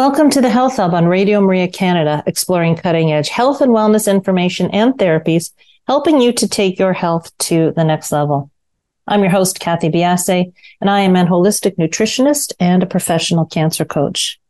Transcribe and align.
Welcome 0.00 0.30
to 0.30 0.40
the 0.40 0.48
Health 0.48 0.76
Hub 0.76 0.94
on 0.94 1.04
Radio 1.04 1.42
Maria 1.42 1.68
Canada, 1.68 2.22
exploring 2.26 2.74
cutting 2.74 3.12
edge 3.12 3.28
health 3.28 3.60
and 3.60 3.70
wellness 3.70 4.10
information 4.10 4.70
and 4.70 4.94
therapies, 4.94 5.52
helping 5.86 6.22
you 6.22 6.32
to 6.32 6.48
take 6.48 6.78
your 6.78 6.94
health 6.94 7.30
to 7.40 7.74
the 7.76 7.84
next 7.84 8.10
level. 8.10 8.50
I'm 9.06 9.20
your 9.20 9.28
host, 9.28 9.60
Kathy 9.60 9.90
Biasi, 9.90 10.54
and 10.80 10.88
I 10.88 11.00
am 11.00 11.16
an 11.16 11.26
holistic 11.26 11.76
nutritionist 11.76 12.54
and 12.58 12.82
a 12.82 12.86
professional 12.86 13.44
cancer 13.44 13.84
coach. 13.84 14.40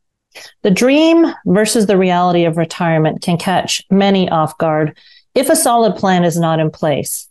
The 0.62 0.70
dream 0.70 1.26
versus 1.44 1.86
the 1.86 1.98
reality 1.98 2.44
of 2.44 2.56
retirement 2.56 3.20
can 3.20 3.36
catch 3.36 3.82
many 3.90 4.28
off 4.28 4.56
guard 4.56 4.96
if 5.34 5.50
a 5.50 5.56
solid 5.56 5.96
plan 5.96 6.22
is 6.22 6.38
not 6.38 6.60
in 6.60 6.70
place. 6.70 7.28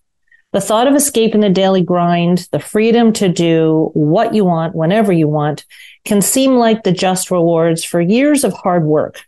The 0.52 0.60
thought 0.60 0.88
of 0.88 0.96
escaping 0.96 1.40
the 1.40 1.50
daily 1.50 1.84
grind, 1.84 2.50
the 2.52 2.60
freedom 2.60 3.14
to 3.14 3.30
do 3.30 3.92
what 3.94 4.34
you 4.34 4.44
want 4.44 4.76
whenever 4.76 5.14
you 5.14 5.30
want 5.30 5.64
can 6.06 6.22
seem 6.22 6.56
like 6.56 6.84
the 6.84 6.92
just 6.92 7.32
rewards 7.32 7.84
for 7.84 8.02
years 8.02 8.44
of 8.44 8.54
hard 8.54 8.84
work. 8.84 9.22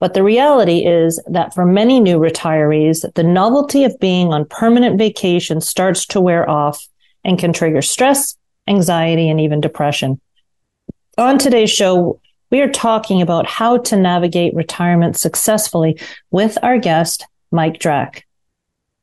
But 0.00 0.14
the 0.14 0.22
reality 0.22 0.86
is 0.86 1.22
that 1.26 1.54
for 1.54 1.66
many 1.66 2.00
new 2.00 2.18
retirees, 2.18 3.12
the 3.14 3.22
novelty 3.22 3.84
of 3.84 3.98
being 4.00 4.32
on 4.32 4.46
permanent 4.46 4.98
vacation 4.98 5.60
starts 5.60 6.06
to 6.06 6.20
wear 6.20 6.48
off 6.48 6.88
and 7.22 7.38
can 7.38 7.52
trigger 7.52 7.82
stress, 7.82 8.36
anxiety, 8.66 9.28
and 9.28 9.40
even 9.40 9.60
depression. 9.60 10.18
On 11.18 11.38
today's 11.38 11.70
show, 11.70 12.18
we 12.50 12.62
are 12.62 12.70
talking 12.70 13.20
about 13.20 13.46
how 13.46 13.76
to 13.76 13.96
navigate 13.96 14.54
retirement 14.54 15.16
successfully 15.16 16.00
with 16.30 16.56
our 16.62 16.78
guest, 16.78 17.26
Mike 17.52 17.78
Drak. 17.78 18.22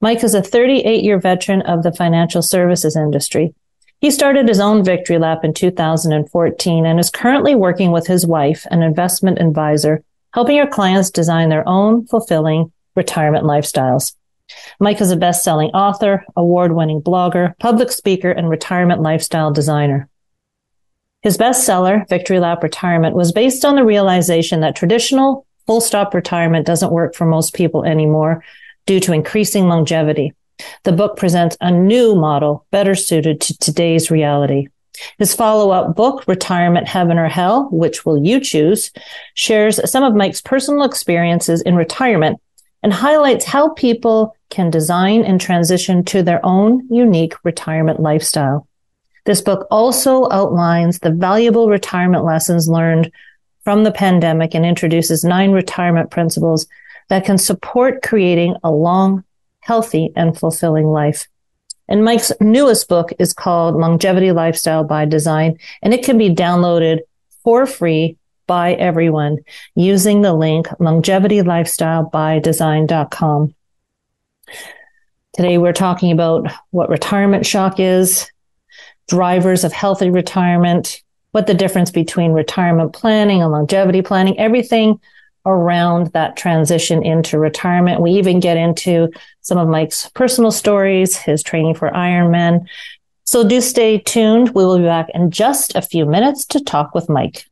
Mike 0.02 0.24
is 0.24 0.34
a 0.34 0.42
38 0.42 1.04
year 1.04 1.20
veteran 1.20 1.62
of 1.62 1.84
the 1.84 1.92
financial 1.92 2.42
services 2.42 2.96
industry. 2.96 3.54
He 4.00 4.12
started 4.12 4.48
his 4.48 4.60
own 4.60 4.84
Victory 4.84 5.18
Lap 5.18 5.44
in 5.44 5.54
2014 5.54 6.86
and 6.86 7.00
is 7.00 7.10
currently 7.10 7.56
working 7.56 7.92
with 7.92 8.06
his 8.06 8.28
wife, 8.28 8.68
an 8.70 8.84
investment 8.84 9.40
advisor, 9.40 10.04
helping 10.34 10.58
her 10.58 10.68
clients 10.68 11.10
design 11.10 11.50
their 11.50 11.68
own 11.68 12.06
fulfilling 12.06 12.72
retirement 12.96 13.46
lifestyles. 13.46 14.16
Mike 14.80 15.02
is 15.02 15.12
a 15.12 15.18
best 15.18 15.44
selling 15.44 15.72
author, 15.72 16.24
award 16.36 16.74
winning 16.74 17.02
blogger, 17.02 17.58
public 17.58 17.92
speaker, 17.92 18.30
and 18.30 18.50
retirement 18.50 19.02
lifestyle 19.02 19.52
designer. 19.52 20.08
His 21.24 21.38
bestseller, 21.38 22.08
Victory 22.08 22.40
Lap 22.40 22.62
Retirement, 22.62 23.16
was 23.16 23.32
based 23.32 23.66
on 23.66 23.76
the 23.76 23.84
realization 23.84 24.62
that 24.62 24.76
traditional 24.76 25.48
full 25.66 25.82
stop 25.82 26.14
retirement 26.14 26.68
doesn't 26.68 26.92
work 26.92 27.16
for 27.16 27.26
most 27.26 27.54
people 27.54 27.84
anymore 27.84 28.44
due 28.86 29.00
to 29.02 29.12
increasing 29.12 29.68
longevity. 29.68 30.34
The 30.84 30.92
book 30.92 31.18
presents 31.18 31.58
a 31.62 31.72
new 31.72 32.16
model 32.16 32.66
better 32.72 32.96
suited 32.96 33.42
to 33.42 33.58
today's 33.58 34.10
reality. 34.10 34.68
His 35.20 35.36
follow 35.36 35.72
up 35.72 35.96
book, 35.96 36.28
Retirement 36.28 36.88
Heaven 36.88 37.18
or 37.18 37.28
Hell, 37.28 37.70
which 37.72 38.06
will 38.06 38.24
you 38.24 38.40
choose, 38.40 38.92
shares 39.36 39.80
some 39.90 40.04
of 40.04 40.16
Mike's 40.16 40.42
personal 40.42 40.84
experiences 40.84 41.62
in 41.62 41.76
retirement 41.76 42.42
and 42.84 42.94
highlights 42.94 43.46
how 43.46 43.70
people 43.74 44.36
can 44.50 44.70
design 44.70 45.24
and 45.24 45.40
transition 45.40 46.04
to 46.06 46.24
their 46.24 46.44
own 46.46 46.88
unique 46.90 47.34
retirement 47.44 48.00
lifestyle. 48.00 48.68
This 49.26 49.42
book 49.42 49.68
also 49.70 50.30
outlines 50.32 51.00
the 51.00 51.12
valuable 51.12 51.70
retirement 51.70 52.24
lessons 52.24 52.70
learned 52.70 53.12
from 53.64 53.84
the 53.84 53.92
pandemic 53.92 54.56
and 54.56 54.66
introduces 54.66 55.26
nine 55.26 55.52
retirement 55.52 56.10
principles 56.10 56.66
that 57.10 57.26
can 57.26 57.38
support 57.38 58.02
creating 58.02 58.56
a 58.64 58.72
long, 58.72 59.24
healthy, 59.68 60.12
and 60.16 60.40
fulfilling 60.40 60.88
life. 60.88 61.28
And 61.90 62.06
Mike's 62.06 62.32
newest 62.40 62.88
book 62.88 63.12
is 63.20 63.34
called 63.34 63.76
Longevity 63.76 64.32
Lifestyle 64.32 64.86
by 64.86 65.04
Design, 65.06 65.58
and 65.84 65.94
it 65.94 66.06
can 66.06 66.18
be 66.18 66.34
downloaded 66.34 67.00
for 67.44 67.66
free 67.66 68.16
by 68.48 68.76
everyone 68.76 69.40
using 69.76 70.22
the 70.22 70.34
link 70.34 70.68
longevitylifestylebydesign.com. 70.80 73.56
Today 75.34 75.58
we're 75.58 75.74
talking 75.74 76.14
about 76.14 76.50
what 76.72 76.90
retirement 76.90 77.46
shock 77.46 77.78
is, 77.80 78.32
drivers 79.10 79.66
of 79.66 79.74
healthy 79.74 80.10
retirement, 80.10 81.04
what 81.32 81.46
the 81.46 81.54
difference 81.54 81.92
between 81.92 82.32
retirement 82.32 82.94
planning 82.94 83.42
and 83.42 83.52
longevity 83.52 84.02
planning, 84.02 84.40
everything 84.40 85.02
around 85.48 86.08
that 86.14 86.38
transition 86.38 87.04
into 87.04 87.40
retirement. 87.40 88.02
We 88.02 88.12
even 88.12 88.40
get 88.40 88.58
into 88.58 89.10
some 89.42 89.58
of 89.58 89.68
Mike's 89.68 90.10
personal 90.10 90.52
stories, 90.52 91.16
his 91.16 91.42
training 91.42 91.76
for 91.76 91.90
Ironman. 91.90 92.68
So 93.24 93.48
do 93.48 93.62
stay 93.62 93.98
tuned. 93.98 94.50
We 94.50 94.66
will 94.66 94.78
be 94.78 94.84
back 94.84 95.08
in 95.14 95.32
just 95.32 95.76
a 95.76 95.82
few 95.82 96.06
minutes 96.06 96.46
to 96.48 96.64
talk 96.64 96.94
with 96.94 97.10
Mike. 97.10 97.46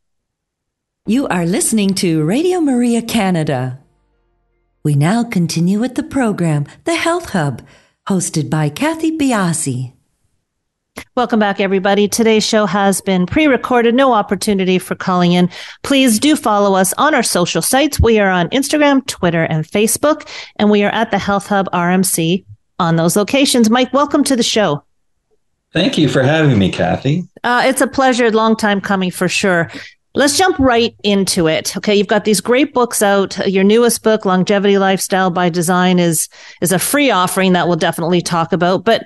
You 1.08 1.28
are 1.28 1.46
listening 1.46 1.94
to 1.96 2.24
Radio 2.24 2.60
Maria 2.60 3.02
Canada. 3.02 3.80
We 4.84 4.94
now 4.94 5.24
continue 5.24 5.80
with 5.80 5.96
the 5.96 6.04
program, 6.04 6.66
The 6.84 6.96
Health 6.96 7.30
Hub, 7.30 7.64
hosted 8.08 8.50
by 8.50 8.70
Kathy 8.70 9.18
Biasi. 9.18 9.95
Welcome 11.16 11.40
back, 11.40 11.60
everybody. 11.60 12.08
Today's 12.08 12.46
show 12.46 12.66
has 12.66 13.02
been 13.02 13.26
pre 13.26 13.48
recorded, 13.48 13.96
no 13.96 14.14
opportunity 14.14 14.80
for 14.80 14.96
calling 14.96 15.34
in. 15.34 15.50
Please 15.84 16.20
do 16.20 16.36
follow 16.36 16.76
us 16.76 16.94
on 16.98 17.14
our 17.14 17.24
social 17.24 17.62
sites. 17.62 18.00
We 18.00 18.20
are 18.20 18.30
on 18.30 18.50
Instagram, 18.50 19.06
Twitter, 19.06 19.44
and 19.44 19.66
Facebook, 19.66 20.28
and 20.58 20.70
we 20.70 20.84
are 20.84 20.92
at 20.92 21.12
the 21.12 21.18
Health 21.18 21.48
Hub 21.48 21.70
RMC 21.72 22.46
on 22.80 22.96
those 22.96 23.16
locations. 23.16 23.70
Mike, 23.70 23.94
welcome 23.94 24.24
to 24.26 24.36
the 24.36 24.44
show. 24.44 24.84
Thank 25.74 25.98
you 25.98 26.08
for 26.08 26.24
having 26.24 26.58
me, 26.58 26.72
Kathy. 26.72 27.24
Uh, 27.44 27.64
it's 27.66 27.82
a 27.82 27.88
pleasure. 27.88 28.32
Long 28.32 28.56
time 28.56 28.80
coming 28.80 29.12
for 29.12 29.28
sure. 29.28 29.70
Let's 30.14 30.38
jump 30.38 30.58
right 30.60 30.96
into 31.04 31.48
it. 31.48 31.76
Okay, 31.76 31.94
you've 31.94 32.08
got 32.08 32.24
these 32.24 32.40
great 32.40 32.74
books 32.74 33.02
out. 33.02 33.38
Your 33.46 33.66
newest 33.66 34.02
book, 34.02 34.24
Longevity 34.24 34.78
Lifestyle 34.78 35.30
by 35.30 35.50
Design, 35.50 36.00
is 36.00 36.30
is 36.62 36.72
a 36.72 36.80
free 36.80 37.12
offering 37.12 37.52
that 37.52 37.68
we'll 37.68 37.76
definitely 37.76 38.22
talk 38.22 38.54
about. 38.54 38.86
But 38.86 39.06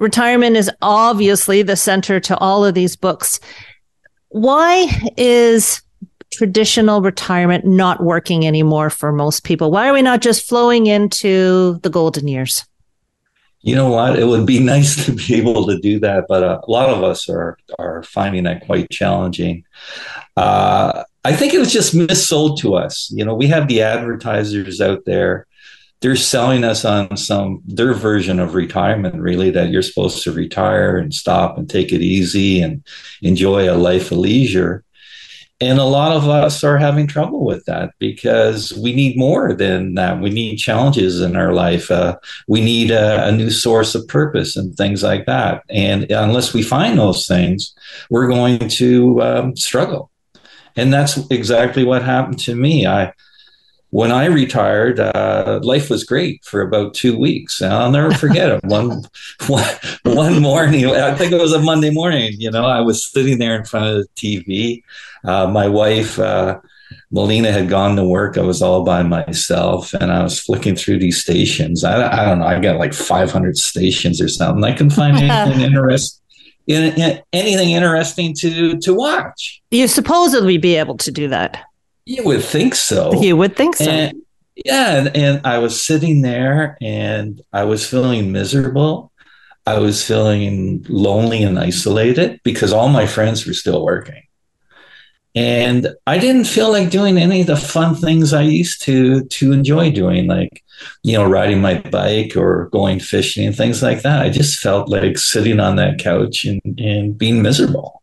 retirement 0.00 0.56
is 0.56 0.70
obviously 0.82 1.62
the 1.62 1.76
center 1.76 2.20
to 2.20 2.36
all 2.38 2.64
of 2.64 2.74
these 2.74 2.96
books. 2.96 3.40
Why 4.28 4.86
is 5.16 5.82
traditional 6.30 7.00
retirement 7.00 7.64
not 7.64 8.02
working 8.02 8.46
anymore 8.46 8.90
for 8.90 9.12
most 9.12 9.44
people? 9.44 9.70
Why 9.70 9.88
are 9.88 9.92
we 9.92 10.02
not 10.02 10.20
just 10.20 10.46
flowing 10.48 10.86
into 10.86 11.78
the 11.82 11.90
golden 11.90 12.28
years? 12.28 12.64
You 13.60 13.74
know 13.74 13.90
what? 13.90 14.18
It 14.18 14.26
would 14.26 14.46
be 14.46 14.58
nice 14.74 15.04
to 15.06 15.12
be 15.12 15.34
able 15.36 15.66
to 15.66 15.78
do 15.78 15.98
that, 16.00 16.26
but 16.28 16.42
uh, 16.42 16.60
a 16.62 16.70
lot 16.70 16.90
of 16.90 17.02
us 17.02 17.28
are 17.28 17.58
are 17.78 18.02
finding 18.02 18.44
that 18.44 18.64
quite 18.66 18.90
challenging. 18.90 19.64
Uh, 20.36 21.04
I 21.24 21.34
think 21.34 21.52
it 21.52 21.58
was 21.58 21.72
just 21.72 21.94
missold 21.94 22.58
to 22.60 22.74
us. 22.74 23.10
You 23.10 23.24
know, 23.24 23.34
we 23.34 23.48
have 23.48 23.68
the 23.68 23.82
advertisers 23.82 24.80
out 24.80 25.04
there 25.04 25.46
they're 26.00 26.16
selling 26.16 26.64
us 26.64 26.84
on 26.84 27.16
some 27.16 27.62
their 27.66 27.94
version 27.94 28.38
of 28.38 28.54
retirement 28.54 29.16
really 29.16 29.50
that 29.50 29.70
you're 29.70 29.82
supposed 29.82 30.22
to 30.22 30.32
retire 30.32 30.96
and 30.96 31.12
stop 31.12 31.58
and 31.58 31.68
take 31.68 31.92
it 31.92 32.02
easy 32.02 32.60
and 32.60 32.84
enjoy 33.22 33.72
a 33.72 33.76
life 33.76 34.10
of 34.10 34.18
leisure 34.18 34.84
and 35.60 35.80
a 35.80 35.84
lot 35.84 36.16
of 36.16 36.28
us 36.28 36.62
are 36.62 36.78
having 36.78 37.08
trouble 37.08 37.44
with 37.44 37.64
that 37.64 37.90
because 37.98 38.72
we 38.74 38.94
need 38.94 39.18
more 39.18 39.52
than 39.52 39.94
that. 39.94 40.20
We 40.20 40.30
need 40.30 40.56
challenges 40.58 41.20
in 41.20 41.34
our 41.34 41.52
life. 41.52 41.90
Uh, 41.90 42.16
we 42.46 42.60
need 42.60 42.92
a, 42.92 43.26
a, 43.26 43.32
new 43.32 43.50
source 43.50 43.96
of 43.96 44.06
purpose 44.06 44.56
and 44.56 44.76
things 44.76 45.02
like 45.02 45.26
that. 45.26 45.64
And 45.68 46.08
unless 46.12 46.54
we 46.54 46.62
find 46.62 46.96
those 46.96 47.26
things, 47.26 47.74
we're 48.08 48.28
going 48.28 48.68
to 48.68 49.20
um, 49.20 49.56
struggle. 49.56 50.12
And 50.76 50.92
that's 50.92 51.18
exactly 51.28 51.82
what 51.82 52.04
happened 52.04 52.38
to 52.40 52.54
me. 52.54 52.86
I 52.86 53.12
when 53.90 54.12
I 54.12 54.26
retired, 54.26 55.00
uh, 55.00 55.60
life 55.62 55.88
was 55.88 56.04
great 56.04 56.44
for 56.44 56.60
about 56.60 56.94
two 56.94 57.18
weeks. 57.18 57.60
And 57.60 57.72
I'll 57.72 57.90
never 57.90 58.12
forget 58.12 58.50
it. 58.50 58.64
One, 58.64 59.02
one, 59.46 59.74
one 60.04 60.42
morning, 60.42 60.86
I 60.86 61.14
think 61.14 61.32
it 61.32 61.40
was 61.40 61.52
a 61.52 61.60
Monday 61.60 61.90
morning, 61.90 62.34
you 62.38 62.50
know, 62.50 62.66
I 62.66 62.80
was 62.80 63.10
sitting 63.10 63.38
there 63.38 63.56
in 63.56 63.64
front 63.64 63.86
of 63.86 63.96
the 63.96 64.08
TV. 64.14 64.82
Uh, 65.24 65.46
my 65.46 65.68
wife, 65.68 66.18
uh, 66.18 66.60
Melina 67.10 67.52
had 67.52 67.68
gone 67.68 67.96
to 67.96 68.04
work. 68.04 68.36
I 68.36 68.42
was 68.42 68.60
all 68.60 68.84
by 68.84 69.02
myself 69.02 69.94
and 69.94 70.12
I 70.12 70.22
was 70.22 70.38
flicking 70.38 70.76
through 70.76 70.98
these 70.98 71.20
stations. 71.20 71.84
I, 71.84 72.08
I 72.10 72.24
don't 72.26 72.40
know. 72.40 72.46
I 72.46 72.60
got 72.60 72.78
like 72.78 72.92
500 72.92 73.56
stations 73.56 74.20
or 74.20 74.28
something. 74.28 74.64
I 74.64 74.72
couldn't 74.72 74.90
find 74.90 75.16
anything 75.18 75.62
interesting. 75.62 76.22
In, 76.66 77.00
in, 77.00 77.22
anything 77.32 77.70
interesting 77.70 78.34
to 78.40 78.76
to 78.80 78.92
watch? 78.92 79.62
You 79.70 79.88
supposedly 79.88 80.58
be 80.58 80.76
able 80.76 80.98
to 80.98 81.10
do 81.10 81.26
that. 81.28 81.64
You 82.08 82.24
would 82.24 82.42
think 82.42 82.74
so. 82.74 83.12
You 83.20 83.36
would 83.36 83.54
think 83.54 83.76
so. 83.76 83.84
And, 83.84 84.22
yeah, 84.64 84.96
and, 84.96 85.14
and 85.14 85.46
I 85.46 85.58
was 85.58 85.84
sitting 85.84 86.22
there 86.22 86.78
and 86.80 87.42
I 87.52 87.64
was 87.64 87.86
feeling 87.86 88.32
miserable. 88.32 89.12
I 89.66 89.78
was 89.78 90.02
feeling 90.02 90.86
lonely 90.88 91.42
and 91.42 91.58
isolated 91.58 92.40
because 92.44 92.72
all 92.72 92.88
my 92.88 93.06
friends 93.06 93.46
were 93.46 93.52
still 93.52 93.84
working. 93.84 94.22
And 95.34 95.88
I 96.06 96.16
didn't 96.16 96.46
feel 96.46 96.72
like 96.72 96.88
doing 96.88 97.18
any 97.18 97.42
of 97.42 97.46
the 97.46 97.56
fun 97.58 97.94
things 97.94 98.32
I 98.32 98.40
used 98.40 98.80
to 98.84 99.24
to 99.24 99.52
enjoy 99.52 99.90
doing, 99.90 100.28
like, 100.28 100.64
you 101.02 101.12
know, 101.12 101.28
riding 101.28 101.60
my 101.60 101.78
bike 101.78 102.38
or 102.38 102.70
going 102.70 103.00
fishing 103.00 103.46
and 103.46 103.54
things 103.54 103.82
like 103.82 104.00
that. 104.00 104.22
I 104.22 104.30
just 104.30 104.60
felt 104.60 104.88
like 104.88 105.18
sitting 105.18 105.60
on 105.60 105.76
that 105.76 105.98
couch 105.98 106.46
and, 106.46 106.62
and 106.80 107.18
being 107.18 107.42
miserable 107.42 107.97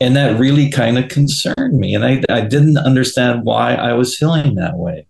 and 0.00 0.16
that 0.16 0.38
really 0.38 0.70
kind 0.70 0.98
of 0.98 1.08
concerned 1.08 1.78
me. 1.78 1.94
And 1.94 2.04
I, 2.04 2.22
I 2.30 2.40
didn't 2.40 2.78
understand 2.78 3.44
why 3.44 3.74
i 3.74 3.92
was 3.92 4.16
feeling 4.16 4.54
that 4.54 4.76
way. 4.76 5.06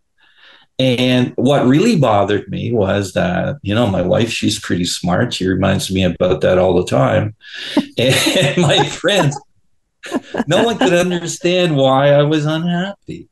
And 0.78 1.34
what 1.36 1.66
really 1.66 1.96
bothered 1.96 2.48
me 2.48 2.72
was 2.72 3.12
that 3.12 3.58
you 3.62 3.74
know 3.74 3.86
my 3.86 4.02
wife 4.02 4.30
she's 4.30 4.58
pretty 4.58 4.86
smart. 4.86 5.34
She 5.34 5.46
reminds 5.46 5.90
me 5.90 6.02
about 6.02 6.40
that 6.40 6.58
all 6.58 6.74
the 6.74 6.86
time. 6.86 7.36
And 7.98 8.62
my 8.62 8.84
friends 8.86 9.38
no 10.46 10.64
one 10.64 10.78
could 10.78 10.94
understand 10.94 11.76
why 11.76 12.12
i 12.12 12.22
was 12.22 12.46
unhappy. 12.46 13.28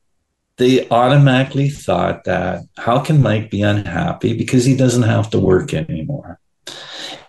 They 0.57 0.87
automatically 0.89 1.69
thought 1.69 2.25
that 2.25 2.63
how 2.77 2.99
can 2.99 3.21
mike 3.21 3.49
be 3.49 3.63
unhappy? 3.63 4.37
Because 4.37 4.65
he 4.65 4.75
doesn't 4.75 5.03
have 5.03 5.29
to 5.31 5.39
work 5.39 5.73
anymore 5.73 6.38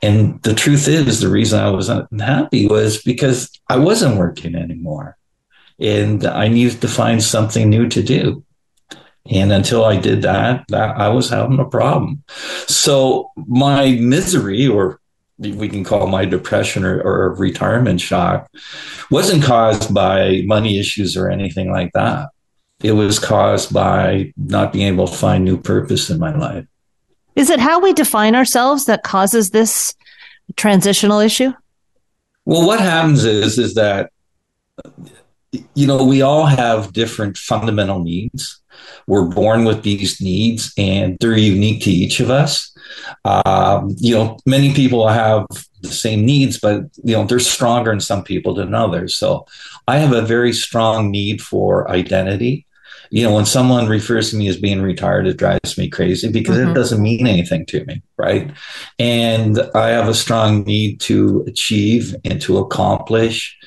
and 0.02 0.42
the 0.42 0.54
truth 0.54 0.88
is, 0.88 1.20
the 1.20 1.28
reason 1.28 1.60
I 1.60 1.70
was 1.70 1.88
unhappy 1.88 2.66
was 2.66 3.02
because 3.02 3.50
I 3.68 3.76
wasn't 3.76 4.18
working 4.18 4.54
anymore. 4.54 5.16
And 5.78 6.26
I 6.26 6.48
needed 6.48 6.80
to 6.80 6.88
find 6.88 7.22
something 7.22 7.68
new 7.68 7.88
to 7.88 8.02
do. 8.02 8.44
And 9.30 9.52
until 9.52 9.84
I 9.84 9.96
did 9.96 10.22
that, 10.22 10.64
I 10.72 11.08
was 11.08 11.28
having 11.28 11.58
a 11.58 11.64
problem. 11.64 12.22
So 12.66 13.30
my 13.36 13.92
misery, 13.92 14.66
or 14.66 15.00
we 15.38 15.68
can 15.68 15.84
call 15.84 16.06
my 16.06 16.24
depression 16.24 16.84
or, 16.84 17.00
or 17.00 17.34
retirement 17.34 18.00
shock, 18.00 18.50
wasn't 19.10 19.44
caused 19.44 19.94
by 19.94 20.42
money 20.44 20.78
issues 20.78 21.16
or 21.16 21.30
anything 21.30 21.70
like 21.70 21.92
that. 21.92 22.28
It 22.82 22.92
was 22.92 23.18
caused 23.18 23.72
by 23.72 24.32
not 24.36 24.72
being 24.72 24.88
able 24.92 25.06
to 25.06 25.16
find 25.16 25.44
new 25.44 25.58
purpose 25.58 26.10
in 26.10 26.18
my 26.18 26.34
life. 26.34 26.66
Is 27.36 27.50
it 27.50 27.60
how 27.60 27.80
we 27.80 27.92
define 27.92 28.34
ourselves 28.34 28.86
that 28.86 29.02
causes 29.02 29.50
this 29.50 29.94
transitional 30.56 31.20
issue? 31.20 31.52
Well, 32.44 32.66
what 32.66 32.80
happens 32.80 33.24
is 33.24 33.58
is 33.58 33.74
that 33.74 34.10
you 35.74 35.86
know 35.86 36.04
we 36.04 36.22
all 36.22 36.46
have 36.46 36.92
different 36.92 37.36
fundamental 37.36 38.00
needs. 38.00 38.60
We're 39.06 39.26
born 39.26 39.64
with 39.64 39.82
these 39.82 40.20
needs, 40.20 40.72
and 40.78 41.16
they're 41.20 41.36
unique 41.36 41.82
to 41.84 41.90
each 41.90 42.20
of 42.20 42.30
us. 42.30 42.76
Um, 43.24 43.94
you 43.98 44.14
know, 44.14 44.38
many 44.46 44.72
people 44.72 45.06
have 45.08 45.46
the 45.82 45.92
same 45.92 46.24
needs, 46.24 46.58
but 46.58 46.82
you 47.04 47.14
know 47.14 47.24
they're 47.24 47.38
stronger 47.38 47.92
in 47.92 48.00
some 48.00 48.24
people 48.24 48.54
than 48.54 48.74
others. 48.74 49.14
So, 49.16 49.46
I 49.86 49.98
have 49.98 50.12
a 50.12 50.22
very 50.22 50.52
strong 50.52 51.10
need 51.10 51.40
for 51.40 51.90
identity 51.90 52.66
you 53.10 53.24
know, 53.24 53.34
when 53.34 53.44
someone 53.44 53.88
refers 53.88 54.30
to 54.30 54.36
me 54.36 54.48
as 54.48 54.56
being 54.56 54.80
retired, 54.80 55.26
it 55.26 55.36
drives 55.36 55.76
me 55.76 55.88
crazy 55.88 56.30
because 56.30 56.56
mm-hmm. 56.56 56.70
it 56.70 56.74
doesn't 56.74 57.02
mean 57.02 57.26
anything 57.26 57.66
to 57.66 57.84
me, 57.84 58.02
right? 58.16 58.52
And 59.00 59.58
I 59.74 59.88
have 59.88 60.08
a 60.08 60.14
strong 60.14 60.62
need 60.62 61.00
to 61.02 61.44
achieve 61.48 62.14
and 62.24 62.40
to 62.42 62.58
accomplish. 62.58 63.58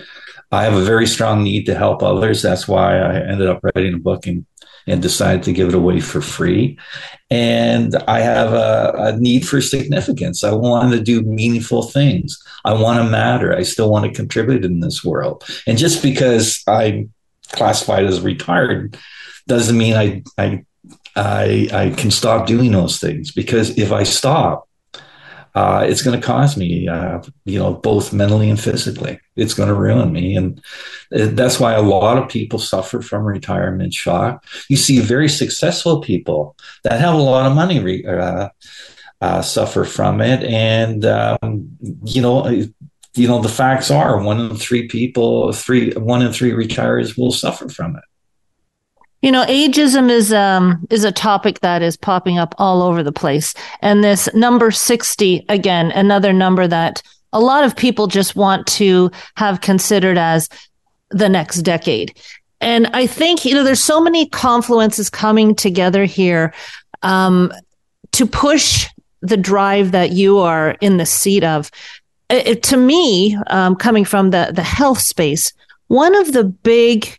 I 0.54 0.64
have 0.64 0.76
a 0.76 0.84
very 0.84 1.06
strong 1.08 1.44
need 1.44 1.66
to 1.66 1.76
help 1.76 2.02
others. 2.02 2.42
That's 2.42 2.70
why 2.70 2.98
I 2.98 3.20
ended 3.20 3.50
up 3.50 3.60
writing 3.64 3.96
a 3.96 4.00
book 4.00 4.28
and, 4.28 4.46
and 4.88 5.02
decided 5.02 5.44
to 5.44 5.54
give 5.54 5.68
it 5.68 5.76
away 5.76 6.00
for 6.00 6.22
free. 6.22 6.80
And 7.30 7.96
I 8.08 8.22
have 8.22 8.54
a, 8.54 8.94
a 8.96 9.18
need 9.18 9.46
for 9.46 9.60
significance. 9.60 10.46
I 10.46 10.54
want 10.54 10.94
to 10.94 11.02
do 11.02 11.22
meaningful 11.22 11.84
things. 11.84 12.42
I 12.64 12.74
want 12.74 13.00
to 13.00 13.10
matter. 13.10 13.54
I 13.54 13.64
still 13.64 13.92
want 13.92 14.06
to 14.06 14.12
contribute 14.14 14.64
in 14.64 14.80
this 14.80 15.04
world. 15.04 15.44
And 15.68 15.78
just 15.78 16.02
because 16.02 16.64
I'm 16.66 17.12
classified 17.52 18.06
as 18.06 18.22
retired 18.22 18.98
doesn't 19.48 19.78
mean 19.78 19.96
I, 19.96 20.24
I, 20.38 20.66
I, 21.16 21.70
I 21.72 21.90
can 21.92 22.12
stop 22.12 22.48
doing 22.48 22.72
those 22.72 23.00
things 23.00 23.32
because 23.32 23.78
if 23.78 23.92
I 23.92 24.04
stop, 24.04 24.68
uh, 25.56 25.86
it's 25.88 26.02
going 26.02 26.20
to 26.20 26.26
cause 26.26 26.58
me, 26.58 26.88
uh, 26.88 27.22
you 27.46 27.60
know, 27.60 27.76
both 27.76 28.12
mentally 28.12 28.50
and 28.50 28.60
physically. 28.60 29.20
It's 29.36 29.54
going 29.54 29.70
to 29.70 29.76
ruin 29.76 30.12
me, 30.12 30.36
and 30.36 30.60
uh, 31.16 31.28
that's 31.32 31.60
why 31.60 31.74
a 31.74 31.82
lot 31.82 32.18
of 32.18 32.30
people 32.30 32.58
suffer 32.58 33.02
from 33.02 33.24
retirement 33.24 33.94
shock. 33.94 34.44
You 34.68 34.78
see 34.78 35.00
very 35.00 35.30
successful 35.30 36.02
people 36.02 36.56
that 36.84 37.00
have 37.00 37.14
a 37.14 37.18
lot 37.18 37.46
of 37.46 37.56
money 37.56 37.80
re- 37.80 38.06
uh, 38.06 38.50
uh, 39.22 39.42
suffer 39.44 39.86
from 39.86 40.22
it, 40.22 40.44
and 40.44 41.06
um, 41.06 41.78
you 42.04 42.22
know, 42.22 42.46
uh, 42.46 42.66
you 43.16 43.28
know, 43.28 43.40
the 43.40 43.50
facts 43.50 43.92
are 43.92 44.24
one 44.24 44.40
in 44.40 44.56
three 44.56 44.88
people, 44.88 45.54
three 45.54 45.94
one 45.94 46.24
in 46.24 46.34
three 46.34 46.52
retirees 46.52 47.16
will 47.16 47.32
suffer 47.32 47.70
from 47.70 47.96
it. 47.96 48.04
You 49.24 49.32
know, 49.32 49.46
ageism 49.46 50.12
is 50.12 50.34
um 50.34 50.86
is 50.90 51.06
a 51.06 51.12
topic 51.12 51.62
that 51.62 51.82
is 51.82 51.96
popping 51.96 52.38
up 52.38 52.54
all 52.58 52.82
over 52.82 53.02
the 53.02 53.14
place. 53.14 53.54
And 53.82 54.04
this 54.04 54.28
number 54.34 54.70
60 54.70 55.46
again, 55.48 55.92
another 55.92 56.34
number 56.34 56.68
that 56.68 57.02
a 57.32 57.40
lot 57.40 57.64
of 57.64 57.74
people 57.74 58.08
just 58.08 58.36
want 58.36 58.68
to 58.68 59.10
have 59.36 59.62
considered 59.62 60.18
as 60.18 60.50
the 61.10 61.30
next 61.30 61.62
decade. 61.62 62.20
And 62.60 62.88
I 62.88 63.08
think, 63.08 63.46
you 63.46 63.54
know, 63.54 63.64
there's 63.64 63.82
so 63.82 64.02
many 64.02 64.28
confluences 64.30 65.10
coming 65.10 65.56
together 65.56 66.04
here 66.04 66.54
um, 67.02 67.54
to 68.12 68.26
push 68.26 68.90
the 69.22 69.38
drive 69.38 69.94
that 69.94 70.12
you 70.12 70.40
are 70.40 70.72
in 70.82 70.98
the 70.98 71.06
seat 71.06 71.46
of. 71.46 71.72
It, 72.30 72.62
to 72.64 72.78
me, 72.78 73.38
um, 73.48 73.78
coming 73.78 74.04
from 74.04 74.32
the, 74.32 74.52
the 74.54 74.64
health 74.64 75.00
space, 75.00 75.54
one 75.88 76.14
of 76.14 76.34
the 76.34 76.44
big 76.44 77.18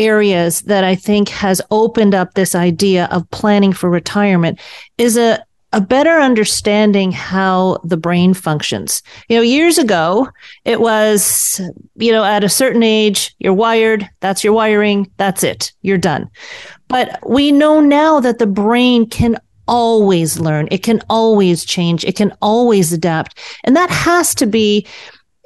areas 0.00 0.62
that 0.62 0.84
I 0.84 0.94
think 0.94 1.28
has 1.28 1.60
opened 1.70 2.14
up 2.14 2.34
this 2.34 2.54
idea 2.54 3.06
of 3.10 3.30
planning 3.30 3.72
for 3.72 3.90
retirement 3.90 4.58
is 4.98 5.16
a 5.16 5.44
a 5.72 5.80
better 5.80 6.18
understanding 6.18 7.12
how 7.12 7.78
the 7.84 7.96
brain 7.96 8.34
functions. 8.34 9.02
You 9.28 9.36
know, 9.36 9.42
years 9.42 9.78
ago, 9.78 10.28
it 10.64 10.80
was, 10.80 11.60
you 11.94 12.10
know, 12.10 12.24
at 12.24 12.42
a 12.42 12.48
certain 12.48 12.82
age, 12.82 13.34
you're 13.38 13.54
wired, 13.54 14.08
that's 14.18 14.42
your 14.42 14.52
wiring, 14.52 15.10
that's 15.16 15.44
it, 15.44 15.72
you're 15.82 15.98
done. 15.98 16.28
But 16.88 17.20
we 17.28 17.52
know 17.52 17.80
now 17.80 18.18
that 18.18 18.38
the 18.38 18.48
brain 18.48 19.08
can 19.08 19.36
always 19.68 20.40
learn, 20.40 20.66
it 20.72 20.82
can 20.82 21.00
always 21.08 21.64
change, 21.64 22.04
it 22.04 22.16
can 22.16 22.36
always 22.42 22.92
adapt. 22.92 23.38
And 23.62 23.76
that 23.76 23.90
has 23.90 24.34
to 24.36 24.46
be, 24.46 24.84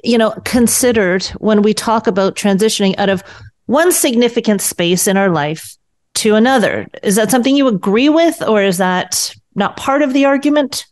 you 0.02 0.16
know, 0.16 0.30
considered 0.46 1.25
when 1.38 1.61
we 1.61 1.75
talk 1.75 2.06
about 2.06 2.34
transitioning 2.34 2.94
out 2.96 3.11
of 3.11 3.23
one 3.66 3.92
significant 3.92 4.61
space 4.61 5.06
in 5.06 5.16
our 5.16 5.30
life 5.30 5.76
to 6.14 6.35
another. 6.35 6.87
Is 7.02 7.16
that 7.16 7.30
something 7.30 7.56
you 7.56 7.68
agree 7.68 8.09
with, 8.09 8.42
or 8.42 8.62
is 8.62 8.78
that 8.78 9.35
not 9.54 9.76
part 9.76 10.02
of 10.02 10.12
the 10.12 10.25
argument? 10.25 10.87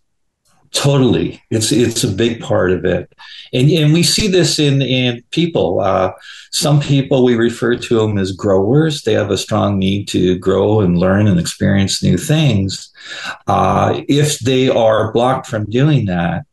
Totally, 0.72 1.42
it's 1.50 1.70
it's 1.70 2.02
a 2.02 2.08
big 2.08 2.40
part 2.40 2.70
of 2.70 2.86
it, 2.86 3.12
and 3.52 3.70
and 3.70 3.92
we 3.92 4.02
see 4.02 4.26
this 4.26 4.58
in 4.58 4.80
in 4.80 5.22
people. 5.30 5.80
Uh, 5.80 6.12
some 6.50 6.80
people 6.80 7.24
we 7.24 7.34
refer 7.34 7.76
to 7.76 7.98
them 7.98 8.16
as 8.16 8.32
growers. 8.32 9.02
They 9.02 9.12
have 9.12 9.30
a 9.30 9.36
strong 9.36 9.78
need 9.78 10.08
to 10.08 10.38
grow 10.38 10.80
and 10.80 10.96
learn 10.96 11.28
and 11.28 11.38
experience 11.38 12.02
new 12.02 12.16
things. 12.16 12.90
Uh, 13.46 14.00
if 14.08 14.38
they 14.38 14.70
are 14.70 15.12
blocked 15.12 15.46
from 15.46 15.68
doing 15.68 16.06
that, 16.06 16.46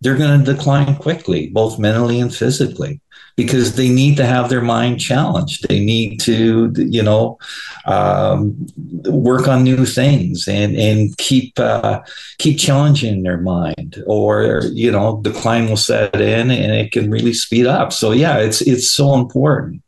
they're 0.00 0.16
going 0.16 0.42
to 0.42 0.54
decline 0.54 0.96
quickly, 0.96 1.48
both 1.48 1.78
mentally 1.78 2.18
and 2.18 2.34
physically 2.34 3.02
because 3.36 3.76
they 3.76 3.88
need 3.88 4.16
to 4.16 4.26
have 4.26 4.48
their 4.48 4.62
mind 4.62 4.98
challenged. 4.98 5.68
They 5.68 5.84
need 5.84 6.20
to, 6.20 6.72
you 6.76 7.02
know, 7.02 7.38
um, 7.84 8.66
work 9.04 9.46
on 9.46 9.62
new 9.62 9.84
things 9.84 10.48
and 10.48 10.74
and 10.76 11.16
keep 11.18 11.58
uh, 11.58 12.00
keep 12.38 12.58
challenging 12.58 13.22
their 13.22 13.38
mind, 13.38 14.02
or 14.06 14.62
you 14.72 14.90
know, 14.90 15.20
decline 15.22 15.68
will 15.68 15.76
set 15.76 16.20
in 16.20 16.50
and 16.50 16.72
it 16.72 16.92
can 16.92 17.10
really 17.10 17.34
speed 17.34 17.66
up. 17.66 17.92
So 17.92 18.12
yeah, 18.12 18.38
it's 18.38 18.62
it's 18.62 18.90
so 18.90 19.14
important. 19.14 19.82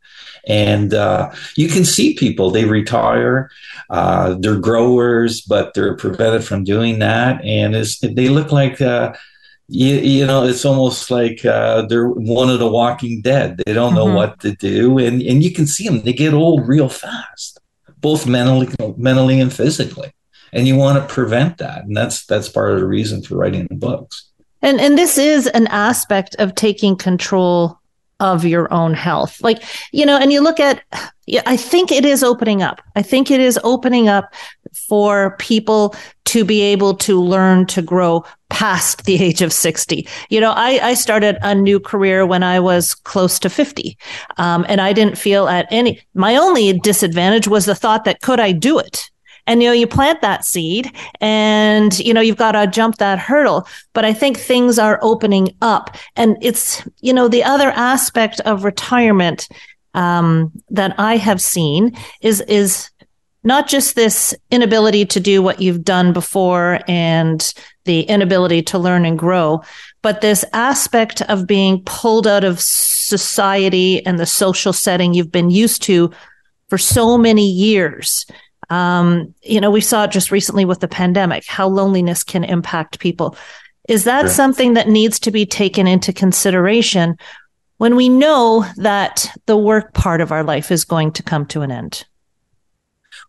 And 0.47 0.93
uh, 0.93 1.31
you 1.55 1.67
can 1.67 1.85
see 1.85 2.15
people, 2.15 2.49
they 2.49 2.65
retire, 2.65 3.51
uh, 3.89 4.35
they're 4.39 4.57
growers, 4.57 5.41
but 5.41 5.73
they're 5.73 5.95
prevented 5.95 6.43
from 6.43 6.63
doing 6.63 6.99
that. 6.99 7.43
And 7.43 7.75
they 8.01 8.29
look 8.29 8.51
like, 8.51 8.81
uh, 8.81 9.13
you, 9.69 9.95
you, 9.97 10.25
know, 10.25 10.43
it's 10.43 10.65
almost 10.65 11.11
like 11.11 11.45
uh, 11.45 11.83
they're 11.83 12.09
one 12.09 12.49
of 12.49 12.57
the 12.57 12.67
walking 12.67 13.21
dead. 13.21 13.61
They 13.65 13.73
don't 13.73 13.93
know 13.93 14.07
mm-hmm. 14.07 14.15
what 14.15 14.39
to 14.39 14.55
do. 14.55 14.97
And, 14.97 15.21
and 15.21 15.43
you 15.43 15.53
can 15.53 15.67
see 15.67 15.87
them, 15.87 16.01
they 16.01 16.13
get 16.13 16.33
old 16.33 16.67
real 16.67 16.89
fast, 16.89 17.59
both 17.99 18.25
mentally, 18.25 18.67
mentally 18.97 19.39
and 19.39 19.53
physically. 19.53 20.11
And 20.51 20.67
you 20.67 20.75
want 20.75 20.97
to 20.97 21.13
prevent 21.13 21.59
that. 21.59 21.83
And 21.83 21.95
that's, 21.95 22.25
that's 22.25 22.49
part 22.49 22.71
of 22.71 22.79
the 22.79 22.87
reason 22.87 23.21
for 23.21 23.35
writing 23.35 23.67
the 23.67 23.75
books. 23.75 24.31
And, 24.63 24.81
and 24.81 24.97
this 24.97 25.19
is 25.19 25.45
an 25.47 25.67
aspect 25.67 26.35
of 26.39 26.55
taking 26.55 26.95
control 26.95 27.78
of 28.19 28.45
your 28.45 28.71
own 28.73 28.93
health. 28.93 29.41
Like, 29.41 29.63
you 29.91 30.05
know, 30.05 30.17
and 30.17 30.31
you 30.31 30.41
look 30.41 30.59
at, 30.59 30.83
I 31.45 31.57
think 31.57 31.91
it 31.91 32.05
is 32.05 32.23
opening 32.23 32.61
up. 32.61 32.81
I 32.95 33.01
think 33.01 33.31
it 33.31 33.39
is 33.39 33.59
opening 33.63 34.09
up 34.09 34.33
for 34.73 35.35
people 35.37 35.95
to 36.25 36.45
be 36.45 36.61
able 36.61 36.95
to 36.95 37.19
learn 37.21 37.65
to 37.65 37.81
grow 37.81 38.23
past 38.49 39.05
the 39.05 39.23
age 39.23 39.41
of 39.41 39.51
60. 39.51 40.07
You 40.29 40.39
know, 40.39 40.51
I, 40.51 40.79
I 40.89 40.93
started 40.93 41.37
a 41.41 41.55
new 41.55 41.79
career 41.79 42.25
when 42.25 42.43
I 42.43 42.59
was 42.59 42.93
close 42.93 43.39
to 43.39 43.49
50. 43.49 43.97
Um, 44.37 44.65
and 44.69 44.79
I 44.79 44.93
didn't 44.93 45.17
feel 45.17 45.47
at 45.47 45.67
any, 45.71 46.01
my 46.13 46.35
only 46.35 46.73
disadvantage 46.73 47.47
was 47.47 47.65
the 47.65 47.75
thought 47.75 48.05
that 48.05 48.21
could 48.21 48.39
I 48.39 48.51
do 48.51 48.77
it? 48.77 49.08
And 49.49 49.63
you 49.63 49.67
know 49.67 49.73
you 49.73 49.87
plant 49.87 50.21
that 50.21 50.45
seed 50.45 50.91
and 51.19 51.97
you 51.99 52.13
know 52.13 52.21
you've 52.21 52.37
got 52.37 52.53
to 52.53 52.67
jump 52.67 52.97
that 52.97 53.19
hurdle. 53.19 53.67
But 53.93 54.05
i 54.05 54.13
think 54.13 54.37
things 54.37 54.79
are 54.79 54.99
opening 55.01 55.55
up. 55.61 55.97
And 56.15 56.37
it's 56.41 56.87
you 57.01 57.11
know 57.11 57.27
the 57.27 57.43
other 57.43 57.71
aspect 57.71 58.39
of 58.41 58.63
retirement 58.63 59.49
um, 59.95 60.51
that 60.69 60.93
i 60.99 61.17
have 61.17 61.41
seen 61.41 61.97
is 62.21 62.41
is 62.41 62.91
not 63.43 63.67
just 63.67 63.95
this 63.95 64.35
inability 64.51 65.05
to 65.05 65.19
do 65.19 65.41
what 65.41 65.61
you've 65.61 65.83
done 65.83 66.13
before 66.13 66.81
and 66.87 67.53
the 67.85 68.01
inability 68.01 68.61
to 68.61 68.77
learn 68.77 69.05
and 69.05 69.17
grow, 69.17 69.63
but 70.01 70.19
this 70.19 70.43
aspect 70.51 71.21
of 71.23 71.47
being 71.47 71.81
pulled 71.85 72.27
out 72.27 72.43
of 72.43 72.59
society 72.59 74.05
and 74.05 74.19
the 74.19 74.25
social 74.25 74.73
setting 74.73 75.13
you've 75.13 75.31
been 75.31 75.49
used 75.49 75.81
to 75.83 76.11
for 76.67 76.77
so 76.77 77.17
many 77.17 77.49
years 77.49 78.25
um, 78.69 79.33
you 79.41 79.59
know, 79.59 79.71
we 79.71 79.81
saw 79.81 80.03
it 80.03 80.11
just 80.11 80.31
recently 80.31 80.65
with 80.65 80.79
the 80.79 80.87
pandemic, 80.87 81.45
how 81.47 81.67
loneliness 81.67 82.23
can 82.23 82.43
impact 82.43 82.99
people. 82.99 83.35
Is 83.87 84.03
that 84.03 84.21
sure. 84.21 84.29
something 84.29 84.73
that 84.75 84.87
needs 84.87 85.19
to 85.21 85.31
be 85.31 85.45
taken 85.45 85.87
into 85.87 86.13
consideration 86.13 87.17
when 87.77 87.95
we 87.95 88.09
know 88.09 88.65
that 88.77 89.31
the 89.47 89.57
work 89.57 89.93
part 89.93 90.21
of 90.21 90.31
our 90.31 90.43
life 90.43 90.71
is 90.71 90.85
going 90.85 91.11
to 91.13 91.23
come 91.23 91.45
to 91.47 91.61
an 91.61 91.71
end? 91.71 92.05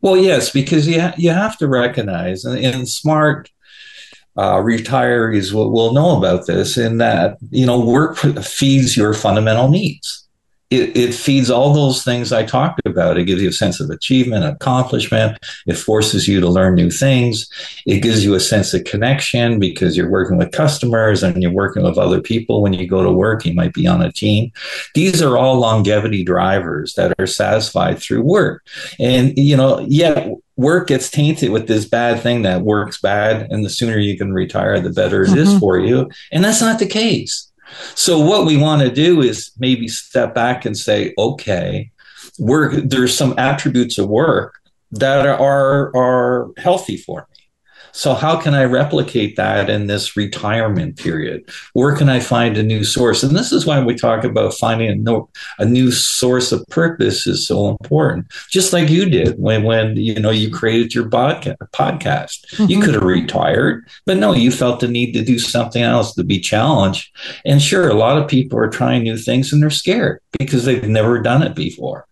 Well, 0.02 0.16
yes, 0.16 0.50
because 0.50 0.87
you, 0.87 1.00
ha- 1.00 1.14
you 1.16 1.30
have 1.30 1.56
to 1.59 1.68
recognize, 1.68 2.44
and, 2.44 2.59
and 2.59 2.88
smart 2.88 3.50
uh, 4.37 4.56
retirees 4.56 5.52
will, 5.52 5.70
will 5.70 5.92
know 5.92 6.16
about 6.16 6.47
this, 6.47 6.76
in 6.76 6.99
that, 6.99 7.38
you 7.50 7.64
know, 7.66 7.80
work 7.80 8.16
feeds 8.16 8.97
your 8.97 9.14
fundamental 9.14 9.68
needs 9.68 10.28
it, 10.71 10.97
it, 10.97 11.15
feeds 11.15 11.50
all 11.50 11.75
those 11.75 12.05
things 12.05 12.33
I 12.33 12.45
talked 12.45 12.81
about. 12.87 13.19
It 13.19 13.25
gives 13.25 13.43
you 13.43 13.49
a 13.49 13.53
sense 13.53 13.81
of 13.81 13.91
achievement, 13.91 14.45
accomplishment. 14.45 15.37
It 15.67 15.75
forces 15.77 16.29
you 16.29 16.41
to 16.41 16.49
learn 16.49 16.77
new 16.77 16.91
things. 16.91 17.49
It 17.87 18.00
gives 18.00 18.25
you 18.25 18.35
a 18.35 18.41
sense 18.41 18.73
of 18.73 18.85
connection 18.85 19.59
because 19.59 19.97
you're 19.97 20.11
working 20.11 20.39
with 20.39 20.53
customers 20.53 21.25
and 21.25 21.43
you're 21.43 21.50
working 21.50 21.83
with 21.83 21.99
other 21.99 22.21
people. 22.21 22.62
When 22.62 22.73
you 22.73 22.87
go 22.87 23.03
to 23.03 23.11
work, 23.11 23.45
you 23.45 23.53
might 23.53 23.75
be 23.75 23.89
on 23.89 24.00
a 24.00 24.12
team. 24.12 24.53
These 24.95 25.21
are 25.21 25.37
all 25.37 25.59
longevity 25.59 26.23
drivers 26.23 26.95
that 26.95 27.15
are 27.19 27.27
satisfied 27.27 27.99
through 27.99 28.23
work. 28.23 28.65
And, 29.00 29.37
you 29.37 29.57
know, 29.57 29.81
yet 29.81 30.31
work 30.57 30.87
gets 30.87 31.11
tainted 31.11 31.50
with 31.50 31.67
this 31.67 31.85
bad 31.85 32.21
thing 32.21 32.43
that 32.43 32.62
works 32.62 33.00
bad. 33.00 33.50
And 33.50 33.65
the 33.65 33.71
sooner 33.71 33.99
you 33.99 34.17
can 34.17 34.33
retire, 34.33 34.79
the 34.79 34.91
better 34.91 35.25
it 35.25 35.31
mm-hmm. 35.31 35.39
is 35.39 35.59
for 35.59 35.81
you. 35.81 36.09
And 36.31 36.45
that's 36.45 36.61
not 36.61 36.79
the 36.79 36.87
case 36.87 37.50
so 37.95 38.19
what 38.19 38.47
we 38.47 38.57
want 38.57 38.83
to 38.83 38.91
do 38.91 39.23
is 39.23 39.53
maybe 39.59 39.89
step 39.89 40.35
back 40.35 40.65
and 40.65 40.77
say, 40.77 41.15
okay, 41.19 41.91
work, 42.39 42.75
there's 42.85 43.17
some 43.17 43.35
attributes 43.39 43.99
of 43.99 44.09
work 44.09 44.55
that 44.93 45.27
are, 45.27 45.95
are 45.97 46.50
healthy 46.57 46.97
for. 46.97 47.29
So 47.92 48.14
how 48.14 48.40
can 48.40 48.54
I 48.54 48.64
replicate 48.64 49.37
that 49.37 49.68
in 49.68 49.87
this 49.87 50.16
retirement 50.16 50.97
period? 50.97 51.49
Where 51.73 51.97
can 51.97 52.09
I 52.09 52.20
find 52.20 52.56
a 52.56 52.62
new 52.62 52.85
source? 52.85 53.23
And 53.23 53.37
this 53.37 53.52
is 53.52 53.66
why 53.66 53.82
we 53.82 53.94
talk 53.94 54.25
about 54.25 54.54
finding 54.54 54.90
a, 54.90 54.94
no, 54.94 55.28
a 55.59 55.64
new 55.64 55.90
source 55.90 56.52
of 56.52 56.64
purpose 56.68 57.26
is 57.26 57.47
so 57.47 57.68
important. 57.68 58.26
Just 58.50 58.73
like 58.73 58.90
you 58.90 59.09
did 59.09 59.38
when, 59.38 59.64
when 59.64 59.97
you 59.97 60.18
know 60.18 60.30
you 60.30 60.50
created 60.50 60.94
your 60.94 61.09
podcast. 61.09 61.61
Mm-hmm. 61.70 62.66
You 62.66 62.80
could 62.80 62.94
have 62.94 63.02
retired, 63.02 63.88
but 64.06 64.16
no, 64.16 64.32
you 64.32 64.50
felt 64.50 64.80
the 64.80 64.88
need 64.88 65.12
to 65.12 65.25
do 65.25 65.38
something 65.38 65.82
else 65.82 66.14
to 66.14 66.25
be 66.25 66.40
challenged. 66.40 67.11
And 67.44 67.61
sure, 67.61 67.88
a 67.88 67.94
lot 67.94 68.18
of 68.18 68.28
people 68.28 68.59
are 68.59 68.68
trying 68.68 69.02
new 69.02 69.16
things 69.16 69.52
and 69.52 69.62
they're 69.62 69.70
scared 69.70 70.20
because 70.38 70.64
they've 70.64 70.88
never 70.88 71.20
done 71.20 71.42
it 71.42 71.54
before. 71.54 72.06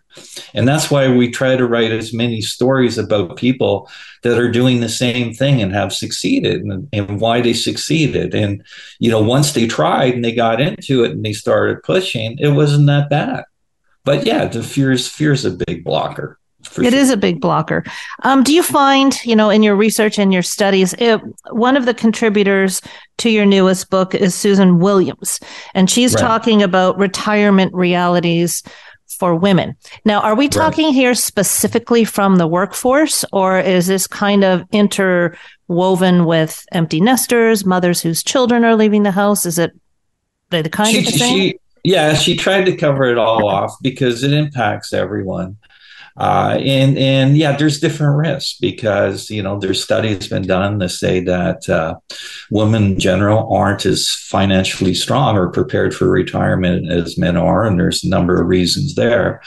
And 0.55 0.67
that's 0.67 0.91
why 0.91 1.09
we 1.09 1.31
try 1.31 1.57
to 1.57 1.67
write 1.67 1.91
as 1.91 2.13
many 2.13 2.41
stories 2.41 2.99
about 2.99 3.37
people 3.37 3.91
that 4.23 4.39
are 4.39 4.51
doing 4.51 4.81
the 4.81 4.89
same 4.89 5.33
thing 5.33 5.63
and 5.63 5.73
have 5.73 5.93
succeeded 5.93 6.63
and, 6.63 6.89
and, 6.93 7.21
why 7.21 7.41
they 7.41 7.53
succeeded. 7.53 8.35
And, 8.35 8.65
you 8.99 9.11
know, 9.11 9.23
once 9.23 9.53
they 9.53 9.67
tried 9.67 10.15
and 10.15 10.25
they 10.25 10.35
got 10.35 10.61
into 10.61 11.05
it 11.05 11.13
and 11.13 11.25
they 11.25 11.33
started 11.33 11.83
pushing, 11.83 12.39
it 12.39 12.49
wasn't 12.49 12.87
that 12.87 13.11
bad. 13.11 13.45
But 14.05 14.27
yeah, 14.27 14.47
the 14.47 14.63
fear 14.63 14.93
is, 14.93 15.09
fear 15.09 15.33
is 15.33 15.45
a 15.45 15.51
big 15.51 15.85
blocker. 15.85 16.39
It 16.61 16.73
sure. 16.73 16.85
is 16.95 17.11
a 17.11 17.17
big 17.17 17.41
blocker. 17.41 17.85
Um, 18.25 18.43
do 18.43 18.53
you 18.53 18.63
find, 18.63 19.25
you 19.25 19.37
know, 19.37 19.49
in 19.49 19.63
your 19.63 19.77
research 19.77 20.19
and 20.19 20.33
your 20.33 20.43
studies, 20.43 20.93
it, 20.99 21.21
one 21.51 21.77
of 21.77 21.87
the 21.87 21.95
contributors 21.95 22.81
to 23.19 23.31
your 23.31 23.47
newest 23.47 23.91
book 23.91 24.15
is 24.15 24.35
Susan 24.35 24.79
Williams, 24.81 25.39
and 25.75 25.89
she's 25.89 26.15
right. 26.15 26.21
talking 26.21 26.63
about 26.63 26.99
retirement 26.99 27.73
realities 27.75 28.63
for 29.09 29.35
women. 29.35 29.75
Now, 30.05 30.21
are 30.21 30.35
we 30.35 30.49
talking 30.49 30.87
right. 30.87 30.95
here 30.95 31.15
specifically 31.15 32.05
from 32.05 32.37
the 32.37 32.47
workforce, 32.47 33.25
or 33.33 33.59
is 33.59 33.87
this 33.87 34.07
kind 34.07 34.45
of 34.45 34.63
interwoven 34.73 36.25
with 36.25 36.65
empty 36.73 37.01
nesters, 37.01 37.65
mothers 37.65 38.01
whose 38.01 38.23
children 38.23 38.65
are 38.65 38.77
leaving 38.77 39.03
the 39.03 39.11
house? 39.11 39.47
Is 39.47 39.59
it 39.59 39.73
the 40.51 40.69
kind 40.69 40.91
she, 40.91 40.99
of 40.99 41.05
thing? 41.07 41.37
She, 41.37 41.59
yeah, 41.85 42.15
she 42.15 42.37
tried 42.37 42.65
to 42.67 42.77
cover 42.77 43.05
it 43.05 43.19
all 43.19 43.49
off 43.49 43.75
because 43.83 44.23
it 44.23 44.33
impacts 44.33 44.93
everyone. 44.93 45.57
Uh, 46.19 46.59
and 46.65 46.99
and 46.99 47.37
yeah, 47.37 47.57
there's 47.57 47.79
different 47.79 48.17
risks 48.17 48.59
because 48.61 49.31
you 49.31 49.41
know 49.41 49.57
there's 49.59 49.83
studies 49.83 50.27
been 50.27 50.47
done 50.47 50.81
to 50.81 50.89
say 50.89 51.21
that 51.21 51.69
uh, 51.69 51.95
women 52.51 52.83
in 52.83 52.99
general 52.99 53.53
aren't 53.55 53.87
as 53.87 54.09
financially 54.09 54.95
strong 54.95 55.37
or 55.37 55.49
prepared 55.49 55.95
for 55.95 56.11
retirement 56.11 56.91
as 56.91 57.17
men 57.17 57.37
are, 57.37 57.65
and 57.65 57.79
there's 57.79 58.03
a 58.03 58.09
number 58.09 58.41
of 58.41 58.49
reasons 58.49 58.97
there. 58.97 59.41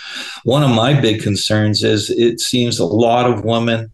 One 0.44 0.63
of 0.63 0.70
my 0.70 1.00
big 1.00 1.22
concerns 1.22 1.84
is 1.84 2.10
it 2.10 2.40
seems 2.40 2.80
a 2.80 2.86
lot 2.86 3.30
of 3.30 3.44
women 3.44 3.92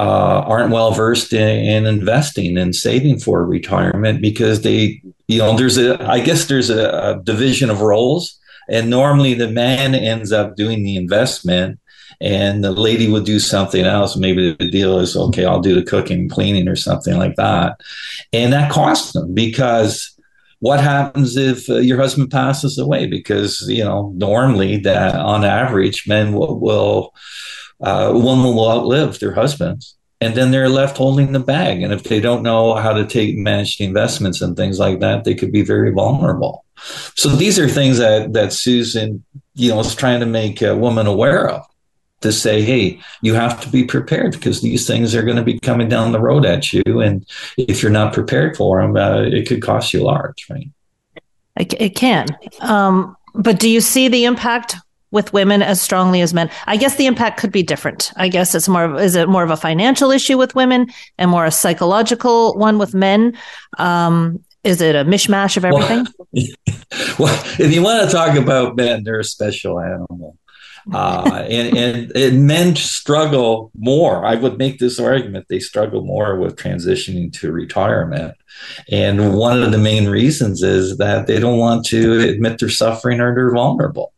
uh, 0.00 0.42
aren't 0.46 0.72
well 0.72 0.90
versed 0.90 1.32
in, 1.32 1.46
in, 1.46 1.86
investing 1.86 2.56
and 2.56 2.74
saving 2.74 3.20
for 3.20 3.44
retirement 3.44 4.22
because 4.22 4.62
they, 4.62 5.00
you 5.28 5.38
know, 5.38 5.56
there's 5.56 5.76
a, 5.76 6.02
I 6.10 6.20
guess 6.20 6.46
there's 6.46 6.70
a, 6.70 6.88
a 6.88 7.22
division 7.22 7.68
of 7.68 7.82
roles 7.82 8.39
and 8.70 8.88
normally 8.88 9.34
the 9.34 9.50
man 9.50 9.94
ends 9.94 10.32
up 10.32 10.56
doing 10.56 10.82
the 10.82 10.96
investment 10.96 11.78
and 12.20 12.62
the 12.62 12.70
lady 12.70 13.08
would 13.10 13.24
do 13.24 13.38
something 13.38 13.84
else. 13.84 14.16
Maybe 14.16 14.54
the 14.54 14.70
deal 14.70 14.98
is, 14.98 15.16
okay, 15.16 15.44
I'll 15.44 15.60
do 15.60 15.74
the 15.74 15.82
cooking, 15.82 16.28
cleaning, 16.28 16.68
or 16.68 16.76
something 16.76 17.16
like 17.16 17.36
that. 17.36 17.80
And 18.32 18.52
that 18.52 18.70
costs 18.70 19.12
them 19.12 19.34
because 19.34 20.14
what 20.60 20.80
happens 20.80 21.36
if 21.36 21.68
uh, 21.70 21.76
your 21.76 21.98
husband 21.98 22.30
passes 22.30 22.78
away? 22.78 23.06
Because, 23.06 23.64
you 23.68 23.82
know, 23.82 24.12
normally 24.16 24.76
that 24.78 25.14
on 25.14 25.44
average, 25.44 26.06
men 26.06 26.32
will, 26.32 26.60
will 26.60 27.14
uh, 27.80 28.12
women 28.14 28.54
will 28.54 28.70
outlive 28.70 29.18
their 29.18 29.32
husbands 29.32 29.96
and 30.20 30.34
then 30.34 30.50
they're 30.50 30.68
left 30.68 30.98
holding 30.98 31.32
the 31.32 31.40
bag. 31.40 31.82
And 31.82 31.92
if 31.92 32.04
they 32.04 32.20
don't 32.20 32.42
know 32.42 32.74
how 32.74 32.92
to 32.92 33.06
take 33.06 33.36
manage 33.36 33.78
the 33.78 33.84
investments 33.84 34.42
and 34.42 34.54
things 34.54 34.78
like 34.78 35.00
that, 35.00 35.24
they 35.24 35.34
could 35.34 35.50
be 35.50 35.62
very 35.62 35.90
vulnerable. 35.90 36.64
So 37.14 37.28
these 37.28 37.58
are 37.58 37.68
things 37.68 37.98
that 37.98 38.32
that 38.32 38.52
Susan, 38.52 39.24
you 39.54 39.70
know, 39.70 39.80
is 39.80 39.94
trying 39.94 40.20
to 40.20 40.26
make 40.26 40.62
a 40.62 40.76
woman 40.76 41.06
aware 41.06 41.48
of 41.48 41.66
to 42.20 42.32
say, 42.32 42.62
hey, 42.62 43.00
you 43.22 43.34
have 43.34 43.60
to 43.62 43.68
be 43.68 43.84
prepared 43.84 44.32
because 44.32 44.60
these 44.60 44.86
things 44.86 45.14
are 45.14 45.22
going 45.22 45.36
to 45.36 45.42
be 45.42 45.58
coming 45.58 45.88
down 45.88 46.12
the 46.12 46.20
road 46.20 46.44
at 46.44 46.72
you, 46.72 46.82
and 47.00 47.26
if 47.56 47.82
you're 47.82 47.92
not 47.92 48.12
prepared 48.12 48.56
for 48.56 48.80
them, 48.80 48.96
uh, 48.96 49.22
it 49.22 49.48
could 49.48 49.62
cost 49.62 49.92
you 49.92 50.02
large, 50.02 50.46
right? 50.50 50.68
It, 51.56 51.94
can. 51.94 52.26
Um, 52.60 53.16
but 53.34 53.58
do 53.58 53.68
you 53.68 53.80
see 53.80 54.08
the 54.08 54.24
impact 54.24 54.76
with 55.10 55.32
women 55.32 55.62
as 55.62 55.80
strongly 55.80 56.20
as 56.20 56.32
men? 56.32 56.50
I 56.66 56.76
guess 56.76 56.96
the 56.96 57.06
impact 57.06 57.38
could 57.38 57.52
be 57.52 57.62
different. 57.62 58.12
I 58.16 58.28
guess 58.28 58.54
it's 58.54 58.68
more 58.68 58.84
of, 58.84 59.00
is 59.00 59.14
it 59.14 59.28
more 59.28 59.42
of 59.42 59.50
a 59.50 59.56
financial 59.56 60.10
issue 60.10 60.38
with 60.38 60.54
women 60.54 60.86
and 61.18 61.30
more 61.30 61.44
a 61.44 61.50
psychological 61.50 62.56
one 62.56 62.78
with 62.78 62.94
men? 62.94 63.36
Um, 63.78 64.42
is 64.64 64.80
it 64.80 64.94
a 64.94 65.04
mishmash 65.04 65.56
of 65.56 65.64
everything? 65.64 66.06
Well, 66.32 66.48
well, 67.18 67.44
if 67.58 67.72
you 67.72 67.82
want 67.82 68.08
to 68.08 68.14
talk 68.14 68.36
about 68.36 68.76
men, 68.76 69.04
they're 69.04 69.20
a 69.20 69.24
special 69.24 69.80
animal. 69.80 70.36
Uh, 70.92 71.44
and, 71.48 71.76
and, 71.76 72.16
and 72.16 72.46
men 72.46 72.76
struggle 72.76 73.70
more. 73.78 74.24
I 74.24 74.34
would 74.34 74.58
make 74.58 74.78
this 74.78 74.98
argument 74.98 75.46
they 75.48 75.60
struggle 75.60 76.04
more 76.04 76.36
with 76.36 76.56
transitioning 76.56 77.32
to 77.40 77.52
retirement. 77.52 78.34
And 78.90 79.34
one 79.34 79.62
of 79.62 79.72
the 79.72 79.78
main 79.78 80.08
reasons 80.08 80.62
is 80.62 80.98
that 80.98 81.26
they 81.26 81.38
don't 81.38 81.58
want 81.58 81.86
to 81.86 82.20
admit 82.20 82.58
they're 82.58 82.68
suffering 82.68 83.20
or 83.20 83.34
they're 83.34 83.52
vulnerable 83.52 84.12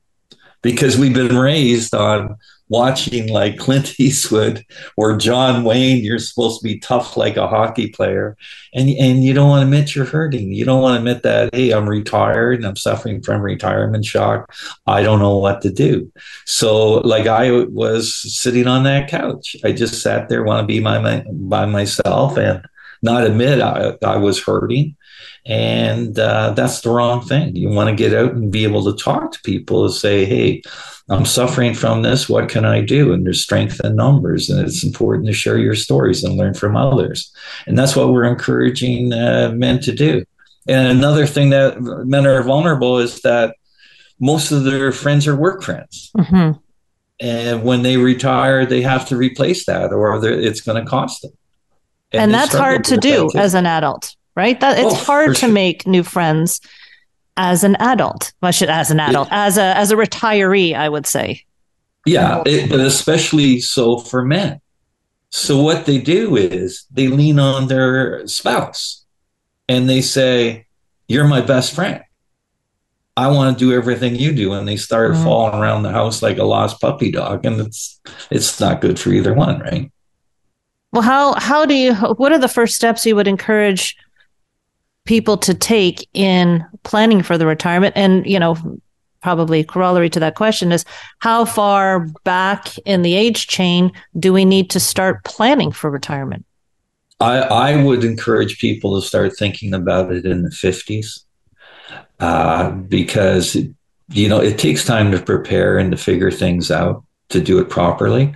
because 0.62 0.96
we've 0.96 1.14
been 1.14 1.36
raised 1.36 1.94
on 1.94 2.36
watching 2.72 3.28
like 3.28 3.58
Clint 3.58 3.94
Eastwood 4.00 4.64
or 4.96 5.16
John 5.18 5.62
Wayne, 5.62 6.02
you're 6.02 6.18
supposed 6.18 6.60
to 6.60 6.64
be 6.64 6.78
tough 6.78 7.16
like 7.18 7.36
a 7.36 7.46
hockey 7.46 7.88
player. 7.88 8.36
And, 8.72 8.88
and 8.88 9.22
you 9.22 9.34
don't 9.34 9.50
want 9.50 9.60
to 9.60 9.66
admit 9.66 9.94
you're 9.94 10.06
hurting. 10.06 10.52
You 10.52 10.64
don't 10.64 10.80
want 10.80 10.94
to 10.94 10.98
admit 10.98 11.22
that, 11.22 11.54
hey, 11.54 11.72
I'm 11.72 11.88
retired 11.88 12.56
and 12.56 12.66
I'm 12.66 12.76
suffering 12.76 13.22
from 13.22 13.42
retirement 13.42 14.06
shock. 14.06 14.52
I 14.86 15.02
don't 15.02 15.18
know 15.18 15.36
what 15.36 15.60
to 15.62 15.70
do. 15.70 16.10
So, 16.46 16.94
like, 17.00 17.26
I 17.26 17.64
was 17.64 18.14
sitting 18.42 18.66
on 18.66 18.84
that 18.84 19.10
couch. 19.10 19.54
I 19.62 19.72
just 19.72 20.00
sat 20.00 20.30
there, 20.30 20.42
want 20.42 20.62
to 20.62 20.66
be 20.66 20.80
my, 20.80 20.98
my 20.98 21.24
by 21.30 21.66
myself 21.66 22.38
and 22.38 22.64
not 23.02 23.24
admit 23.24 23.60
I, 23.60 23.96
I 24.04 24.16
was 24.16 24.42
hurting. 24.42 24.96
And 25.44 26.16
uh, 26.18 26.52
that's 26.52 26.82
the 26.82 26.90
wrong 26.90 27.20
thing. 27.20 27.56
You 27.56 27.68
want 27.68 27.90
to 27.90 27.96
get 27.96 28.14
out 28.14 28.32
and 28.32 28.52
be 28.52 28.62
able 28.62 28.84
to 28.84 29.02
talk 29.04 29.32
to 29.32 29.42
people 29.42 29.84
and 29.84 29.92
say, 29.92 30.24
hey, 30.24 30.62
I'm 31.10 31.26
suffering 31.26 31.74
from 31.74 32.02
this. 32.02 32.28
What 32.28 32.48
can 32.48 32.64
I 32.64 32.80
do? 32.80 33.12
And 33.12 33.26
there's 33.26 33.42
strength 33.42 33.80
in 33.82 33.96
numbers, 33.96 34.48
and 34.48 34.60
it's 34.60 34.84
important 34.84 35.26
to 35.26 35.32
share 35.32 35.58
your 35.58 35.74
stories 35.74 36.22
and 36.22 36.36
learn 36.36 36.54
from 36.54 36.76
others. 36.76 37.34
And 37.66 37.76
that's 37.76 37.96
what 37.96 38.12
we're 38.12 38.24
encouraging 38.24 39.12
uh, 39.12 39.52
men 39.54 39.80
to 39.80 39.92
do. 39.92 40.24
And 40.68 40.86
another 40.96 41.26
thing 41.26 41.50
that 41.50 41.80
men 41.80 42.24
are 42.24 42.42
vulnerable 42.44 42.98
is 42.98 43.20
that 43.22 43.56
most 44.20 44.52
of 44.52 44.62
their 44.62 44.92
friends 44.92 45.26
are 45.26 45.34
work 45.34 45.62
friends. 45.62 46.12
Mm-hmm. 46.16 46.58
And 47.20 47.64
when 47.64 47.82
they 47.82 47.96
retire, 47.96 48.64
they 48.64 48.82
have 48.82 49.08
to 49.08 49.16
replace 49.16 49.66
that, 49.66 49.92
or 49.92 50.24
it's 50.24 50.60
going 50.60 50.82
to 50.82 50.88
cost 50.88 51.22
them. 51.22 51.32
And, 52.12 52.22
and 52.22 52.34
that's 52.34 52.54
hard 52.54 52.84
to 52.84 52.96
do 52.96 53.30
as 53.34 53.54
an 53.54 53.66
adult, 53.66 54.14
right? 54.34 54.60
That 54.60 54.78
it's 54.78 54.94
oh, 54.94 55.04
hard 55.04 55.30
to 55.36 55.40
sure. 55.40 55.48
make 55.48 55.86
new 55.86 56.02
friends 56.02 56.60
as 57.36 57.64
an 57.64 57.76
adult. 57.76 58.32
I 58.42 58.50
should 58.50 58.68
as 58.68 58.90
an 58.90 59.00
adult, 59.00 59.28
yeah. 59.28 59.46
as 59.46 59.58
a 59.58 59.76
as 59.76 59.90
a 59.90 59.96
retiree, 59.96 60.74
I 60.74 60.88
would 60.88 61.06
say. 61.06 61.44
Yeah, 62.04 62.42
it, 62.44 62.68
but 62.68 62.80
especially 62.80 63.60
so 63.60 63.98
for 63.98 64.24
men. 64.24 64.60
So 65.30 65.62
what 65.62 65.86
they 65.86 65.98
do 65.98 66.36
is 66.36 66.84
they 66.90 67.08
lean 67.08 67.38
on 67.38 67.68
their 67.68 68.26
spouse 68.26 69.04
and 69.68 69.88
they 69.88 70.02
say, 70.02 70.66
"You're 71.08 71.28
my 71.28 71.40
best 71.40 71.74
friend. 71.74 72.02
I 73.16 73.28
want 73.28 73.56
to 73.56 73.64
do 73.64 73.72
everything 73.72 74.16
you 74.16 74.32
do." 74.32 74.52
And 74.52 74.66
they 74.66 74.76
start 74.76 75.12
mm-hmm. 75.12 75.24
falling 75.24 75.60
around 75.60 75.84
the 75.84 75.92
house 75.92 76.22
like 76.22 76.38
a 76.38 76.44
lost 76.44 76.80
puppy 76.80 77.10
dog, 77.10 77.46
and 77.46 77.60
it's 77.60 78.00
it's 78.30 78.60
not 78.60 78.80
good 78.80 78.98
for 78.98 79.10
either 79.10 79.32
one, 79.32 79.60
right? 79.60 79.91
Well, 80.92 81.02
how 81.02 81.34
how 81.34 81.64
do 81.64 81.74
you? 81.74 81.94
What 81.94 82.32
are 82.32 82.38
the 82.38 82.48
first 82.48 82.76
steps 82.76 83.06
you 83.06 83.16
would 83.16 83.28
encourage 83.28 83.96
people 85.04 85.36
to 85.38 85.54
take 85.54 86.08
in 86.14 86.64
planning 86.82 87.22
for 87.22 87.38
the 87.38 87.46
retirement? 87.46 87.94
And, 87.96 88.26
you 88.26 88.38
know, 88.38 88.56
probably 89.22 89.64
corollary 89.64 90.10
to 90.10 90.20
that 90.20 90.34
question 90.34 90.72
is 90.72 90.84
how 91.20 91.44
far 91.44 92.08
back 92.24 92.76
in 92.80 93.02
the 93.02 93.14
age 93.14 93.46
chain 93.46 93.92
do 94.18 94.32
we 94.32 94.44
need 94.44 94.68
to 94.70 94.80
start 94.80 95.24
planning 95.24 95.72
for 95.72 95.90
retirement? 95.90 96.44
I, 97.20 97.38
I 97.38 97.84
would 97.84 98.02
encourage 98.02 98.58
people 98.58 99.00
to 99.00 99.06
start 99.06 99.36
thinking 99.36 99.72
about 99.72 100.12
it 100.12 100.26
in 100.26 100.42
the 100.42 100.50
50s 100.50 101.20
uh, 102.18 102.72
because, 102.72 103.56
you 104.08 104.28
know, 104.28 104.40
it 104.40 104.58
takes 104.58 104.84
time 104.84 105.12
to 105.12 105.22
prepare 105.22 105.78
and 105.78 105.92
to 105.92 105.96
figure 105.96 106.32
things 106.32 106.70
out 106.72 107.04
to 107.28 107.40
do 107.40 107.60
it 107.60 107.70
properly. 107.70 108.34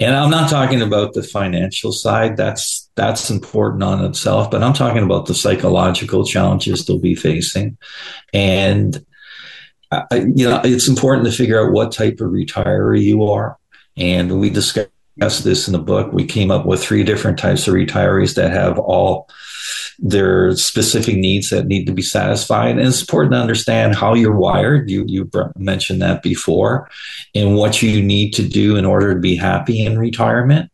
And 0.00 0.14
I'm 0.14 0.30
not 0.30 0.50
talking 0.50 0.82
about 0.82 1.14
the 1.14 1.22
financial 1.22 1.92
side. 1.92 2.36
That's 2.36 2.90
that's 2.94 3.30
important 3.30 3.82
on 3.82 4.04
itself, 4.04 4.50
but 4.50 4.62
I'm 4.62 4.72
talking 4.72 5.02
about 5.02 5.26
the 5.26 5.34
psychological 5.34 6.24
challenges 6.24 6.84
they'll 6.84 6.98
be 6.98 7.14
facing. 7.14 7.78
And 8.32 9.04
uh, 9.90 10.02
you 10.12 10.48
know, 10.48 10.60
it's 10.64 10.88
important 10.88 11.26
to 11.26 11.32
figure 11.32 11.64
out 11.64 11.72
what 11.72 11.92
type 11.92 12.20
of 12.20 12.30
retiree 12.30 13.02
you 13.02 13.24
are. 13.24 13.58
And 13.96 14.40
we 14.40 14.50
discussed 14.50 14.90
this 15.18 15.66
in 15.66 15.72
the 15.72 15.78
book. 15.78 16.12
We 16.12 16.26
came 16.26 16.50
up 16.50 16.66
with 16.66 16.82
three 16.82 17.04
different 17.04 17.38
types 17.38 17.66
of 17.66 17.74
retirees 17.74 18.34
that 18.34 18.52
have 18.52 18.78
all 18.78 19.28
their 19.98 20.54
specific 20.56 21.16
needs 21.16 21.50
that 21.50 21.66
need 21.66 21.84
to 21.86 21.92
be 21.92 22.02
satisfied. 22.02 22.78
And 22.78 22.86
it's 22.86 23.00
important 23.00 23.32
to 23.32 23.40
understand 23.40 23.96
how 23.96 24.14
you're 24.14 24.36
wired. 24.36 24.88
You, 24.88 25.04
you 25.08 25.28
mentioned 25.56 26.00
that 26.02 26.22
before, 26.22 26.88
and 27.34 27.56
what 27.56 27.82
you 27.82 28.00
need 28.00 28.32
to 28.34 28.46
do 28.46 28.76
in 28.76 28.84
order 28.84 29.14
to 29.14 29.20
be 29.20 29.34
happy 29.34 29.84
in 29.84 29.98
retirement. 29.98 30.70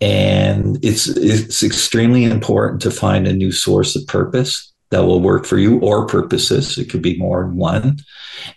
And 0.00 0.78
it's, 0.84 1.08
it's 1.08 1.62
extremely 1.62 2.24
important 2.24 2.82
to 2.82 2.90
find 2.90 3.26
a 3.26 3.32
new 3.32 3.50
source 3.50 3.96
of 3.96 4.06
purpose 4.06 4.72
that 4.90 5.04
will 5.04 5.20
work 5.20 5.44
for 5.44 5.58
you 5.58 5.80
or 5.80 6.06
purposes. 6.06 6.78
It 6.78 6.90
could 6.90 7.02
be 7.02 7.18
more 7.18 7.42
than 7.42 7.56
one. 7.56 7.98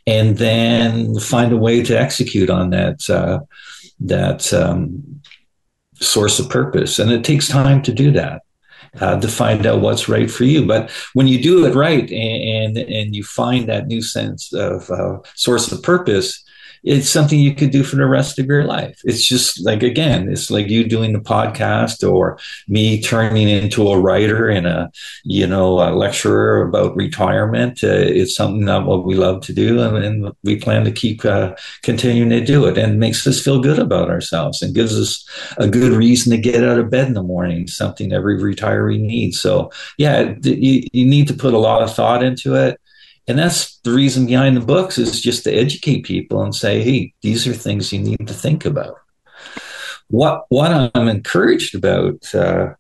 And 0.05 0.37
then 0.37 1.17
find 1.19 1.51
a 1.51 1.57
way 1.57 1.81
to 1.81 1.99
execute 1.99 2.49
on 2.49 2.71
that, 2.71 3.09
uh, 3.09 3.39
that, 4.01 4.53
um, 4.53 5.21
source 5.99 6.39
of 6.39 6.49
purpose. 6.49 6.99
And 6.99 7.09
it 7.09 7.23
takes 7.23 7.47
time 7.47 7.81
to 7.83 7.93
do 7.93 8.11
that 8.11 8.41
uh, 9.01 9.19
to 9.19 9.27
find 9.27 9.65
out 9.65 9.81
what's 9.81 10.08
right 10.08 10.29
for 10.29 10.43
you. 10.43 10.65
But 10.65 10.91
when 11.13 11.27
you 11.27 11.41
do 11.41 11.65
it 11.65 11.75
right 11.75 12.10
and 12.12 12.77
and, 12.77 12.77
and 12.77 13.15
you 13.15 13.23
find 13.23 13.67
that 13.67 13.88
new 13.88 14.01
sense 14.01 14.53
of 14.53 14.89
uh, 14.89 15.19
source 15.36 15.71
of 15.71 15.84
purpose, 15.84 16.43
it's 16.86 17.10
something 17.10 17.39
you 17.39 17.56
could 17.56 17.71
do 17.71 17.84
for 17.84 17.95
the 17.95 18.06
rest 18.06 18.38
of 18.38 18.45
your 18.45 18.63
life. 18.63 19.02
It's 19.04 19.26
just 19.26 19.65
like, 19.65 19.82
again, 19.82 20.30
it's 20.30 20.52
like 20.52 20.69
you 20.69 20.88
doing 20.88 21.13
the 21.13 21.19
podcast 21.19 22.08
or 22.08 22.38
me 22.67 23.02
turning 23.02 23.50
into 23.50 23.89
a 23.89 24.00
writer 24.00 24.48
and 24.48 24.67
a, 24.67 24.91
you 25.24 25.48
know, 25.48 25.80
a 25.80 25.89
lecturer 25.95 26.62
about 26.62 26.95
retirement. 26.95 27.84
Uh, 27.84 27.88
it's 27.89 28.36
something 28.36 28.65
that 28.65 28.86
what 28.86 29.04
we 29.04 29.15
love 29.15 29.41
to 29.45 29.54
do. 29.54 29.82
And, 29.82 29.98
and 29.98 30.32
we 30.43 30.58
plan 30.58 30.86
to 30.86 30.91
keep 30.91 31.26
uh, 31.26 31.56
continuing 31.82 32.30
to 32.30 32.45
do 32.45 32.65
it 32.65 32.78
and 32.78 33.00
makes 33.00 33.26
us 33.26 33.41
feel 33.41 33.60
good 33.60 33.80
about 33.80 34.12
ourselves 34.12 34.62
and 34.62 34.76
gives 34.76 34.98
us 35.00 35.28
a 35.58 35.67
good 35.67 35.91
reason 35.91 36.32
to 36.32 36.38
get 36.38 36.63
out 36.63 36.78
of 36.78 36.91
bed 36.91 37.08
in 37.08 37.15
the 37.15 37.24
morning, 37.24 37.67
something 37.67 38.13
every 38.13 38.38
retiree 38.38 39.00
needs. 39.00 39.41
So 39.41 39.71
yeah, 39.98 40.36
you, 40.43 40.84
you 40.93 41.06
need 41.06 41.28
to 41.30 41.34
put 41.34 41.56
a 41.56 41.60
lot 41.60 41.82
of 41.82 41.93
thought 41.93 42.24
into 42.24 42.54
it 42.54 42.80
and 43.27 43.39
that's 43.39 43.77
the 43.79 43.91
reason 43.91 44.27
behind 44.27 44.55
the 44.55 44.61
books 44.61 44.97
is 44.97 45.21
just 45.21 45.43
to 45.43 45.51
educate 45.51 46.03
people 46.03 46.43
and 46.43 46.53
say, 46.53 46.81
hey, 46.81 47.13
these 47.21 47.47
are 47.47 47.53
things 47.53 47.91
you 47.91 47.99
need 47.99 48.27
to 48.27 48.33
think 48.33 48.65
about. 48.65 48.95
What 50.07 50.45
what 50.49 50.91
I'm 50.93 51.07
encouraged 51.07 51.73
about 51.73 52.33
uh, 52.35 52.73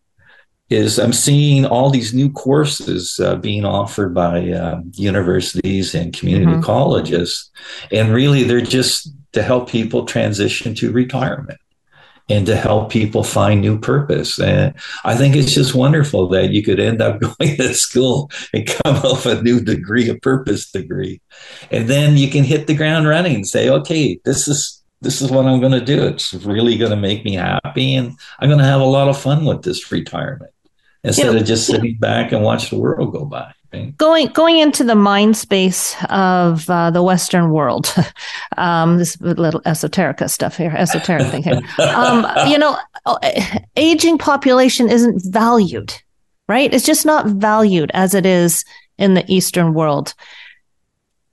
is 0.69 0.99
I'm 0.99 1.13
seeing 1.13 1.65
all 1.65 1.89
these 1.89 2.13
new 2.13 2.31
courses 2.31 3.19
uh, 3.19 3.35
being 3.37 3.65
offered 3.65 4.13
by 4.13 4.51
uh, 4.51 4.81
universities 4.93 5.95
and 5.95 6.13
community 6.13 6.51
mm-hmm. 6.51 6.61
colleges, 6.61 7.49
and 7.91 8.13
really 8.13 8.43
they're 8.43 8.61
just 8.61 9.11
to 9.33 9.41
help 9.41 9.69
people 9.69 10.05
transition 10.05 10.75
to 10.75 10.91
retirement 10.91 11.59
and 12.29 12.45
to 12.47 12.55
help 12.55 12.91
people 12.91 13.23
find 13.23 13.61
new 13.61 13.79
purpose. 13.79 14.39
And 14.39 14.73
I 15.03 15.15
think 15.15 15.35
it's 15.35 15.53
just 15.53 15.75
wonderful 15.75 16.27
that 16.29 16.51
you 16.51 16.63
could 16.63 16.79
end 16.79 17.01
up 17.01 17.19
going 17.39 17.57
to 17.57 17.73
school 17.73 18.31
and 18.53 18.65
come 18.65 18.95
up 18.95 19.25
with 19.25 19.39
a 19.39 19.41
new 19.41 19.59
degree, 19.59 20.09
a 20.09 20.15
purpose 20.15 20.71
degree. 20.71 21.21
And 21.71 21.87
then 21.87 22.17
you 22.17 22.29
can 22.29 22.43
hit 22.43 22.67
the 22.67 22.75
ground 22.75 23.07
running 23.07 23.35
and 23.35 23.47
say, 23.47 23.69
okay, 23.69 24.19
this 24.25 24.47
is 24.47 24.81
this 25.01 25.21
is 25.21 25.29
what 25.29 25.45
I'm 25.45 25.59
going 25.59 25.73
to 25.73 25.85
do. 25.85 26.07
It's 26.07 26.33
really 26.33 26.77
going 26.77 26.89
to 26.89 26.97
make 26.97 27.23
me 27.25 27.35
happy 27.35 27.93
and 27.93 28.17
I'm 28.39 28.49
going 28.49 28.59
to 28.59 28.65
have 28.65 28.81
a 28.81 28.85
lot 28.85 29.07
of 29.07 29.19
fun 29.19 29.45
with 29.45 29.61
this 29.61 29.91
retirement 29.91 30.51
instead 31.03 31.35
of 31.35 31.45
just 31.45 31.67
sitting 31.67 31.97
back 31.99 32.31
and 32.31 32.41
watch 32.41 32.71
the 32.71 32.79
world 32.79 33.13
go 33.13 33.25
by. 33.25 33.53
Going 33.97 34.27
going 34.27 34.57
into 34.57 34.83
the 34.83 34.95
mind 34.95 35.37
space 35.37 35.95
of 36.09 36.69
uh, 36.69 36.91
the 36.91 37.03
Western 37.03 37.51
world, 37.51 37.93
um, 38.57 38.97
this 38.97 39.19
little 39.21 39.61
esoterica 39.61 40.29
stuff 40.29 40.57
here, 40.57 40.71
esoteric 40.71 41.27
thing 41.27 41.43
here. 41.43 41.61
Um, 41.79 42.25
you 42.47 42.57
know, 42.57 42.77
uh, 43.05 43.17
aging 43.75 44.17
population 44.17 44.89
isn't 44.89 45.21
valued, 45.25 45.93
right? 46.47 46.73
It's 46.73 46.85
just 46.85 47.05
not 47.05 47.27
valued 47.27 47.91
as 47.93 48.13
it 48.13 48.25
is 48.25 48.63
in 48.97 49.13
the 49.13 49.25
Eastern 49.27 49.73
world. 49.73 50.13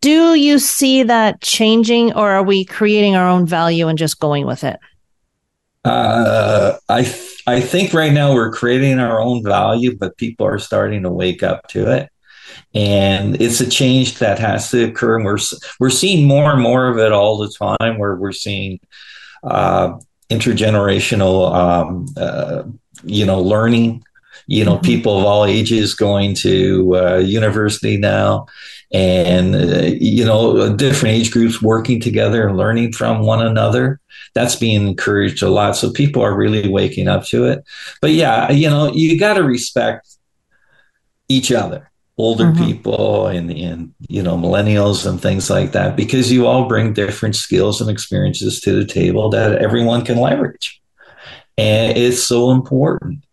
Do 0.00 0.35
you 0.35 0.59
see 0.59 1.05
that 1.05 1.40
changing, 1.40 2.12
or 2.14 2.31
are 2.31 2.42
we 2.42 2.64
creating 2.64 3.14
our 3.14 3.28
own 3.28 3.46
value 3.46 3.88
and 3.88 3.96
just 3.96 4.18
going 4.18 4.46
with 4.46 4.64
it? 4.64 4.78
Uh, 5.85 6.78
I 6.88 7.02
th- 7.02 7.42
I 7.46 7.61
think 7.61 7.92
right 7.92 8.12
now 8.12 8.35
we're 8.35 8.52
creating 8.52 9.00
our 9.00 9.20
own 9.20 9.42
value, 9.42 9.96
but 9.96 10.16
people 10.16 10.46
are 10.46 10.59
starting 10.59 11.02
to 11.02 11.11
wake 11.11 11.42
up 11.42 11.66
to 11.68 11.90
it 11.90 12.09
and 12.75 13.41
it's 13.41 13.61
a 13.61 13.69
change 13.69 14.19
that 14.19 14.39
has 14.39 14.71
to 14.71 14.85
occur. 14.85 15.17
And 15.17 15.25
we're 15.25 15.39
we're 15.79 15.91
seeing 15.91 16.27
more 16.27 16.53
and 16.53 16.63
more 16.63 16.89
of 16.89 16.99
it 16.99 17.13
all 17.13 17.37
the 17.37 17.51
time 17.51 17.99
where 17.99 18.17
we're 18.17 18.33
seeing 18.33 18.81
uh, 19.45 19.99
intergenerational 20.31 21.55
um, 21.55 22.07
uh, 22.17 22.65
you 23.05 23.27
know 23.27 23.41
learning. 23.41 24.03
You 24.47 24.65
know 24.65 24.75
mm-hmm. 24.75 24.87
people 24.87 25.19
of 25.19 25.25
all 25.25 25.45
ages 25.45 25.95
going 25.95 26.35
to 26.37 26.97
uh, 26.97 27.19
university 27.19 27.97
now. 27.97 28.47
And 28.95 29.55
uh, 29.55 29.97
you 29.99 30.25
know 30.25 30.75
different 30.77 31.15
age 31.15 31.31
groups 31.31 31.63
working 31.63 32.01
together 32.01 32.47
and 32.47 32.57
learning 32.57 32.93
from 32.93 33.21
one 33.21 33.45
another. 33.45 34.01
That's 34.35 34.57
being 34.57 34.87
encouraged 34.87 35.43
a 35.43 35.49
lot. 35.49 35.77
So 35.77 35.93
people 35.93 36.23
are 36.23 36.35
really 36.35 36.69
waking 36.69 37.09
up 37.09 37.25
to 37.27 37.45
it. 37.45 37.65
But 38.03 38.11
yeah 38.11 38.51
you 38.51 38.69
know 38.69 38.93
you 38.93 39.19
got 39.19 39.35
to 39.35 39.45
respect 39.45 40.09
each 41.29 41.51
other 41.51 41.91
older 42.18 42.44
mm-hmm. 42.44 42.64
people 42.64 43.27
and, 43.27 43.51
and 43.51 43.94
you 44.09 44.22
know 44.22 44.37
millennials 44.37 45.07
and 45.07 45.20
things 45.20 45.48
like 45.48 45.72
that 45.72 45.96
because 45.96 46.31
you 46.31 46.46
all 46.46 46.68
bring 46.68 46.92
different 46.92 47.37
skills 47.37 47.81
and 47.81 47.90
experiences 47.90 48.61
to 48.61 48.72
the 48.72 48.85
table 48.85 49.31
that 49.31 49.57
everyone 49.57 50.05
can 50.05 50.18
leverage. 50.18 50.81
And 51.59 51.96
it's 51.96 52.22
so 52.22 52.51
important. 52.51 53.25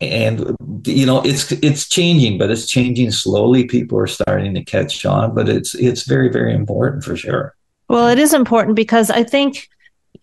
And 0.00 0.54
you 0.84 1.06
know 1.06 1.22
it's 1.22 1.50
it's 1.52 1.88
changing 1.88 2.36
but 2.38 2.50
it's 2.50 2.66
changing 2.66 3.10
slowly. 3.10 3.64
People 3.64 3.98
are 3.98 4.06
starting 4.06 4.54
to 4.54 4.64
catch 4.64 5.04
on 5.06 5.34
but 5.34 5.48
it's 5.48 5.74
it's 5.74 6.02
very 6.02 6.28
very 6.28 6.54
important 6.54 7.04
for 7.04 7.16
sure. 7.16 7.54
Well 7.88 8.08
it 8.08 8.18
is 8.18 8.34
important 8.34 8.76
because 8.76 9.10
i 9.10 9.22
think 9.22 9.68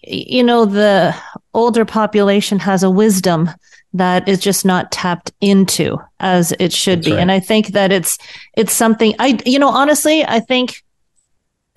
you 0.06 0.44
know 0.44 0.66
the 0.66 1.16
older 1.54 1.86
population 1.86 2.60
has 2.60 2.84
a 2.84 2.92
wisdom 2.92 3.50
that 3.94 4.28
is 4.28 4.40
just 4.40 4.66
not 4.66 4.92
tapped 4.92 5.32
into 5.42 5.98
as 6.20 6.54
it 6.60 6.74
should 6.74 7.00
That's 7.00 7.08
be 7.08 7.14
right. 7.14 7.22
and 7.22 7.32
i 7.32 7.40
think 7.40 7.68
that 7.68 7.92
it's 7.92 8.18
it's 8.58 8.74
something 8.74 9.16
i 9.20 9.40
you 9.46 9.60
know 9.60 9.70
honestly 9.70 10.26
i 10.26 10.40
think 10.40 10.84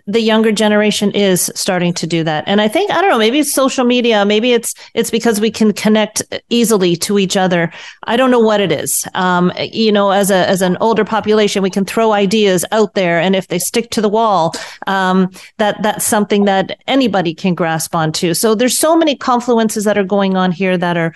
the 0.06 0.20
younger 0.20 0.52
generation 0.52 1.10
is 1.12 1.50
starting 1.54 1.92
to 1.94 2.06
do 2.06 2.22
that. 2.22 2.44
And 2.46 2.60
I 2.60 2.68
think, 2.68 2.90
I 2.92 3.00
don't 3.00 3.10
know, 3.10 3.18
maybe 3.18 3.40
it's 3.40 3.52
social 3.52 3.84
media. 3.84 4.24
Maybe 4.24 4.52
it's, 4.52 4.74
it's 4.94 5.10
because 5.10 5.40
we 5.40 5.50
can 5.50 5.72
connect 5.72 6.22
easily 6.48 6.94
to 6.96 7.18
each 7.18 7.36
other. 7.36 7.72
I 8.04 8.16
don't 8.16 8.30
know 8.30 8.40
what 8.40 8.60
it 8.60 8.70
is. 8.70 9.06
Um, 9.14 9.52
you 9.58 9.90
know, 9.90 10.10
as 10.10 10.30
a, 10.30 10.48
as 10.48 10.62
an 10.62 10.76
older 10.80 11.04
population, 11.04 11.62
we 11.62 11.70
can 11.70 11.84
throw 11.84 12.12
ideas 12.12 12.64
out 12.70 12.94
there. 12.94 13.18
And 13.18 13.34
if 13.34 13.48
they 13.48 13.58
stick 13.58 13.90
to 13.90 14.00
the 14.00 14.08
wall, 14.08 14.54
um, 14.86 15.30
that, 15.58 15.82
that's 15.82 16.04
something 16.04 16.44
that 16.44 16.78
anybody 16.86 17.34
can 17.34 17.56
grasp 17.56 17.94
onto. 17.94 18.32
So 18.32 18.54
there's 18.54 18.78
so 18.78 18.96
many 18.96 19.16
confluences 19.16 19.84
that 19.84 19.98
are 19.98 20.04
going 20.04 20.36
on 20.36 20.52
here 20.52 20.78
that 20.78 20.96
are 20.96 21.14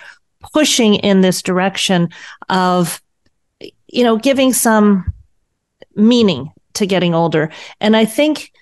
pushing 0.53 0.95
in 0.97 1.21
this 1.21 1.43
direction 1.43 2.09
of, 2.49 3.01
you 3.89 4.05
know, 4.05 4.17
giving 4.17 4.53
some 4.53 5.13
meaning 5.95 6.51
to 6.75 6.87
getting 6.87 7.15
older. 7.15 7.51
And 7.81 7.97
I 7.97 8.05
think, 8.05 8.53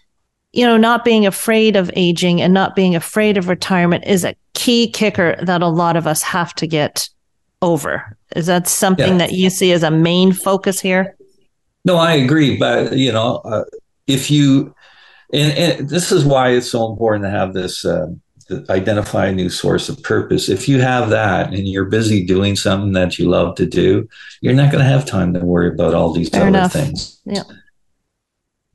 you 0.52 0.66
know, 0.66 0.76
not 0.76 1.04
being 1.04 1.26
afraid 1.26 1.76
of 1.76 1.90
aging 1.94 2.40
and 2.40 2.52
not 2.54 2.74
being 2.74 2.96
afraid 2.96 3.36
of 3.36 3.48
retirement 3.48 4.04
is 4.06 4.24
a 4.24 4.34
key 4.54 4.90
kicker 4.90 5.36
that 5.42 5.62
a 5.62 5.68
lot 5.68 5.96
of 5.96 6.06
us 6.06 6.22
have 6.22 6.54
to 6.56 6.66
get 6.66 7.08
over. 7.62 8.16
Is 8.34 8.46
that 8.46 8.66
something 8.66 9.12
yeah. 9.12 9.18
that 9.18 9.32
you 9.32 9.50
see 9.50 9.72
as 9.72 9.82
a 9.82 9.90
main 9.90 10.32
focus 10.32 10.80
here? 10.80 11.16
No, 11.84 11.96
I 11.96 12.14
agree. 12.14 12.56
But, 12.56 12.96
you 12.96 13.12
know, 13.12 13.36
uh, 13.44 13.64
if 14.06 14.30
you, 14.30 14.74
and, 15.32 15.52
and, 15.52 15.88
this 15.88 16.12
is 16.12 16.24
why 16.24 16.50
it's 16.50 16.70
so 16.70 16.90
important 16.90 17.24
to 17.24 17.30
have 17.30 17.54
this 17.54 17.84
uh, 17.84 18.08
identify 18.70 19.26
a 19.26 19.32
new 19.32 19.50
source 19.50 19.88
of 19.88 20.02
purpose. 20.02 20.48
If 20.48 20.68
you 20.68 20.80
have 20.80 21.10
that 21.10 21.52
and 21.52 21.68
you're 21.68 21.84
busy 21.84 22.24
doing 22.24 22.56
something 22.56 22.92
that 22.92 23.18
you 23.18 23.28
love 23.28 23.54
to 23.56 23.66
do, 23.66 24.08
you're 24.40 24.54
not 24.54 24.72
going 24.72 24.84
to 24.84 24.90
have 24.90 25.04
time 25.04 25.34
to 25.34 25.40
worry 25.40 25.68
about 25.68 25.94
all 25.94 26.12
these 26.12 26.28
Fair 26.28 26.42
other 26.42 26.48
enough. 26.48 26.72
things. 26.72 27.20
Yeah. 27.24 27.42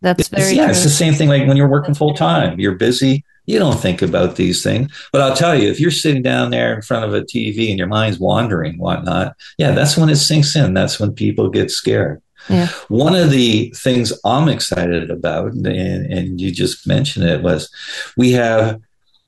That's 0.02 0.28
very 0.28 0.44
it's, 0.44 0.54
yeah. 0.54 0.64
True. 0.66 0.72
It's 0.72 0.84
the 0.84 0.90
same 0.90 1.14
thing 1.14 1.30
like 1.30 1.48
when 1.48 1.58
you're 1.58 1.70
working 1.70 1.94
full 1.94 2.14
time. 2.14 2.60
You're 2.60 2.76
busy. 2.76 3.24
You 3.46 3.60
don't 3.60 3.80
think 3.80 4.02
about 4.02 4.36
these 4.36 4.64
things. 4.64 4.92
But 5.12 5.22
I'll 5.22 5.36
tell 5.36 5.60
you, 5.60 5.70
if 5.70 5.80
you're 5.80 5.92
sitting 5.92 6.22
down 6.22 6.52
there 6.52 6.74
in 6.74 6.82
front 6.82 7.06
of 7.06 7.14
a 7.14 7.22
TV 7.22 7.70
and 7.70 7.78
your 7.78 7.88
mind's 7.88 8.20
wandering, 8.20 8.78
whatnot, 8.78 9.36
yeah, 9.58 9.72
that's 9.72 9.98
when 9.98 10.10
it 10.10 10.18
sinks 10.18 10.56
in. 10.56 10.74
That's 10.74 11.00
when 11.00 11.14
people 11.14 11.50
get 11.50 11.72
scared. 11.72 12.22
Yeah. 12.50 12.68
One 12.90 13.16
of 13.16 13.32
the 13.32 13.74
things 13.76 14.14
I'm 14.26 14.50
excited 14.50 15.10
about, 15.10 15.54
and, 15.54 15.66
and 15.68 16.40
you 16.40 16.52
just 16.52 16.86
mentioned 16.86 17.26
it, 17.26 17.42
was 17.42 17.70
we 18.18 18.32
have 18.34 18.82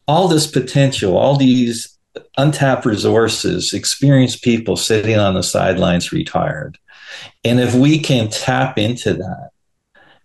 all 0.08 0.28
this 0.28 0.48
potential, 0.48 1.18
all 1.18 1.36
these 1.36 1.98
untapped 2.38 2.86
resources, 2.86 3.74
experienced 3.74 4.44
people 4.44 4.78
sitting 4.78 5.18
on 5.18 5.34
the 5.34 5.44
sidelines 5.44 6.12
retired. 6.12 6.78
And 7.44 7.60
if 7.60 7.74
we 7.74 8.00
can 8.00 8.30
tap 8.30 8.78
into 8.78 9.14
that 9.14 9.50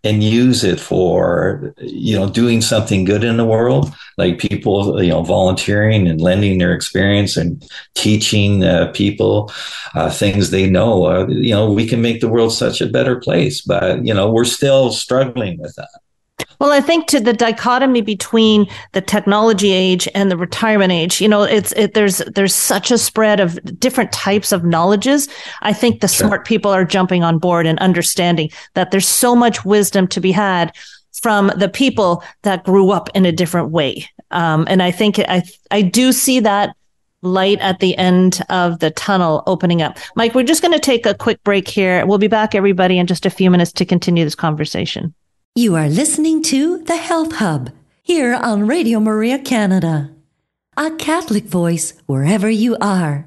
and 0.02 0.24
use 0.24 0.64
it 0.64 0.80
for 0.80 1.74
you 1.78 2.16
know 2.16 2.28
doing 2.28 2.60
something 2.62 3.04
good 3.04 3.22
in 3.22 3.36
the 3.36 3.44
world 3.44 3.92
like 4.16 4.38
people 4.38 5.02
you 5.02 5.10
know 5.10 5.22
volunteering 5.22 6.08
and 6.08 6.20
lending 6.20 6.58
their 6.58 6.72
experience 6.72 7.36
and 7.36 7.62
teaching 7.94 8.64
uh, 8.64 8.90
people 8.94 9.52
uh, 9.94 10.08
things 10.10 10.50
they 10.50 10.68
know 10.68 11.04
uh, 11.04 11.26
you 11.28 11.54
know 11.54 11.70
we 11.70 11.86
can 11.86 12.00
make 12.00 12.20
the 12.20 12.28
world 12.28 12.52
such 12.52 12.80
a 12.80 12.88
better 12.88 13.20
place 13.20 13.60
but 13.60 14.04
you 14.04 14.14
know 14.14 14.30
we're 14.30 14.44
still 14.44 14.90
struggling 14.90 15.60
with 15.60 15.74
that 15.76 16.00
well, 16.60 16.72
I 16.72 16.82
think 16.82 17.06
to 17.08 17.20
the 17.20 17.32
dichotomy 17.32 18.02
between 18.02 18.66
the 18.92 19.00
technology 19.00 19.72
age 19.72 20.06
and 20.14 20.30
the 20.30 20.36
retirement 20.36 20.92
age, 20.92 21.20
you 21.20 21.28
know, 21.28 21.42
it's 21.42 21.72
it, 21.72 21.94
there's 21.94 22.18
there's 22.18 22.54
such 22.54 22.90
a 22.90 22.98
spread 22.98 23.40
of 23.40 23.58
different 23.80 24.12
types 24.12 24.52
of 24.52 24.62
knowledges. 24.62 25.28
I 25.62 25.72
think 25.72 26.00
the 26.00 26.08
sure. 26.08 26.26
smart 26.26 26.46
people 26.46 26.70
are 26.70 26.84
jumping 26.84 27.24
on 27.24 27.38
board 27.38 27.66
and 27.66 27.78
understanding 27.78 28.50
that 28.74 28.90
there's 28.90 29.08
so 29.08 29.34
much 29.34 29.64
wisdom 29.64 30.06
to 30.08 30.20
be 30.20 30.32
had 30.32 30.76
from 31.22 31.50
the 31.56 31.68
people 31.68 32.22
that 32.42 32.64
grew 32.64 32.90
up 32.90 33.08
in 33.14 33.24
a 33.24 33.32
different 33.32 33.70
way. 33.70 34.06
Um, 34.30 34.66
and 34.68 34.82
I 34.82 34.90
think 34.90 35.18
I 35.18 35.42
I 35.70 35.80
do 35.80 36.12
see 36.12 36.40
that 36.40 36.76
light 37.22 37.58
at 37.60 37.80
the 37.80 37.96
end 37.96 38.42
of 38.50 38.80
the 38.80 38.90
tunnel 38.90 39.42
opening 39.46 39.80
up. 39.80 39.98
Mike, 40.14 40.34
we're 40.34 40.42
just 40.42 40.62
going 40.62 40.72
to 40.72 40.78
take 40.78 41.06
a 41.06 41.14
quick 41.14 41.42
break 41.42 41.68
here. 41.68 42.04
We'll 42.04 42.18
be 42.18 42.28
back, 42.28 42.54
everybody, 42.54 42.98
in 42.98 43.06
just 43.06 43.26
a 43.26 43.30
few 43.30 43.50
minutes 43.50 43.72
to 43.72 43.84
continue 43.84 44.24
this 44.24 44.34
conversation. 44.34 45.14
You 45.56 45.74
are 45.74 45.88
listening 45.88 46.44
to 46.44 46.78
The 46.78 46.96
Health 46.96 47.32
Hub 47.32 47.72
here 48.04 48.34
on 48.34 48.68
Radio 48.68 49.00
Maria 49.00 49.36
Canada, 49.36 50.12
a 50.76 50.92
Catholic 50.92 51.46
voice 51.46 51.92
wherever 52.06 52.48
you 52.48 52.76
are. 52.80 53.26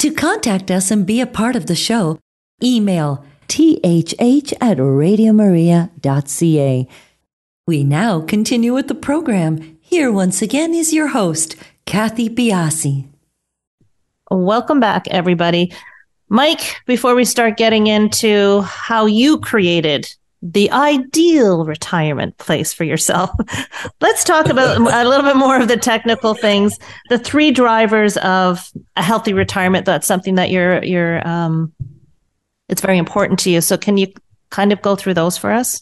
To 0.00 0.10
contact 0.10 0.72
us 0.72 0.90
and 0.90 1.06
be 1.06 1.20
a 1.20 1.26
part 1.26 1.54
of 1.54 1.66
the 1.66 1.76
show, 1.76 2.18
email 2.60 3.24
thh 3.46 4.54
at 4.60 4.78
radiomaria.ca. 4.78 6.88
We 7.68 7.84
now 7.84 8.20
continue 8.22 8.74
with 8.74 8.88
the 8.88 8.96
program. 8.96 9.78
Here 9.80 10.10
once 10.10 10.42
again 10.42 10.74
is 10.74 10.92
your 10.92 11.06
host, 11.06 11.54
Kathy 11.84 12.28
Biasi. 12.28 13.06
Welcome 14.32 14.80
back, 14.80 15.06
everybody. 15.12 15.72
Mike, 16.28 16.80
before 16.86 17.14
we 17.14 17.24
start 17.24 17.56
getting 17.56 17.86
into 17.86 18.62
how 18.62 19.06
you 19.06 19.38
created 19.38 20.12
the 20.42 20.70
ideal 20.70 21.64
retirement 21.64 22.36
place 22.38 22.72
for 22.72 22.84
yourself. 22.84 23.30
Let's 24.00 24.24
talk 24.24 24.46
about 24.46 24.76
a 24.76 25.08
little 25.08 25.24
bit 25.24 25.36
more 25.36 25.60
of 25.60 25.68
the 25.68 25.76
technical 25.76 26.34
things. 26.34 26.78
The 27.08 27.18
three 27.18 27.50
drivers 27.50 28.16
of 28.18 28.70
a 28.96 29.02
healthy 29.02 29.32
retirement. 29.32 29.86
That's 29.86 30.06
something 30.06 30.34
that 30.36 30.50
you're 30.50 30.84
you're 30.84 31.26
um, 31.26 31.72
it's 32.68 32.80
very 32.80 32.98
important 32.98 33.38
to 33.40 33.50
you. 33.50 33.60
So 33.60 33.76
can 33.76 33.96
you 33.96 34.08
kind 34.50 34.72
of 34.72 34.82
go 34.82 34.96
through 34.96 35.14
those 35.14 35.38
for 35.38 35.50
us? 35.50 35.80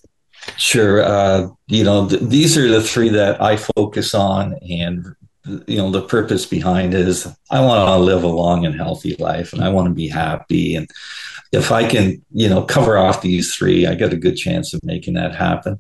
Sure. 0.57 1.03
Uh, 1.03 1.49
you 1.67 1.85
know, 1.85 2.09
th- 2.09 2.23
these 2.23 2.59
are 2.59 2.69
the 2.69 2.83
three 2.83 3.09
that 3.09 3.41
I 3.43 3.57
focus 3.57 4.15
on, 4.15 4.55
and 4.69 5.15
you 5.67 5.79
know, 5.79 5.91
the 5.91 6.03
purpose 6.03 6.47
behind 6.47 6.95
is 6.95 7.27
I 7.51 7.61
want 7.61 7.87
to 7.87 7.97
live 7.99 8.25
a 8.25 8.29
long 8.29 8.65
and 8.65 8.75
healthy 8.75 9.17
life, 9.17 9.53
and 9.53 9.63
I 9.63 9.69
want 9.69 9.89
to 9.89 9.95
be 9.95 10.09
happy 10.09 10.77
and 10.77 10.89
if 11.55 11.73
I 11.73 11.89
can, 11.89 12.23
you 12.33 12.49
know, 12.49 12.63
cover 12.63 12.99
off 12.99 13.23
these 13.23 13.55
three, 13.55 13.87
I 13.87 13.95
got 13.95 14.13
a 14.13 14.19
good 14.19 14.37
chance 14.37 14.75
of 14.75 14.81
making 14.85 15.15
that 15.15 15.35
happen. 15.35 15.79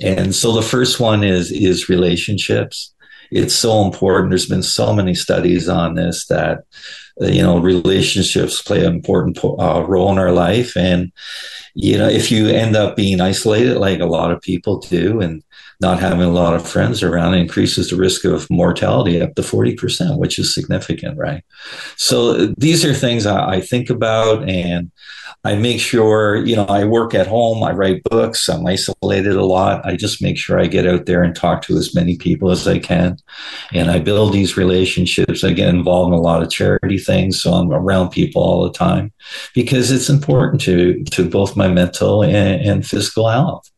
And 0.00 0.34
so 0.34 0.52
the 0.52 0.62
first 0.62 1.00
one 1.00 1.24
is 1.24 1.50
is 1.50 1.88
relationships. 1.88 2.92
It's 3.30 3.54
so 3.54 3.82
important. 3.84 4.30
There's 4.30 4.48
been 4.48 4.62
so 4.62 4.94
many 4.94 5.14
studies 5.14 5.68
on 5.68 5.94
this 5.94 6.26
that 6.26 6.64
you 7.20 7.42
know 7.42 7.58
relationships 7.58 8.62
play 8.62 8.84
an 8.84 8.92
important 8.92 9.38
uh, 9.44 9.84
role 9.86 10.10
in 10.10 10.18
our 10.18 10.32
life, 10.32 10.76
and 10.76 11.12
you 11.74 11.98
know 11.98 12.08
if 12.08 12.30
you 12.30 12.48
end 12.48 12.76
up 12.76 12.96
being 12.96 13.20
isolated, 13.20 13.78
like 13.78 14.00
a 14.00 14.06
lot 14.06 14.30
of 14.30 14.40
people 14.40 14.78
do, 14.80 15.20
and 15.20 15.42
not 15.80 16.00
having 16.00 16.22
a 16.22 16.30
lot 16.30 16.54
of 16.54 16.66
friends 16.66 17.02
around 17.02 17.34
increases 17.34 17.90
the 17.90 17.96
risk 17.96 18.24
of 18.24 18.48
mortality 18.48 19.20
up 19.20 19.34
to 19.34 19.42
40%, 19.42 20.18
which 20.18 20.38
is 20.38 20.54
significant, 20.54 21.18
right? 21.18 21.42
So 21.96 22.46
these 22.46 22.84
are 22.84 22.94
things 22.94 23.26
I, 23.26 23.56
I 23.56 23.60
think 23.60 23.90
about 23.90 24.48
and 24.48 24.90
I 25.46 25.56
make 25.56 25.80
sure, 25.80 26.36
you 26.36 26.56
know, 26.56 26.64
I 26.64 26.84
work 26.84 27.14
at 27.14 27.26
home, 27.26 27.62
I 27.62 27.72
write 27.72 28.02
books, 28.04 28.48
I'm 28.48 28.66
isolated 28.66 29.36
a 29.36 29.44
lot. 29.44 29.84
I 29.84 29.94
just 29.94 30.22
make 30.22 30.38
sure 30.38 30.58
I 30.58 30.66
get 30.66 30.86
out 30.86 31.04
there 31.04 31.22
and 31.22 31.36
talk 31.36 31.60
to 31.62 31.76
as 31.76 31.94
many 31.94 32.16
people 32.16 32.50
as 32.50 32.66
I 32.66 32.78
can. 32.78 33.18
And 33.72 33.90
I 33.90 33.98
build 33.98 34.32
these 34.32 34.56
relationships. 34.56 35.44
I 35.44 35.52
get 35.52 35.68
involved 35.68 36.14
in 36.14 36.18
a 36.18 36.22
lot 36.22 36.42
of 36.42 36.50
charity 36.50 36.96
things. 37.04 37.40
So 37.40 37.52
I'm 37.52 37.70
around 37.72 38.10
people 38.10 38.42
all 38.42 38.64
the 38.64 38.72
time 38.72 39.12
because 39.54 39.90
it's 39.90 40.08
important 40.08 40.60
to, 40.62 41.04
to 41.04 41.28
both 41.28 41.56
my 41.56 41.68
mental 41.68 42.22
and, 42.22 42.60
and 42.60 42.86
physical 42.86 43.28
health. 43.28 43.70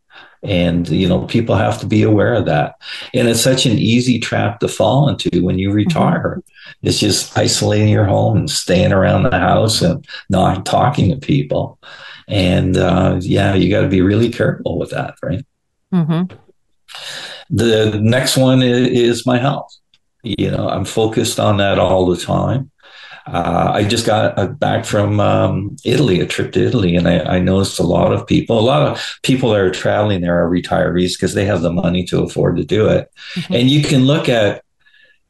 And, 0.42 0.88
you 0.88 1.08
know, 1.08 1.26
people 1.26 1.56
have 1.56 1.80
to 1.80 1.86
be 1.86 2.02
aware 2.02 2.34
of 2.34 2.44
that. 2.46 2.76
And 3.12 3.26
it's 3.26 3.40
such 3.40 3.66
an 3.66 3.78
easy 3.78 4.18
trap 4.20 4.60
to 4.60 4.68
fall 4.68 5.08
into 5.08 5.44
when 5.44 5.58
you 5.58 5.72
retire. 5.72 6.36
Mm-hmm. 6.38 6.86
It's 6.86 7.00
just 7.00 7.36
isolating 7.36 7.88
your 7.88 8.04
home 8.04 8.36
and 8.36 8.50
staying 8.50 8.92
around 8.92 9.24
the 9.24 9.38
house 9.38 9.82
and 9.82 10.06
not 10.30 10.64
talking 10.64 11.10
to 11.10 11.16
people. 11.16 11.78
And 12.28 12.76
uh, 12.76 13.18
yeah, 13.20 13.54
you 13.54 13.70
got 13.70 13.82
to 13.82 13.88
be 13.88 14.02
really 14.02 14.30
careful 14.30 14.78
with 14.78 14.90
that, 14.90 15.14
right? 15.22 15.44
Mm-hmm. 15.92 16.36
The 17.50 17.98
next 18.00 18.36
one 18.36 18.62
is 18.62 19.26
my 19.26 19.38
health. 19.38 19.74
You 20.22 20.50
know, 20.50 20.68
I'm 20.68 20.84
focused 20.84 21.38
on 21.38 21.58
that 21.58 21.78
all 21.78 22.06
the 22.06 22.16
time. 22.16 22.70
Uh, 23.26 23.72
I 23.74 23.84
just 23.84 24.06
got 24.06 24.38
uh, 24.38 24.46
back 24.46 24.84
from 24.84 25.18
um, 25.18 25.76
Italy, 25.84 26.20
a 26.20 26.26
trip 26.26 26.52
to 26.52 26.64
Italy, 26.64 26.94
and 26.94 27.08
I, 27.08 27.18
I, 27.18 27.38
noticed 27.40 27.80
a 27.80 27.82
lot 27.82 28.12
of 28.12 28.24
people, 28.24 28.56
a 28.56 28.60
lot 28.60 28.82
of 28.82 29.18
people 29.24 29.50
that 29.50 29.60
are 29.60 29.70
traveling 29.70 30.20
there 30.20 30.40
are 30.40 30.48
retirees 30.48 31.14
because 31.14 31.34
they 31.34 31.44
have 31.44 31.62
the 31.62 31.72
money 31.72 32.04
to 32.04 32.22
afford 32.22 32.56
to 32.56 32.64
do 32.64 32.88
it. 32.88 33.10
Mm-hmm. 33.34 33.54
And 33.54 33.70
you 33.70 33.82
can 33.82 34.04
look 34.04 34.28
at 34.28 34.62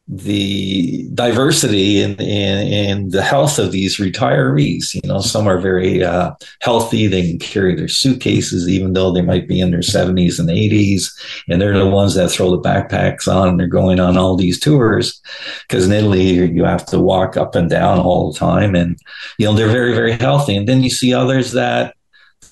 the 0.09 1.09
diversity 1.14 2.01
in, 2.01 2.14
in, 2.21 2.69
in 2.69 3.09
the 3.09 3.23
health 3.23 3.59
of 3.59 3.73
these 3.73 3.97
retirees. 3.97 4.95
You 4.95 5.01
know, 5.05 5.21
some 5.21 5.49
are 5.49 5.59
very 5.59 6.05
uh, 6.05 6.33
healthy. 6.61 7.09
They 7.09 7.29
can 7.29 7.40
carry 7.40 7.75
their 7.75 7.88
suitcases, 7.88 8.69
even 8.69 8.92
though 8.92 9.12
they 9.12 9.23
might 9.23 9.49
be 9.49 9.61
in 9.61 9.73
their 9.73 9.81
70s 9.81 10.38
and 10.38 10.49
80s. 10.49 11.11
And 11.49 11.61
they're 11.61 11.77
the 11.77 11.87
ones 11.87 12.14
that 12.14 12.31
throw 12.31 12.51
the 12.51 12.61
backpacks 12.61 13.27
on 13.27 13.49
and 13.49 13.59
they're 13.59 13.66
going 13.66 13.99
on 13.99 14.16
all 14.16 14.37
these 14.37 14.61
tours. 14.61 15.21
Because 15.62 15.87
in 15.87 15.92
Italy, 15.92 16.53
you 16.53 16.64
have 16.64 16.87
to 16.87 17.01
walk 17.01 17.37
up 17.37 17.57
and 17.57 17.69
down 17.69 17.99
all 17.99 18.33
the 18.33 18.38
time. 18.38 18.77
And, 18.77 18.99
you 19.38 19.47
know, 19.47 19.55
they're 19.55 19.66
very, 19.69 19.92
very 19.92 20.12
healthy. 20.12 20.57
And 20.57 20.69
then 20.69 20.85
you 20.85 20.90
see 20.90 21.14
others 21.14 21.51
that 21.53 21.97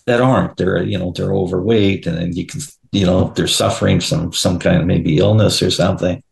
that 0.06 0.20
aren't. 0.20 0.56
They're, 0.56 0.82
you 0.82 0.98
know, 0.98 1.12
they're 1.12 1.32
overweight 1.32 2.06
and 2.06 2.18
then 2.18 2.36
you 2.36 2.46
can 2.46 2.60
you 2.94 3.04
know 3.04 3.33
they're 3.35 3.46
suffering 3.46 4.00
some 4.00 4.33
some 4.33 4.59
kind 4.59 4.80
of 4.80 4.87
maybe 4.87 5.18
illness 5.18 5.61
or 5.62 5.70
something. 5.70 6.22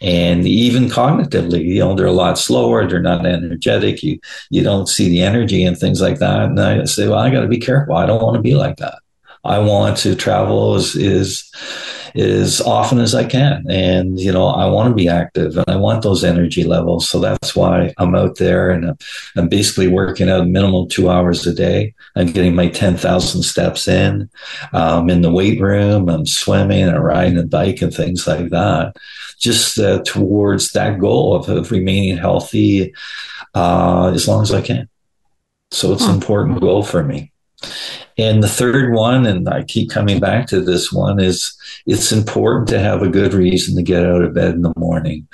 And 0.00 0.46
even 0.46 0.86
cognitively 0.86 1.64
you 1.64 1.80
know 1.80 1.94
they're 1.94 2.06
a 2.06 2.12
lot 2.12 2.38
slower. 2.38 2.86
They're 2.86 3.00
not 3.00 3.26
energetic. 3.26 4.02
You 4.02 4.18
you 4.50 4.62
don't 4.62 4.88
see 4.88 5.08
the 5.08 5.22
energy 5.22 5.64
and 5.64 5.76
things 5.76 6.00
like 6.00 6.18
that. 6.18 6.44
And 6.44 6.60
i 6.60 6.84
say 6.84 7.08
well 7.08 7.18
i 7.18 7.30
got 7.30 7.42
to 7.42 7.48
be 7.48 7.58
careful. 7.58 7.96
I 7.96 8.06
don't 8.06 8.22
want 8.22 8.36
to 8.36 8.42
be 8.42 8.54
like 8.54 8.76
that. 8.76 8.98
I 9.44 9.58
want 9.58 9.96
to 9.98 10.16
travel 10.16 10.74
as 10.74 10.96
is 10.96 11.48
as 12.16 12.60
often 12.60 12.98
as 12.98 13.14
I 13.14 13.24
can. 13.24 13.64
And, 13.68 14.18
you 14.18 14.32
know, 14.32 14.46
I 14.46 14.66
want 14.66 14.88
to 14.88 14.94
be 14.94 15.08
active 15.08 15.56
and 15.56 15.68
I 15.68 15.76
want 15.76 16.02
those 16.02 16.24
energy 16.24 16.64
levels. 16.64 17.08
So 17.08 17.20
that's 17.20 17.54
why 17.54 17.92
I'm 17.98 18.14
out 18.14 18.36
there 18.36 18.70
and 18.70 18.98
I'm 19.36 19.48
basically 19.48 19.88
working 19.88 20.28
out 20.28 20.48
minimal 20.48 20.86
two 20.86 21.10
hours 21.10 21.46
a 21.46 21.54
day. 21.54 21.94
I'm 22.14 22.32
getting 22.32 22.54
my 22.54 22.68
10,000 22.68 23.42
steps 23.42 23.86
in. 23.86 24.30
I'm 24.72 25.10
in 25.10 25.22
the 25.22 25.32
weight 25.32 25.60
room, 25.60 26.08
I'm 26.08 26.26
swimming 26.26 26.82
and 26.82 27.02
riding 27.04 27.38
a 27.38 27.44
bike 27.44 27.82
and 27.82 27.92
things 27.92 28.26
like 28.26 28.50
that, 28.50 28.96
just 29.38 29.78
uh, 29.78 30.02
towards 30.04 30.72
that 30.72 30.98
goal 30.98 31.34
of, 31.34 31.48
of 31.48 31.70
remaining 31.70 32.16
healthy 32.16 32.94
uh, 33.54 34.12
as 34.14 34.26
long 34.26 34.42
as 34.42 34.52
I 34.52 34.62
can. 34.62 34.88
So 35.70 35.92
it's 35.92 36.04
an 36.04 36.14
important 36.14 36.60
goal 36.60 36.82
for 36.82 37.02
me. 37.02 37.32
And 38.18 38.42
the 38.42 38.48
third 38.48 38.92
one, 38.92 39.26
and 39.26 39.48
I 39.48 39.62
keep 39.64 39.90
coming 39.90 40.20
back 40.20 40.46
to 40.48 40.60
this 40.60 40.92
one, 40.92 41.20
is 41.20 41.54
it's 41.84 42.12
important 42.12 42.68
to 42.70 42.78
have 42.78 43.02
a 43.02 43.08
good 43.08 43.34
reason 43.34 43.76
to 43.76 43.82
get 43.82 44.06
out 44.06 44.22
of 44.22 44.34
bed 44.34 44.54
in 44.54 44.62
the 44.62 44.72
morning. 44.76 45.28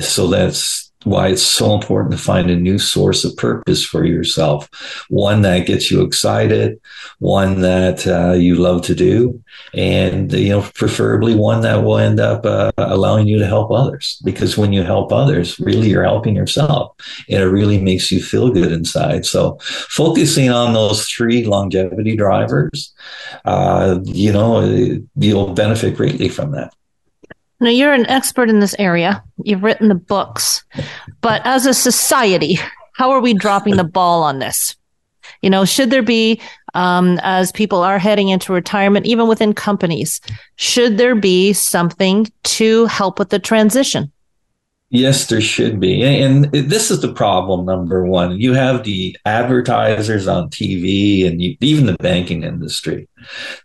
So 0.00 0.26
that's 0.26 0.85
why 1.06 1.28
it's 1.28 1.42
so 1.42 1.72
important 1.72 2.10
to 2.10 2.18
find 2.18 2.50
a 2.50 2.56
new 2.56 2.80
source 2.80 3.24
of 3.24 3.36
purpose 3.36 3.84
for 3.84 4.04
yourself, 4.04 4.68
one 5.08 5.42
that 5.42 5.64
gets 5.64 5.88
you 5.88 6.02
excited, 6.02 6.80
one 7.20 7.60
that 7.60 8.04
uh, 8.08 8.32
you 8.32 8.56
love 8.56 8.82
to 8.82 8.94
do, 8.94 9.40
and 9.72 10.32
you 10.32 10.48
know, 10.48 10.62
preferably 10.74 11.36
one 11.36 11.60
that 11.60 11.84
will 11.84 11.98
end 11.98 12.18
up 12.18 12.44
uh, 12.44 12.72
allowing 12.76 13.28
you 13.28 13.38
to 13.38 13.46
help 13.46 13.70
others. 13.70 14.20
Because 14.24 14.58
when 14.58 14.72
you 14.72 14.82
help 14.82 15.12
others, 15.12 15.58
really, 15.60 15.90
you're 15.90 16.02
helping 16.02 16.34
yourself, 16.34 16.96
and 17.30 17.40
it 17.40 17.46
really 17.46 17.80
makes 17.80 18.10
you 18.10 18.20
feel 18.20 18.50
good 18.50 18.72
inside. 18.72 19.24
So, 19.24 19.58
focusing 19.60 20.50
on 20.50 20.72
those 20.72 21.06
three 21.06 21.44
longevity 21.44 22.16
drivers, 22.16 22.92
uh, 23.44 24.00
you 24.02 24.32
know, 24.32 25.00
you'll 25.14 25.54
benefit 25.54 25.96
greatly 25.96 26.28
from 26.28 26.50
that. 26.50 26.74
Now, 27.60 27.70
you're 27.70 27.94
an 27.94 28.06
expert 28.06 28.50
in 28.50 28.60
this 28.60 28.74
area. 28.78 29.22
You've 29.42 29.62
written 29.62 29.88
the 29.88 29.94
books. 29.94 30.64
But 31.22 31.40
as 31.44 31.64
a 31.64 31.72
society, 31.72 32.58
how 32.94 33.10
are 33.10 33.20
we 33.20 33.34
dropping 33.34 33.76
the 33.76 33.84
ball 33.84 34.22
on 34.22 34.38
this? 34.38 34.76
You 35.42 35.50
know, 35.50 35.64
should 35.64 35.90
there 35.90 36.02
be, 36.02 36.40
um, 36.74 37.18
as 37.22 37.52
people 37.52 37.80
are 37.80 37.98
heading 37.98 38.28
into 38.28 38.52
retirement, 38.52 39.06
even 39.06 39.26
within 39.26 39.54
companies, 39.54 40.20
should 40.56 40.98
there 40.98 41.14
be 41.14 41.52
something 41.52 42.30
to 42.44 42.86
help 42.86 43.18
with 43.18 43.30
the 43.30 43.38
transition? 43.38 44.12
Yes, 44.90 45.26
there 45.26 45.40
should 45.40 45.80
be. 45.80 46.02
And 46.04 46.44
this 46.52 46.92
is 46.92 47.00
the 47.00 47.12
problem 47.12 47.66
number 47.66 48.04
one. 48.04 48.38
You 48.38 48.54
have 48.54 48.84
the 48.84 49.16
advertisers 49.24 50.28
on 50.28 50.48
TV 50.48 51.26
and 51.26 51.42
you, 51.42 51.56
even 51.60 51.86
the 51.86 51.96
banking 51.96 52.44
industry. 52.44 53.08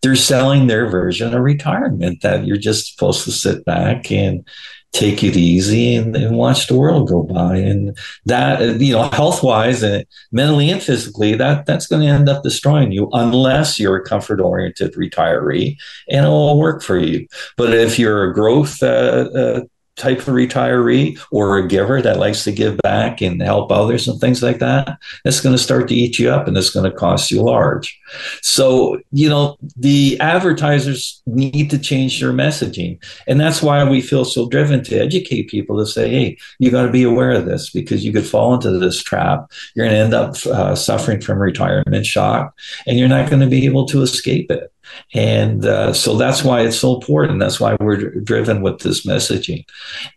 They're 0.02 0.16
selling 0.16 0.66
their 0.66 0.90
version 0.90 1.36
of 1.36 1.42
retirement 1.44 2.22
that 2.24 2.48
you're 2.48 2.58
just 2.58 2.94
supposed 2.94 3.24
to 3.26 3.32
sit 3.32 3.64
back 3.66 4.12
and 4.12 4.48
take 4.94 5.24
it 5.24 5.38
easy 5.38 5.96
and, 5.96 6.16
and 6.16 6.38
watch 6.38 6.68
the 6.68 6.78
world 6.78 7.08
go 7.08 7.22
by. 7.22 7.56
And 7.56 7.96
that, 8.26 8.82
you 8.82 8.94
know, 8.94 9.10
health 9.10 9.44
wise 9.44 9.84
and 9.84 10.06
mentally 10.32 10.72
and 10.72 10.82
physically, 10.82 11.36
that 11.36 11.68
that's 11.68 11.86
going 11.86 12.02
to 12.02 12.08
end 12.08 12.30
up 12.30 12.42
destroying 12.42 12.92
you 12.92 13.10
unless 13.14 13.80
you're 13.80 13.98
a 13.98 14.04
comfort 14.04 14.42
oriented 14.42 14.96
retiree 14.96 15.78
and 16.10 16.26
it 16.26 16.30
will 16.30 16.60
work 16.60 16.82
for 16.82 16.98
you. 16.98 17.28
But 17.58 17.76
if 17.76 18.00
you're 18.00 18.32
a 18.32 18.34
growth 18.34 18.82
uh, 18.82 19.30
uh, 19.36 19.62
type 20.02 20.20
of 20.20 20.34
retiree 20.34 21.20
or 21.32 21.58
a 21.58 21.68
giver 21.68 22.02
that 22.02 22.18
likes 22.18 22.44
to 22.44 22.52
give 22.52 22.78
back 22.80 23.22
and 23.22 23.42
help 23.42 23.72
others 23.72 24.08
and 24.08 24.20
things 24.20 24.42
like 24.42 24.60
that, 24.60 24.98
it's 25.26 25.40
going 25.40 25.56
to 25.56 25.62
start 25.62 25.88
to 25.88 25.96
eat 25.96 26.18
you 26.18 26.30
up 26.30 26.48
and 26.48 26.58
it's 26.58 26.72
going 26.72 26.90
to 26.90 26.98
cost 26.98 27.30
you 27.30 27.42
large. 27.42 28.00
So, 28.42 29.00
you 29.12 29.30
know, 29.30 29.58
the 29.78 30.20
advertisers 30.20 31.22
need 31.28 31.70
to 31.70 31.78
change 31.78 32.20
their 32.20 32.34
messaging. 32.34 33.02
And 33.28 33.40
that's 33.40 33.62
why 33.62 33.88
we 33.88 34.02
feel 34.02 34.26
so 34.26 34.50
driven 34.50 34.84
to 34.86 34.98
educate 34.98 35.50
people 35.50 35.78
to 35.78 35.86
say, 35.86 36.10
hey, 36.10 36.38
you 36.58 36.72
got 36.72 36.86
to 36.86 36.92
be 36.92 37.04
aware 37.04 37.32
of 37.32 37.46
this 37.46 37.70
because 37.70 38.04
you 38.04 38.12
could 38.12 38.26
fall 38.26 38.54
into 38.56 38.72
this 38.80 39.02
trap. 39.02 39.52
You're 39.76 39.86
going 39.86 39.96
to 39.96 40.04
end 40.04 40.14
up 40.14 40.36
uh, 40.48 40.76
suffering 40.76 41.22
from 41.22 41.40
retirement 41.40 42.06
shock 42.06 42.58
and 42.88 42.98
you're 42.98 43.08
not 43.08 43.30
going 43.30 43.42
to 43.42 43.48
be 43.48 43.66
able 43.66 43.86
to 43.88 44.02
escape 44.02 44.50
it. 44.50 44.74
And 45.14 45.66
uh, 45.66 45.94
so 45.94 46.16
that's 46.16 46.44
why 46.44 46.62
it's 46.62 46.80
so 46.80 46.96
important. 46.96 47.40
That's 47.40 47.60
why 47.60 47.76
we're 47.80 48.16
driven 48.22 48.62
with 48.62 48.80
this 48.80 49.06
messaging. 49.06 49.66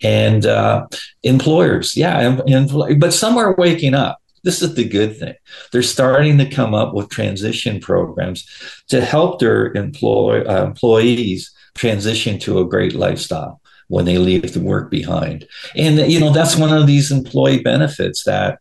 And 0.03 0.47
uh, 0.47 0.87
employers, 1.23 1.97
yeah, 1.97 2.41
but 2.99 3.13
some 3.13 3.37
are 3.37 3.55
waking 3.57 3.95
up. 3.95 4.21
This 4.45 4.61
is 4.61 4.75
the 4.75 4.85
good 4.87 5.19
thing. 5.19 5.35
They're 5.73 5.83
starting 5.83 6.37
to 6.39 6.49
come 6.49 6.75
up 6.75 6.93
with 6.93 7.09
transition 7.09 7.81
programs 7.81 8.47
to 8.89 9.01
help 9.01 9.41
their 9.41 9.73
employ, 9.73 10.43
uh, 10.43 10.65
employees 10.65 11.51
transition 11.75 12.39
to 12.41 12.59
a 12.59 12.69
great 12.69 12.95
lifestyle 12.95 13.61
when 13.89 14.05
they 14.05 14.19
leave 14.19 14.53
the 14.53 14.61
work 14.61 14.91
behind. 14.91 15.47
And, 15.77 15.99
you 16.11 16.21
know, 16.21 16.33
that's 16.33 16.57
one 16.57 16.73
of 16.77 16.87
these 16.87 17.11
employee 17.11 17.63
benefits 17.63 18.25
that 18.25 18.59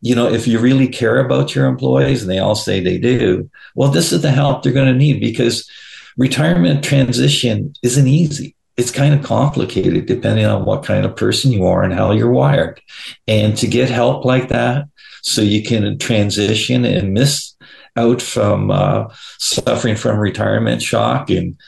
you 0.00 0.14
know, 0.14 0.28
if 0.28 0.46
you 0.46 0.58
really 0.58 0.88
care 0.88 1.18
about 1.18 1.54
your 1.54 1.66
employees 1.66 2.22
and 2.22 2.30
they 2.30 2.38
all 2.38 2.54
say 2.54 2.80
they 2.80 2.98
do, 2.98 3.50
well, 3.74 3.90
this 3.90 4.12
is 4.12 4.22
the 4.22 4.30
help 4.30 4.62
they're 4.62 4.72
going 4.72 4.92
to 4.92 4.98
need 4.98 5.20
because 5.20 5.68
retirement 6.16 6.82
transition 6.82 7.74
isn't 7.82 8.06
easy. 8.06 8.56
It's 8.76 8.90
kind 8.90 9.14
of 9.14 9.22
complicated 9.22 10.06
depending 10.06 10.46
on 10.46 10.64
what 10.64 10.84
kind 10.84 11.04
of 11.04 11.16
person 11.16 11.52
you 11.52 11.66
are 11.66 11.82
and 11.82 11.92
how 11.92 12.12
you're 12.12 12.30
wired. 12.30 12.80
And 13.26 13.56
to 13.58 13.66
get 13.66 13.90
help 13.90 14.24
like 14.24 14.48
that 14.48 14.86
so 15.22 15.42
you 15.42 15.62
can 15.62 15.98
transition 15.98 16.86
and 16.86 17.12
miss 17.12 17.54
out 17.96 18.22
from 18.22 18.70
uh, 18.70 19.08
suffering 19.38 19.96
from 19.96 20.18
retirement 20.18 20.80
shock 20.80 21.28
and 21.28 21.58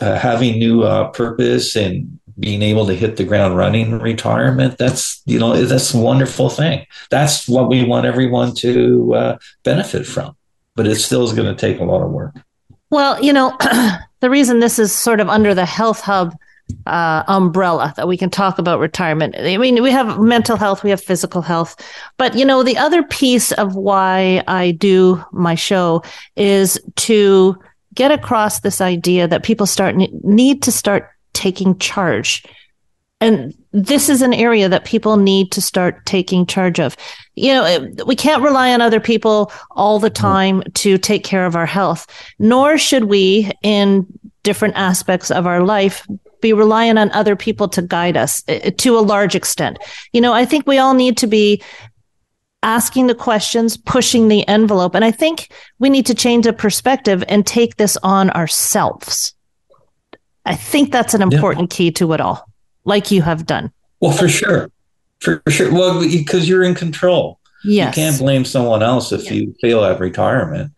uh, 0.00 0.18
having 0.18 0.58
new 0.58 0.82
uh, 0.82 1.08
purpose 1.10 1.76
and 1.76 2.17
being 2.38 2.62
able 2.62 2.86
to 2.86 2.94
hit 2.94 3.16
the 3.16 3.24
ground 3.24 3.56
running 3.56 3.86
in 3.86 3.98
retirement 3.98 4.78
that's 4.78 5.22
you 5.26 5.38
know 5.38 5.64
that's 5.64 5.94
a 5.94 5.98
wonderful 5.98 6.48
thing 6.48 6.86
that's 7.10 7.48
what 7.48 7.68
we 7.68 7.84
want 7.84 8.06
everyone 8.06 8.54
to 8.54 9.14
uh, 9.14 9.38
benefit 9.64 10.06
from 10.06 10.36
but 10.74 10.86
it 10.86 10.96
still 10.96 11.24
is 11.24 11.32
going 11.32 11.54
to 11.54 11.60
take 11.60 11.80
a 11.80 11.84
lot 11.84 12.02
of 12.02 12.10
work 12.10 12.34
well 12.90 13.22
you 13.22 13.32
know 13.32 13.56
the 14.20 14.30
reason 14.30 14.60
this 14.60 14.78
is 14.78 14.92
sort 14.92 15.20
of 15.20 15.28
under 15.28 15.54
the 15.54 15.66
health 15.66 16.00
hub 16.00 16.34
uh, 16.86 17.22
umbrella 17.28 17.92
that 17.96 18.08
we 18.08 18.16
can 18.16 18.30
talk 18.30 18.58
about 18.58 18.78
retirement. 18.78 19.34
I 19.38 19.56
mean, 19.56 19.82
we 19.82 19.90
have 19.90 20.20
mental 20.20 20.56
health, 20.56 20.82
we 20.82 20.90
have 20.90 21.02
physical 21.02 21.42
health, 21.42 21.76
but 22.16 22.36
you 22.36 22.44
know, 22.44 22.62
the 22.62 22.76
other 22.76 23.02
piece 23.02 23.52
of 23.52 23.74
why 23.74 24.42
I 24.46 24.72
do 24.72 25.24
my 25.32 25.54
show 25.54 26.02
is 26.36 26.78
to 26.96 27.58
get 27.94 28.10
across 28.10 28.60
this 28.60 28.80
idea 28.80 29.26
that 29.28 29.42
people 29.42 29.66
start 29.66 29.96
need 29.96 30.62
to 30.62 30.72
start 30.72 31.10
taking 31.38 31.78
charge. 31.78 32.44
And 33.20 33.54
this 33.72 34.08
is 34.08 34.22
an 34.22 34.34
area 34.34 34.68
that 34.68 34.84
people 34.84 35.16
need 35.16 35.50
to 35.52 35.62
start 35.62 36.04
taking 36.04 36.46
charge 36.46 36.78
of. 36.78 36.96
You 37.34 37.54
know, 37.54 37.88
we 38.06 38.16
can't 38.16 38.42
rely 38.42 38.72
on 38.72 38.80
other 38.80 39.00
people 39.00 39.52
all 39.70 39.98
the 39.98 40.10
time 40.10 40.62
to 40.74 40.98
take 40.98 41.24
care 41.24 41.46
of 41.46 41.56
our 41.56 41.66
health, 41.66 42.06
nor 42.38 42.76
should 42.76 43.04
we 43.04 43.50
in 43.62 44.06
different 44.42 44.76
aspects 44.76 45.30
of 45.30 45.46
our 45.46 45.64
life 45.64 46.06
be 46.40 46.52
reliant 46.52 46.98
on 46.98 47.10
other 47.10 47.36
people 47.36 47.68
to 47.68 47.82
guide 47.82 48.16
us 48.16 48.42
uh, 48.48 48.70
to 48.78 48.98
a 48.98 49.00
large 49.00 49.34
extent. 49.34 49.78
You 50.12 50.20
know, 50.20 50.32
I 50.32 50.44
think 50.44 50.66
we 50.66 50.78
all 50.78 50.94
need 50.94 51.16
to 51.18 51.26
be 51.26 51.62
asking 52.62 53.06
the 53.06 53.14
questions, 53.14 53.76
pushing 53.76 54.28
the 54.28 54.46
envelope. 54.48 54.94
And 54.94 55.04
I 55.04 55.10
think 55.10 55.52
we 55.78 55.90
need 55.90 56.06
to 56.06 56.14
change 56.14 56.44
the 56.44 56.52
perspective 56.52 57.22
and 57.28 57.46
take 57.46 57.76
this 57.76 57.96
on 58.02 58.30
ourselves. 58.30 59.34
I 60.48 60.56
think 60.56 60.92
that's 60.92 61.12
an 61.12 61.20
important 61.20 61.70
yeah. 61.70 61.76
key 61.76 61.90
to 61.92 62.14
it 62.14 62.20
all, 62.20 62.48
like 62.84 63.10
you 63.10 63.20
have 63.20 63.44
done. 63.44 63.70
Well, 64.00 64.12
for 64.12 64.28
sure. 64.28 64.70
For 65.20 65.42
sure. 65.48 65.70
Well, 65.70 66.00
because 66.00 66.48
you're 66.48 66.62
in 66.62 66.74
control. 66.74 67.38
Yes. 67.64 67.94
You 67.94 68.02
can't 68.02 68.18
blame 68.18 68.44
someone 68.46 68.82
else 68.82 69.12
if 69.12 69.26
yeah. 69.26 69.32
you 69.32 69.54
fail 69.60 69.84
at 69.84 70.00
retirement. 70.00 70.72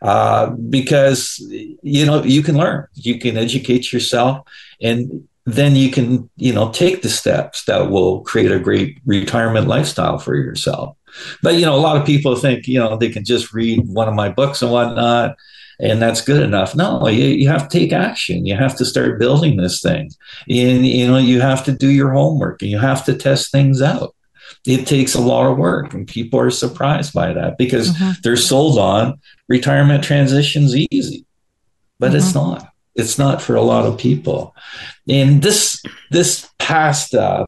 Uh, 0.00 0.50
because 0.70 1.36
you 1.82 2.06
know 2.06 2.22
you 2.24 2.42
can 2.42 2.56
learn, 2.56 2.86
you 2.94 3.18
can 3.18 3.36
educate 3.36 3.92
yourself, 3.92 4.46
and 4.80 5.28
then 5.44 5.76
you 5.76 5.90
can 5.90 6.30
you 6.36 6.54
know 6.54 6.70
take 6.70 7.02
the 7.02 7.10
steps 7.10 7.64
that 7.66 7.90
will 7.90 8.22
create 8.22 8.50
a 8.50 8.58
great 8.58 8.98
retirement 9.04 9.68
lifestyle 9.68 10.18
for 10.18 10.34
yourself. 10.34 10.96
But 11.42 11.56
you 11.56 11.66
know, 11.66 11.74
a 11.74 11.84
lot 11.84 11.98
of 11.98 12.06
people 12.06 12.34
think 12.36 12.66
you 12.66 12.78
know 12.78 12.96
they 12.96 13.10
can 13.10 13.24
just 13.24 13.52
read 13.52 13.86
one 13.88 14.08
of 14.08 14.14
my 14.14 14.30
books 14.30 14.62
and 14.62 14.72
whatnot, 14.72 15.36
and 15.82 16.00
that's 16.00 16.20
good 16.20 16.42
enough. 16.42 16.74
No, 16.74 17.08
you, 17.08 17.26
you 17.26 17.48
have 17.48 17.68
to 17.68 17.78
take 17.78 17.92
action. 17.92 18.46
You 18.46 18.56
have 18.56 18.76
to 18.76 18.84
start 18.84 19.18
building 19.18 19.56
this 19.56 19.80
thing, 19.80 20.10
and 20.48 20.86
you 20.86 21.06
know 21.06 21.18
you 21.18 21.40
have 21.40 21.64
to 21.64 21.72
do 21.72 21.88
your 21.88 22.12
homework 22.12 22.62
and 22.62 22.70
you 22.70 22.78
have 22.78 23.04
to 23.06 23.14
test 23.14 23.50
things 23.50 23.82
out 23.82 24.14
it 24.66 24.86
takes 24.86 25.14
a 25.14 25.20
lot 25.20 25.50
of 25.50 25.58
work 25.58 25.94
and 25.94 26.06
people 26.06 26.38
are 26.38 26.50
surprised 26.50 27.12
by 27.12 27.32
that 27.32 27.56
because 27.56 27.90
mm-hmm. 27.90 28.12
they're 28.22 28.36
sold 28.36 28.78
on 28.78 29.18
retirement 29.48 30.04
transitions 30.04 30.76
easy 30.90 31.24
but 31.98 32.08
mm-hmm. 32.08 32.16
it's 32.16 32.34
not 32.34 32.68
it's 32.94 33.18
not 33.18 33.40
for 33.40 33.54
a 33.54 33.62
lot 33.62 33.86
of 33.86 33.98
people 33.98 34.54
and 35.08 35.42
this 35.42 35.82
this 36.10 36.48
past 36.58 37.14
uh, 37.14 37.46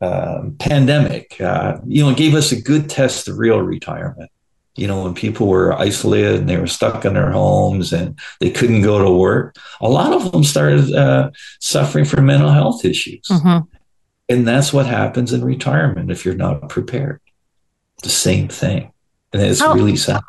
uh, 0.00 0.42
pandemic 0.58 1.40
uh, 1.40 1.78
you 1.86 2.04
know 2.04 2.14
gave 2.14 2.34
us 2.34 2.52
a 2.52 2.60
good 2.60 2.88
test 2.88 3.28
of 3.28 3.38
real 3.38 3.60
retirement 3.60 4.30
you 4.78 4.86
know 4.86 5.02
when 5.02 5.14
people 5.14 5.46
were 5.46 5.72
isolated 5.72 6.36
and 6.36 6.48
they 6.48 6.56
were 6.56 6.66
stuck 6.66 7.04
in 7.04 7.14
their 7.14 7.30
homes 7.30 7.92
and 7.92 8.18
they 8.40 8.50
couldn't 8.50 8.82
go 8.82 9.02
to 9.02 9.10
work 9.10 9.56
a 9.80 9.88
lot 9.88 10.12
of 10.12 10.30
them 10.32 10.44
started 10.44 10.92
uh, 10.94 11.30
suffering 11.60 12.04
from 12.04 12.26
mental 12.26 12.50
health 12.50 12.84
issues 12.84 13.26
mm-hmm. 13.28 13.66
And 14.28 14.46
that's 14.46 14.72
what 14.72 14.86
happens 14.86 15.32
in 15.32 15.44
retirement 15.44 16.10
if 16.10 16.24
you're 16.24 16.34
not 16.34 16.68
prepared. 16.68 17.20
The 18.02 18.10
same 18.10 18.48
thing. 18.48 18.92
And 19.32 19.42
it's 19.42 19.60
how, 19.60 19.72
really 19.72 19.96
sad. 19.96 20.20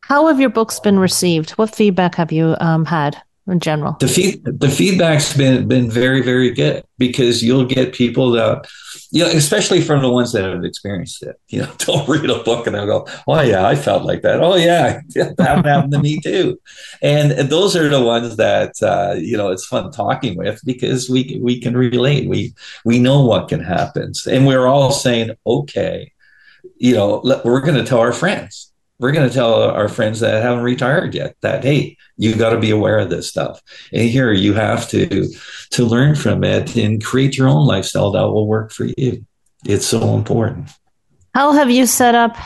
How 0.00 0.26
have 0.26 0.38
your 0.38 0.50
books 0.50 0.78
been 0.80 0.98
received? 0.98 1.50
What 1.52 1.74
feedback 1.74 2.14
have 2.16 2.30
you 2.30 2.56
um, 2.60 2.84
had 2.84 3.20
in 3.48 3.60
general? 3.60 3.96
The, 3.98 4.08
feed, 4.08 4.44
the 4.44 4.68
feedback's 4.68 5.36
been, 5.36 5.66
been 5.66 5.90
very, 5.90 6.22
very 6.22 6.50
good 6.50 6.84
because 6.98 7.42
you'll 7.42 7.64
get 7.64 7.94
people 7.94 8.30
that, 8.32 8.68
you 9.10 9.24
know, 9.24 9.30
especially 9.30 9.80
from 9.80 10.02
the 10.02 10.10
ones 10.10 10.32
that 10.32 10.44
have 10.44 10.64
experienced 10.64 11.22
it. 11.22 11.40
You 11.48 11.62
know, 11.62 11.72
don't 11.78 12.08
read 12.08 12.28
a 12.28 12.42
book 12.42 12.66
and 12.66 12.76
they'll 12.76 12.86
go, 12.86 13.06
oh, 13.26 13.40
yeah, 13.40 13.66
I 13.66 13.74
felt 13.74 14.04
like 14.04 14.22
that. 14.22 14.40
Oh, 14.40 14.56
yeah, 14.56 15.00
that 15.14 15.64
happened 15.64 15.92
to 15.92 15.98
me 15.98 16.20
too. 16.20 16.60
And, 17.02 17.48
those 17.48 17.74
are 17.76 17.88
the 17.88 18.02
ones 18.02 18.36
that, 18.36 18.74
uh, 18.82 19.14
you 19.16 19.36
know, 19.36 19.48
it's 19.50 19.64
fun 19.64 19.90
talking 19.90 20.36
with 20.36 20.60
because 20.64 21.08
we, 21.08 21.38
we 21.40 21.60
can 21.60 21.76
relate. 21.76 22.28
We, 22.28 22.52
we 22.84 22.98
know 22.98 23.24
what 23.24 23.48
can 23.48 23.60
happen. 23.60 24.12
And 24.30 24.46
we're 24.46 24.66
all 24.66 24.90
saying, 24.90 25.30
okay, 25.46 26.12
you 26.76 26.94
know, 26.94 27.22
we're 27.44 27.60
going 27.60 27.76
to 27.76 27.84
tell 27.84 28.00
our 28.00 28.12
friends. 28.12 28.70
We're 28.98 29.12
going 29.12 29.28
to 29.28 29.34
tell 29.34 29.62
our 29.62 29.88
friends 29.88 30.20
that 30.20 30.42
haven't 30.42 30.64
retired 30.64 31.14
yet 31.14 31.36
that, 31.42 31.62
hey, 31.62 31.96
you 32.16 32.34
got 32.34 32.50
to 32.50 32.58
be 32.58 32.70
aware 32.70 32.98
of 32.98 33.10
this 33.10 33.28
stuff. 33.28 33.62
And 33.92 34.08
here 34.08 34.32
you 34.32 34.54
have 34.54 34.88
to 34.88 35.28
to 35.70 35.84
learn 35.84 36.16
from 36.16 36.42
it 36.42 36.76
and 36.76 37.02
create 37.02 37.36
your 37.36 37.48
own 37.48 37.66
lifestyle 37.66 38.10
that 38.12 38.22
will 38.22 38.48
work 38.48 38.72
for 38.72 38.86
you. 38.96 39.24
It's 39.64 39.86
so 39.86 40.16
important. 40.16 40.70
How 41.34 41.52
have 41.52 41.70
you 41.70 41.86
set 41.86 42.14
up 42.14 42.36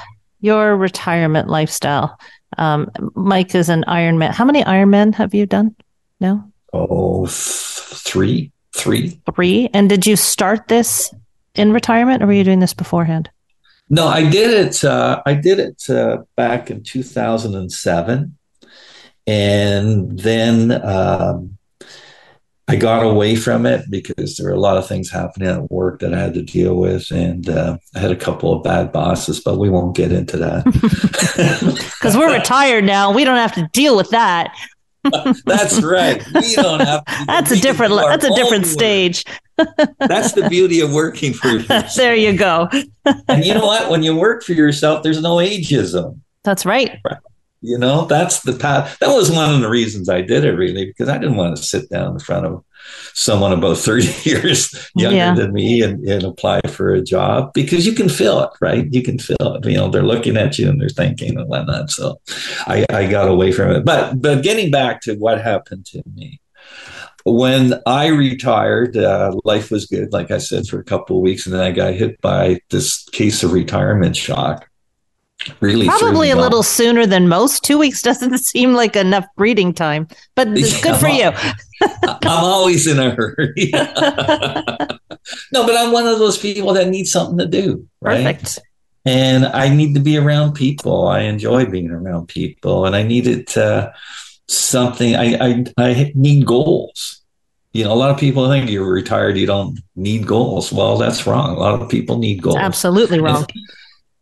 your 0.40 0.76
retirement 0.76 1.48
lifestyle? 1.48 2.18
Um, 2.58 2.90
Mike 3.14 3.54
is 3.54 3.70
an 3.70 3.84
Ironman. 3.88 4.32
How 4.32 4.44
many 4.44 4.62
Ironmen 4.62 5.14
have 5.14 5.32
you 5.34 5.46
done 5.46 5.74
now? 6.20 6.46
Oh, 6.74 7.26
three, 7.28 8.52
three, 8.74 9.20
three. 9.34 9.70
And 9.72 9.88
did 9.88 10.06
you 10.06 10.16
start 10.16 10.68
this 10.68 11.14
in 11.54 11.72
retirement, 11.72 12.22
or 12.22 12.26
were 12.26 12.32
you 12.32 12.44
doing 12.44 12.60
this 12.60 12.74
beforehand? 12.74 13.30
No, 13.92 14.08
I 14.08 14.26
did 14.26 14.50
it. 14.50 14.82
Uh, 14.82 15.22
I 15.26 15.34
did 15.34 15.58
it 15.58 15.90
uh, 15.90 16.22
back 16.34 16.70
in 16.70 16.82
2007, 16.82 18.38
and 19.26 20.18
then 20.18 20.72
um, 20.82 21.58
I 22.66 22.76
got 22.76 23.04
away 23.04 23.36
from 23.36 23.66
it 23.66 23.84
because 23.90 24.36
there 24.36 24.48
were 24.48 24.56
a 24.56 24.60
lot 24.60 24.78
of 24.78 24.88
things 24.88 25.10
happening 25.10 25.50
at 25.50 25.70
work 25.70 26.00
that 26.00 26.14
I 26.14 26.20
had 26.20 26.32
to 26.32 26.42
deal 26.42 26.76
with, 26.76 27.10
and 27.10 27.46
uh, 27.50 27.76
I 27.94 27.98
had 27.98 28.10
a 28.10 28.16
couple 28.16 28.54
of 28.54 28.62
bad 28.62 28.92
bosses, 28.92 29.40
but 29.40 29.58
we 29.58 29.68
won't 29.68 29.94
get 29.94 30.10
into 30.10 30.38
that 30.38 30.64
because 32.00 32.16
we're 32.16 32.32
retired 32.32 32.84
now. 32.84 33.12
We 33.12 33.24
don't 33.24 33.36
have 33.36 33.54
to 33.56 33.68
deal 33.74 33.94
with 33.94 34.08
that. 34.08 34.56
that's 35.44 35.82
right. 35.82 36.24
We 36.34 36.54
don't 36.54 36.80
have. 36.80 37.04
To, 37.04 37.24
that's 37.26 37.50
a 37.50 37.56
different. 37.56 37.94
That's 37.94 38.24
a 38.24 38.34
different 38.34 38.66
stage. 38.66 39.24
that's 39.98 40.32
the 40.32 40.48
beauty 40.48 40.80
of 40.80 40.92
working 40.92 41.32
for 41.32 41.48
yourself. 41.48 41.94
there 41.94 42.14
you 42.14 42.36
go. 42.36 42.68
and 43.28 43.44
you 43.44 43.54
know 43.54 43.66
what? 43.66 43.90
When 43.90 44.02
you 44.02 44.16
work 44.16 44.42
for 44.42 44.52
yourself, 44.52 45.02
there's 45.02 45.20
no 45.20 45.36
ageism. 45.36 46.20
That's 46.44 46.64
right. 46.64 46.98
You 47.62 47.78
know, 47.78 48.06
that's 48.06 48.40
the 48.40 48.52
path. 48.52 48.98
That 48.98 49.14
was 49.14 49.30
one 49.30 49.54
of 49.54 49.60
the 49.60 49.68
reasons 49.68 50.08
I 50.08 50.20
did 50.20 50.44
it, 50.44 50.52
really, 50.52 50.86
because 50.86 51.08
I 51.08 51.16
didn't 51.16 51.36
want 51.36 51.56
to 51.56 51.62
sit 51.62 51.88
down 51.88 52.14
in 52.14 52.18
front 52.18 52.44
of 52.44 52.64
someone 53.14 53.52
about 53.52 53.78
30 53.78 54.12
years 54.28 54.90
younger 54.96 55.16
yeah. 55.16 55.34
than 55.34 55.52
me 55.52 55.80
and, 55.82 56.04
and 56.04 56.24
apply 56.24 56.60
for 56.68 56.92
a 56.92 57.00
job 57.00 57.52
because 57.52 57.86
you 57.86 57.92
can 57.92 58.08
feel 58.08 58.40
it, 58.40 58.50
right? 58.60 58.92
You 58.92 59.02
can 59.02 59.18
feel 59.18 59.36
it. 59.40 59.64
You 59.64 59.76
know, 59.76 59.88
they're 59.88 60.02
looking 60.02 60.36
at 60.36 60.58
you 60.58 60.68
and 60.68 60.80
they're 60.80 60.88
thinking 60.88 61.38
and 61.38 61.48
whatnot. 61.48 61.92
So 61.92 62.20
I, 62.66 62.84
I 62.90 63.06
got 63.06 63.28
away 63.28 63.52
from 63.52 63.70
it. 63.70 63.84
But 63.84 64.20
but 64.20 64.42
getting 64.42 64.70
back 64.70 65.00
to 65.02 65.14
what 65.14 65.40
happened 65.40 65.86
to 65.86 66.02
me. 66.14 66.40
When 67.24 67.74
I 67.86 68.08
retired, 68.08 68.96
uh, 68.96 69.36
life 69.44 69.70
was 69.70 69.86
good, 69.86 70.12
like 70.12 70.32
I 70.32 70.38
said, 70.38 70.66
for 70.66 70.80
a 70.80 70.84
couple 70.84 71.16
of 71.16 71.22
weeks, 71.22 71.46
and 71.46 71.54
then 71.54 71.62
I 71.62 71.70
got 71.70 71.94
hit 71.94 72.20
by 72.20 72.58
this 72.70 73.08
case 73.10 73.44
of 73.44 73.52
retirement 73.52 74.16
shock 74.16 74.68
really 75.60 75.86
probably 75.86 76.30
a 76.30 76.36
little 76.36 76.62
sooner 76.62 77.06
than 77.06 77.28
most 77.28 77.64
two 77.64 77.78
weeks 77.78 78.02
doesn't 78.08 78.38
seem 78.38 78.74
like 78.74 78.96
enough 78.96 79.26
breeding 79.36 79.72
time 79.72 80.06
but 80.34 80.48
it's 80.48 80.76
yeah, 80.76 80.82
good 80.82 81.00
for 81.00 81.08
you 81.08 81.30
i'm 82.02 82.44
always 82.44 82.86
in 82.86 82.98
a 82.98 83.10
hurry 83.10 83.70
no 85.52 85.66
but 85.66 85.76
i'm 85.76 85.92
one 85.92 86.06
of 86.06 86.18
those 86.18 86.38
people 86.38 86.72
that 86.72 86.88
need 86.88 87.06
something 87.06 87.38
to 87.38 87.46
do 87.46 87.86
right 88.00 88.24
Perfect. 88.24 88.58
and 89.04 89.46
i 89.46 89.68
need 89.68 89.94
to 89.94 90.00
be 90.00 90.16
around 90.16 90.54
people 90.54 91.08
i 91.08 91.20
enjoy 91.20 91.66
being 91.66 91.90
around 91.90 92.28
people 92.28 92.86
and 92.86 92.94
i 92.94 93.02
needed 93.02 93.56
uh, 93.56 93.90
something 94.48 95.16
I, 95.16 95.34
I 95.34 95.64
i 95.78 96.12
need 96.14 96.46
goals 96.46 97.22
you 97.72 97.84
know, 97.84 97.92
a 97.92 97.94
lot 97.94 98.10
of 98.10 98.18
people 98.18 98.48
think 98.48 98.68
you're 98.68 98.92
retired, 98.92 99.38
you 99.38 99.46
don't 99.46 99.80
need 99.96 100.26
goals. 100.26 100.72
Well, 100.72 100.98
that's 100.98 101.26
wrong. 101.26 101.56
A 101.56 101.58
lot 101.58 101.80
of 101.80 101.88
people 101.88 102.18
need 102.18 102.42
goals. 102.42 102.56
absolutely 102.56 103.18
wrong. 103.18 103.46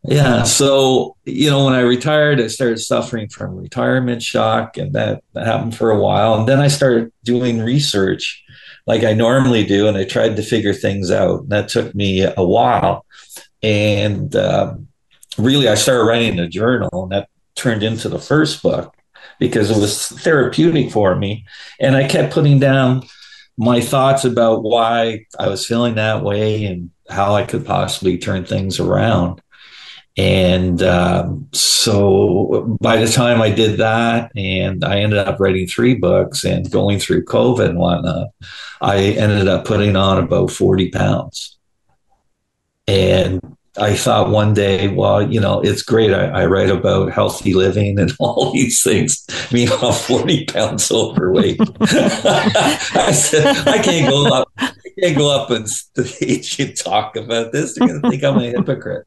Yeah. 0.05 0.45
So, 0.45 1.17
you 1.25 1.51
know, 1.51 1.65
when 1.65 1.75
I 1.75 1.81
retired, 1.81 2.41
I 2.41 2.47
started 2.47 2.79
suffering 2.79 3.29
from 3.29 3.57
retirement 3.57 4.23
shock, 4.23 4.77
and 4.77 4.93
that, 4.95 5.23
that 5.35 5.47
happened 5.47 5.77
for 5.77 5.91
a 5.91 5.99
while. 6.01 6.35
And 6.35 6.49
then 6.49 6.61
I 6.61 6.69
started 6.69 7.13
doing 7.25 7.61
research 7.61 8.43
like 8.87 9.05
I 9.05 9.13
normally 9.13 9.65
do, 9.65 9.89
and 9.89 9.97
I 9.97 10.05
tried 10.05 10.37
to 10.37 10.43
figure 10.43 10.73
things 10.73 11.11
out. 11.11 11.43
And 11.43 11.51
that 11.51 11.69
took 11.69 11.95
me 11.95 12.23
a 12.23 12.45
while. 12.45 13.05
And 13.63 14.35
um, 14.37 14.89
really, 15.37 15.69
I 15.69 15.75
started 15.75 16.05
writing 16.05 16.39
a 16.39 16.49
journal, 16.49 17.03
and 17.03 17.13
that 17.13 17.29
turned 17.55 17.83
into 17.83 18.09
the 18.09 18.19
first 18.19 18.63
book 18.63 18.95
because 19.39 19.71
it 19.71 19.79
was 19.79 20.09
therapeutic 20.09 20.91
for 20.91 21.15
me. 21.15 21.45
And 21.79 21.95
I 21.95 22.09
kept 22.09 22.33
putting 22.33 22.59
down 22.59 23.03
my 23.59 23.81
thoughts 23.81 24.25
about 24.25 24.63
why 24.63 25.27
I 25.39 25.49
was 25.49 25.67
feeling 25.67 25.97
that 25.97 26.23
way 26.23 26.65
and 26.65 26.91
how 27.11 27.35
I 27.35 27.45
could 27.45 27.67
possibly 27.67 28.17
turn 28.17 28.45
things 28.47 28.81
around. 28.81 29.43
And 30.21 30.83
um, 30.83 31.49
so 31.53 32.77
by 32.79 32.99
the 32.99 33.11
time 33.11 33.41
I 33.41 33.51
did 33.51 33.79
that, 33.79 34.31
and 34.37 34.85
I 34.85 35.01
ended 35.01 35.19
up 35.19 35.41
writing 35.41 35.67
three 35.67 35.95
books 35.95 36.45
and 36.45 36.71
going 36.71 36.99
through 36.99 37.25
COVID 37.25 37.71
and 37.71 37.79
whatnot, 37.79 38.29
I 38.83 38.99
ended 38.99 39.49
up 39.49 39.65
putting 39.65 39.97
on 39.97 40.19
about 40.19 40.51
40 40.51 40.91
pounds. 40.91 41.57
And 42.87 43.57
I 43.79 43.95
thought 43.95 44.29
one 44.29 44.53
day, 44.53 44.89
well, 44.89 45.23
you 45.23 45.41
know, 45.41 45.63
it's 45.63 45.83
great. 45.83 46.13
I, 46.13 46.27
I 46.27 46.45
write 46.45 46.69
about 46.69 47.13
healthy 47.13 47.55
living 47.55 47.99
and 47.99 48.13
all 48.21 48.53
these 48.53 48.83
things. 48.83 49.27
Meanwhile, 49.51 49.93
40 49.93 50.45
pounds 50.45 50.93
overweight. 50.93 51.61
I 51.81 53.13
said, 53.13 53.47
I 53.67 53.79
can't 53.79 54.11
go 54.11 54.27
up. 54.35 54.51
I 54.59 54.73
can't 55.01 55.17
go 55.17 55.35
up 55.35 55.51
on 55.51 55.67
stage 55.67 56.61
and 56.61 56.77
talk 56.77 57.17
about 57.17 57.53
this. 57.53 57.75
They're 57.75 57.89
going 57.89 58.03
to 58.03 58.11
think 58.11 58.23
I'm 58.23 58.37
a 58.37 58.43
hypocrite. 58.43 59.07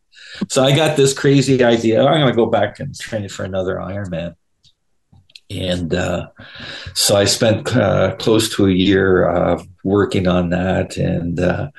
So 0.49 0.63
I 0.63 0.75
got 0.75 0.97
this 0.97 1.13
crazy 1.13 1.63
idea. 1.63 2.03
I'm 2.03 2.19
going 2.19 2.31
to 2.31 2.35
go 2.35 2.45
back 2.45 2.79
and 2.79 2.97
train 2.97 3.29
for 3.29 3.43
another 3.43 3.75
Ironman. 3.75 4.35
And 5.49 5.93
uh, 5.93 6.29
so 6.95 7.15
I 7.15 7.25
spent 7.25 7.75
uh, 7.75 8.15
close 8.15 8.53
to 8.55 8.67
a 8.67 8.71
year 8.71 9.29
uh, 9.29 9.63
working 9.83 10.27
on 10.27 10.49
that. 10.49 10.97
And 10.97 11.39
uh, 11.39 11.69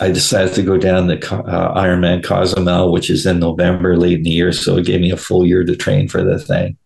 I 0.00 0.10
decided 0.10 0.54
to 0.54 0.62
go 0.62 0.78
down 0.78 1.08
the 1.08 1.16
uh, 1.16 1.74
Ironman 1.80 2.22
Cozumel, 2.22 2.92
which 2.92 3.10
is 3.10 3.26
in 3.26 3.40
November 3.40 3.96
late 3.96 4.18
in 4.18 4.22
the 4.22 4.30
year. 4.30 4.52
So 4.52 4.76
it 4.78 4.86
gave 4.86 5.00
me 5.00 5.10
a 5.10 5.16
full 5.16 5.46
year 5.46 5.64
to 5.64 5.76
train 5.76 6.08
for 6.08 6.22
the 6.22 6.38
thing. 6.38 6.76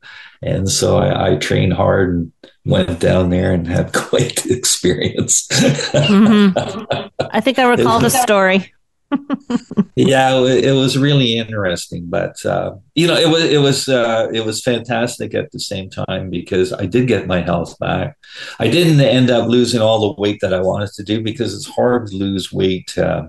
And 0.43 0.69
so 0.69 0.99
I, 0.99 1.33
I 1.33 1.37
trained 1.37 1.73
hard 1.73 2.11
and 2.11 2.33
went 2.65 3.01
down 3.01 3.31
there 3.31 3.53
and 3.53 3.67
had 3.67 3.93
quite 3.95 4.43
the 4.43 4.55
experience. 4.55 5.47
mm-hmm. 5.49 7.27
I 7.31 7.41
think 7.41 7.59
I 7.59 7.65
recall 7.65 8.01
the 8.01 8.11
story. 8.23 8.73
yeah, 9.97 10.37
it, 10.41 10.73
was 10.73 10.99
really 10.99 11.37
interesting, 11.37 12.07
but 12.09 12.45
uh, 12.45 12.73
you 12.95 13.07
know, 13.07 13.17
it 13.17 13.29
was 13.29 13.45
it 13.45 13.61
was 13.61 13.89
uh, 13.89 14.29
it 14.33 14.45
was 14.45 14.63
fantastic 14.63 15.35
at 15.35 15.53
the 15.53 15.61
same 15.61 15.91
time 15.91 16.31
because 16.31 16.73
I 16.73 16.87
did 16.87 17.07
get 17.07 17.27
my 17.27 17.41
health 17.41 17.79
back. 17.79 18.17
I 18.59 18.69
didn't 18.69 19.01
end 19.01 19.31
up 19.31 19.49
losing 19.49 19.81
all 19.81 20.01
the 20.01 20.21
weight 20.21 20.41
that 20.41 20.55
I 20.55 20.61
wanted 20.61 20.91
to 20.95 21.05
do 21.05 21.23
because 21.23 21.55
it's 21.55 21.69
hard 21.69 22.09
to 22.09 22.17
lose 22.17 22.53
weight. 22.53 22.97
Uh, 22.97 23.27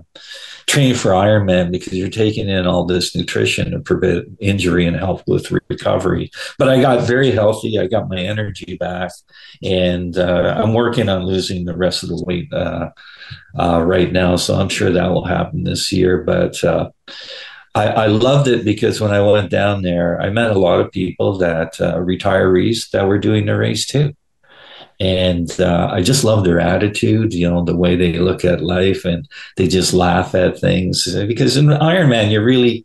training 0.66 0.96
for 0.96 1.12
Ironman 1.12 1.70
because 1.70 1.92
you're 1.92 2.08
taking 2.08 2.48
in 2.48 2.66
all 2.66 2.84
this 2.84 3.14
nutrition 3.14 3.70
to 3.70 3.78
prevent 3.78 4.26
injury 4.40 4.84
and 4.84 4.96
help 4.96 5.22
with 5.28 5.52
recovery. 5.68 6.30
But 6.58 6.68
I 6.68 6.80
got 6.80 7.06
very 7.06 7.30
healthy. 7.30 7.78
I 7.78 7.86
got 7.86 8.08
my 8.08 8.18
energy 8.18 8.76
back, 8.76 9.12
and 9.62 10.18
uh, 10.18 10.56
I'm 10.58 10.74
working 10.74 11.08
on 11.08 11.24
losing 11.24 11.64
the 11.64 11.76
rest 11.76 12.02
of 12.02 12.08
the 12.08 12.22
weight 12.26 12.52
uh, 13.58 13.82
right 13.84 14.12
now. 14.12 14.36
So 14.36 14.54
I'm 14.54 14.68
sure 14.68 14.90
that 14.90 15.10
will 15.10 15.24
happen 15.24 15.64
this 15.64 15.92
year. 15.92 16.22
But 16.22 16.62
uh, 16.62 16.90
I, 17.74 17.86
I, 17.88 18.06
loved 18.06 18.48
it 18.48 18.64
because 18.64 19.00
when 19.00 19.12
I 19.12 19.20
went 19.20 19.50
down 19.50 19.82
there, 19.82 20.20
I 20.20 20.30
met 20.30 20.50
a 20.50 20.58
lot 20.58 20.80
of 20.80 20.92
people 20.92 21.38
that 21.38 21.80
uh, 21.80 21.96
retirees 21.96 22.90
that 22.90 23.06
were 23.06 23.18
doing 23.18 23.46
the 23.46 23.56
race 23.56 23.86
too 23.86 24.14
and 24.98 25.60
uh, 25.60 25.90
I 25.92 26.02
just 26.02 26.24
love 26.24 26.44
their 26.44 26.60
attitude. 26.60 27.34
You 27.34 27.48
know, 27.50 27.64
the 27.64 27.76
way 27.76 27.96
they 27.96 28.18
look 28.18 28.44
at 28.44 28.62
life, 28.62 29.04
and 29.04 29.28
they 29.56 29.68
just 29.68 29.92
laugh 29.92 30.34
at 30.34 30.58
things. 30.58 31.06
Because 31.26 31.56
in 31.56 31.66
Ironman, 31.66 32.30
you're 32.30 32.44
really 32.44 32.84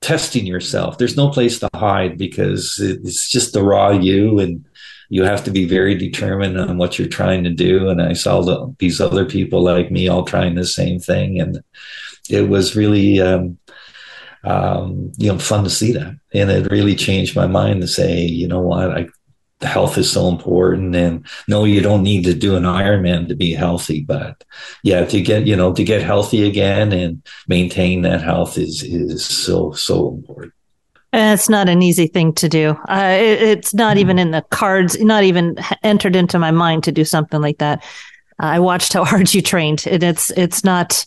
testing 0.00 0.46
yourself. 0.46 0.98
There's 0.98 1.16
no 1.16 1.30
place 1.30 1.58
to 1.60 1.68
hide 1.74 2.18
because 2.18 2.78
it's 2.78 3.30
just 3.30 3.52
the 3.52 3.62
raw 3.62 3.90
you, 3.90 4.38
and 4.38 4.64
you 5.10 5.24
have 5.24 5.44
to 5.44 5.50
be 5.50 5.66
very 5.66 5.94
determined 5.94 6.58
on 6.58 6.78
what 6.78 6.98
you're 6.98 7.08
trying 7.08 7.44
to 7.44 7.50
do. 7.50 7.88
And 7.88 8.00
I 8.00 8.14
saw 8.14 8.40
the, 8.40 8.74
these 8.78 9.00
other 9.00 9.26
people 9.26 9.62
like 9.62 9.90
me 9.90 10.08
all 10.08 10.24
trying 10.24 10.54
the 10.54 10.64
same 10.64 10.98
thing, 10.98 11.40
and 11.40 11.62
it 12.30 12.48
was 12.48 12.74
really. 12.74 13.20
Um, 13.20 13.58
um, 14.42 15.12
you 15.18 15.30
know, 15.30 15.38
fun 15.38 15.64
to 15.64 15.68
see 15.68 15.92
that. 15.92 16.18
And 16.32 16.50
it 16.50 16.72
really 16.72 16.96
changed 16.96 17.36
my 17.36 17.46
mind 17.46 17.82
to 17.82 17.86
say, 17.86 18.22
you 18.22 18.48
know 18.48 18.60
what, 18.60 18.90
I 18.90 19.06
health 19.62 19.98
is 19.98 20.10
so 20.10 20.28
important 20.28 20.94
and 20.96 21.26
no 21.46 21.64
you 21.64 21.80
don't 21.80 22.02
need 22.02 22.24
to 22.24 22.34
do 22.34 22.56
an 22.56 22.62
ironman 22.62 23.28
to 23.28 23.34
be 23.34 23.52
healthy 23.52 24.00
but 24.00 24.42
yeah 24.82 25.04
to 25.04 25.20
get 25.20 25.46
you 25.46 25.54
know 25.54 25.72
to 25.72 25.84
get 25.84 26.02
healthy 26.02 26.48
again 26.48 26.92
and 26.92 27.22
maintain 27.46 28.02
that 28.02 28.22
health 28.22 28.56
is 28.56 28.82
is 28.82 29.24
so 29.24 29.72
so 29.72 30.08
important 30.08 30.52
it's 31.12 31.48
not 31.48 31.68
an 31.68 31.82
easy 31.82 32.06
thing 32.06 32.32
to 32.34 32.48
do. 32.48 32.70
Uh, 32.88 33.16
it, 33.18 33.42
it's 33.42 33.74
not 33.74 33.92
mm-hmm. 33.92 34.00
even 34.00 34.18
in 34.18 34.30
the 34.30 34.42
cards, 34.50 34.98
not 35.00 35.24
even 35.24 35.56
entered 35.82 36.16
into 36.16 36.38
my 36.38 36.50
mind 36.50 36.84
to 36.84 36.92
do 36.92 37.04
something 37.04 37.40
like 37.40 37.58
that. 37.58 37.82
Uh, 38.42 38.46
I 38.46 38.58
watched 38.60 38.92
how 38.92 39.04
hard 39.06 39.32
you 39.32 39.42
trained, 39.42 39.84
and 39.86 40.02
it's 40.02 40.30
it's 40.32 40.64
not. 40.64 41.06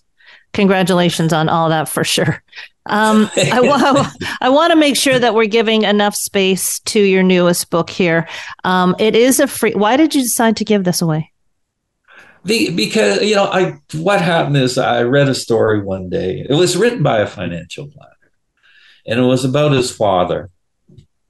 Congratulations 0.53 1.33
on 1.33 1.49
all 1.49 1.69
that 1.69 1.89
for 1.89 2.03
sure. 2.03 2.43
Um, 2.85 3.29
I, 3.35 3.59
wa- 3.59 4.07
I 4.41 4.49
want 4.49 4.71
to 4.71 4.75
make 4.75 4.95
sure 4.95 5.17
that 5.17 5.33
we're 5.33 5.47
giving 5.47 5.81
enough 5.83 6.15
space 6.15 6.79
to 6.81 6.99
your 6.99 7.23
newest 7.23 7.71
book 7.71 7.89
here. 7.89 8.27
Um, 8.63 8.95
it 8.99 9.15
is 9.15 9.39
a 9.39 9.47
free. 9.47 9.73
Why 9.73 9.97
did 9.97 10.13
you 10.13 10.21
decide 10.21 10.57
to 10.57 10.65
give 10.65 10.83
this 10.83 11.01
away? 11.01 11.31
The, 12.45 12.71
because 12.71 13.21
you 13.21 13.35
know, 13.35 13.45
I 13.45 13.79
what 13.93 14.21
happened 14.21 14.57
is 14.57 14.77
I 14.77 15.03
read 15.03 15.29
a 15.29 15.35
story 15.35 15.81
one 15.81 16.09
day. 16.09 16.45
It 16.47 16.55
was 16.55 16.75
written 16.75 17.01
by 17.01 17.19
a 17.19 17.27
financial 17.27 17.87
planner, 17.87 18.12
and 19.05 19.19
it 19.19 19.23
was 19.23 19.45
about 19.45 19.71
his 19.71 19.91
father. 19.91 20.49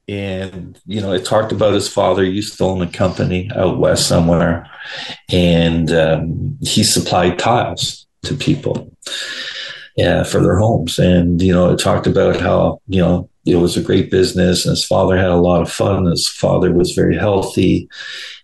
And 0.07 0.80
you 0.86 0.99
know, 0.99 1.13
it 1.13 1.26
talked 1.26 1.51
about 1.51 1.74
his 1.74 1.88
father 1.88 2.24
used 2.24 2.57
to 2.57 2.65
own 2.65 2.82
a 2.82 2.91
company 2.91 3.49
out 3.55 3.80
west 3.80 4.07
somewhere, 4.07 4.69
and 5.32 5.91
um, 5.91 6.57
he 6.61 6.84
supplied 6.84 7.39
tiles 7.39 8.05
to 8.24 8.36
people 8.36 8.91
yeah, 9.95 10.24
for 10.24 10.41
their 10.41 10.57
homes. 10.57 10.97
And, 10.97 11.41
you 11.41 11.53
know, 11.53 11.71
it 11.71 11.80
talked 11.80 12.07
about 12.07 12.39
how, 12.39 12.82
you 12.88 12.99
know, 12.99 13.30
it 13.45 13.57
was 13.57 13.76
a 13.78 13.82
great 13.82 14.09
business 14.09 14.65
and 14.65 14.71
his 14.71 14.86
father 14.86 15.17
had 15.17 15.30
a 15.30 15.36
lot 15.36 15.61
of 15.61 15.71
fun. 15.71 16.05
His 16.05 16.28
father 16.28 16.71
was 16.71 16.93
very 16.93 17.17
healthy. 17.17 17.89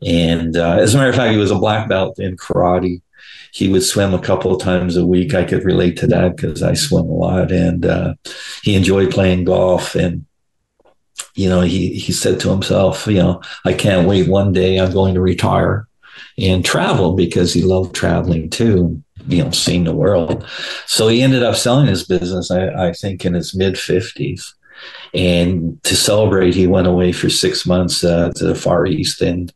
And 0.05 0.57
uh, 0.57 0.77
as 0.79 0.93
a 0.93 0.97
matter 0.97 1.09
of 1.09 1.15
fact, 1.15 1.31
he 1.31 1.37
was 1.37 1.51
a 1.51 1.55
black 1.55 1.87
belt 1.87 2.19
in 2.19 2.37
karate. 2.37 3.01
He 3.53 3.67
would 3.67 3.83
swim 3.83 4.13
a 4.13 4.21
couple 4.21 4.53
of 4.53 4.61
times 4.61 4.95
a 4.95 5.05
week. 5.05 5.33
I 5.33 5.43
could 5.43 5.63
relate 5.63 5.97
to 5.97 6.07
that 6.07 6.35
because 6.35 6.63
I 6.63 6.73
swim 6.73 7.05
a 7.05 7.13
lot. 7.13 7.51
And 7.51 7.85
uh, 7.85 8.13
he 8.63 8.75
enjoyed 8.75 9.11
playing 9.11 9.45
golf. 9.45 9.95
And, 9.95 10.25
you 11.35 11.49
know, 11.49 11.61
he, 11.61 11.93
he 11.95 12.11
said 12.11 12.39
to 12.41 12.49
himself, 12.49 13.07
you 13.07 13.15
know, 13.15 13.41
I 13.65 13.73
can't 13.73 14.07
wait 14.07 14.27
one 14.27 14.53
day 14.53 14.79
I'm 14.79 14.91
going 14.91 15.15
to 15.15 15.21
retire 15.21 15.87
and 16.37 16.63
travel 16.63 17.15
because 17.15 17.53
he 17.53 17.63
loved 17.63 17.95
traveling 17.95 18.49
too 18.49 19.03
you 19.27 19.43
know, 19.43 19.51
seen 19.51 19.83
the 19.83 19.93
world. 19.93 20.45
So 20.85 21.07
he 21.07 21.21
ended 21.21 21.43
up 21.43 21.55
selling 21.55 21.87
his 21.87 22.05
business, 22.05 22.51
I, 22.51 22.89
I 22.89 22.93
think, 22.93 23.25
in 23.25 23.33
his 23.33 23.55
mid 23.55 23.75
50s. 23.75 24.53
And 25.13 25.81
to 25.83 25.95
celebrate, 25.95 26.55
he 26.55 26.67
went 26.67 26.87
away 26.87 27.11
for 27.11 27.29
six 27.29 27.65
months 27.65 28.03
uh, 28.03 28.31
to 28.35 28.45
the 28.45 28.55
Far 28.55 28.85
East. 28.85 29.21
And 29.21 29.53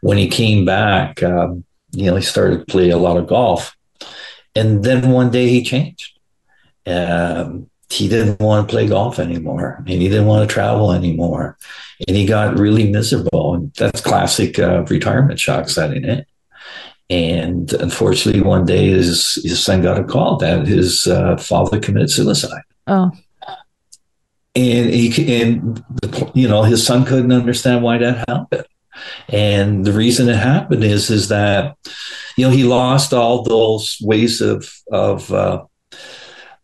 when 0.00 0.16
he 0.16 0.28
came 0.28 0.64
back, 0.64 1.22
um, 1.22 1.64
you 1.92 2.06
know, 2.06 2.16
he 2.16 2.22
started 2.22 2.60
to 2.60 2.64
play 2.66 2.90
a 2.90 2.98
lot 2.98 3.16
of 3.16 3.26
golf. 3.26 3.76
And 4.54 4.84
then 4.84 5.10
one 5.10 5.30
day 5.30 5.48
he 5.48 5.62
changed. 5.62 6.18
Um, 6.86 7.70
he 7.90 8.08
didn't 8.08 8.40
want 8.40 8.66
to 8.66 8.70
play 8.70 8.86
golf 8.86 9.18
anymore 9.18 9.76
and 9.78 10.00
he 10.00 10.08
didn't 10.08 10.26
want 10.26 10.48
to 10.48 10.52
travel 10.52 10.92
anymore. 10.92 11.58
And 12.06 12.16
he 12.16 12.24
got 12.24 12.58
really 12.58 12.90
miserable. 12.90 13.54
And 13.54 13.72
that's 13.74 14.00
classic 14.00 14.58
uh, 14.58 14.84
retirement 14.84 15.40
shock 15.40 15.68
setting 15.68 16.04
in. 16.04 16.24
And 17.10 17.72
unfortunately, 17.72 18.42
one 18.42 18.64
day 18.64 18.90
his, 18.90 19.40
his 19.42 19.62
son 19.62 19.82
got 19.82 19.98
a 19.98 20.04
call 20.04 20.36
that 20.36 20.68
his 20.68 21.08
uh, 21.08 21.36
father 21.36 21.80
committed 21.80 22.10
suicide. 22.10 22.62
Oh. 22.86 23.10
And 24.54 24.90
he 24.90 25.42
and 25.42 25.84
you 26.34 26.48
know 26.48 26.64
his 26.64 26.84
son 26.84 27.04
couldn't 27.04 27.30
understand 27.30 27.84
why 27.84 27.98
that 27.98 28.28
happened. 28.28 28.64
And 29.28 29.84
the 29.84 29.92
reason 29.92 30.28
it 30.28 30.36
happened 30.36 30.84
is 30.84 31.10
is 31.10 31.28
that 31.28 31.76
you 32.36 32.46
know 32.46 32.50
he 32.50 32.64
lost 32.64 33.12
all 33.12 33.42
those 33.42 33.96
ways 34.02 34.40
of 34.40 34.70
of 34.90 35.32
uh, 35.32 35.64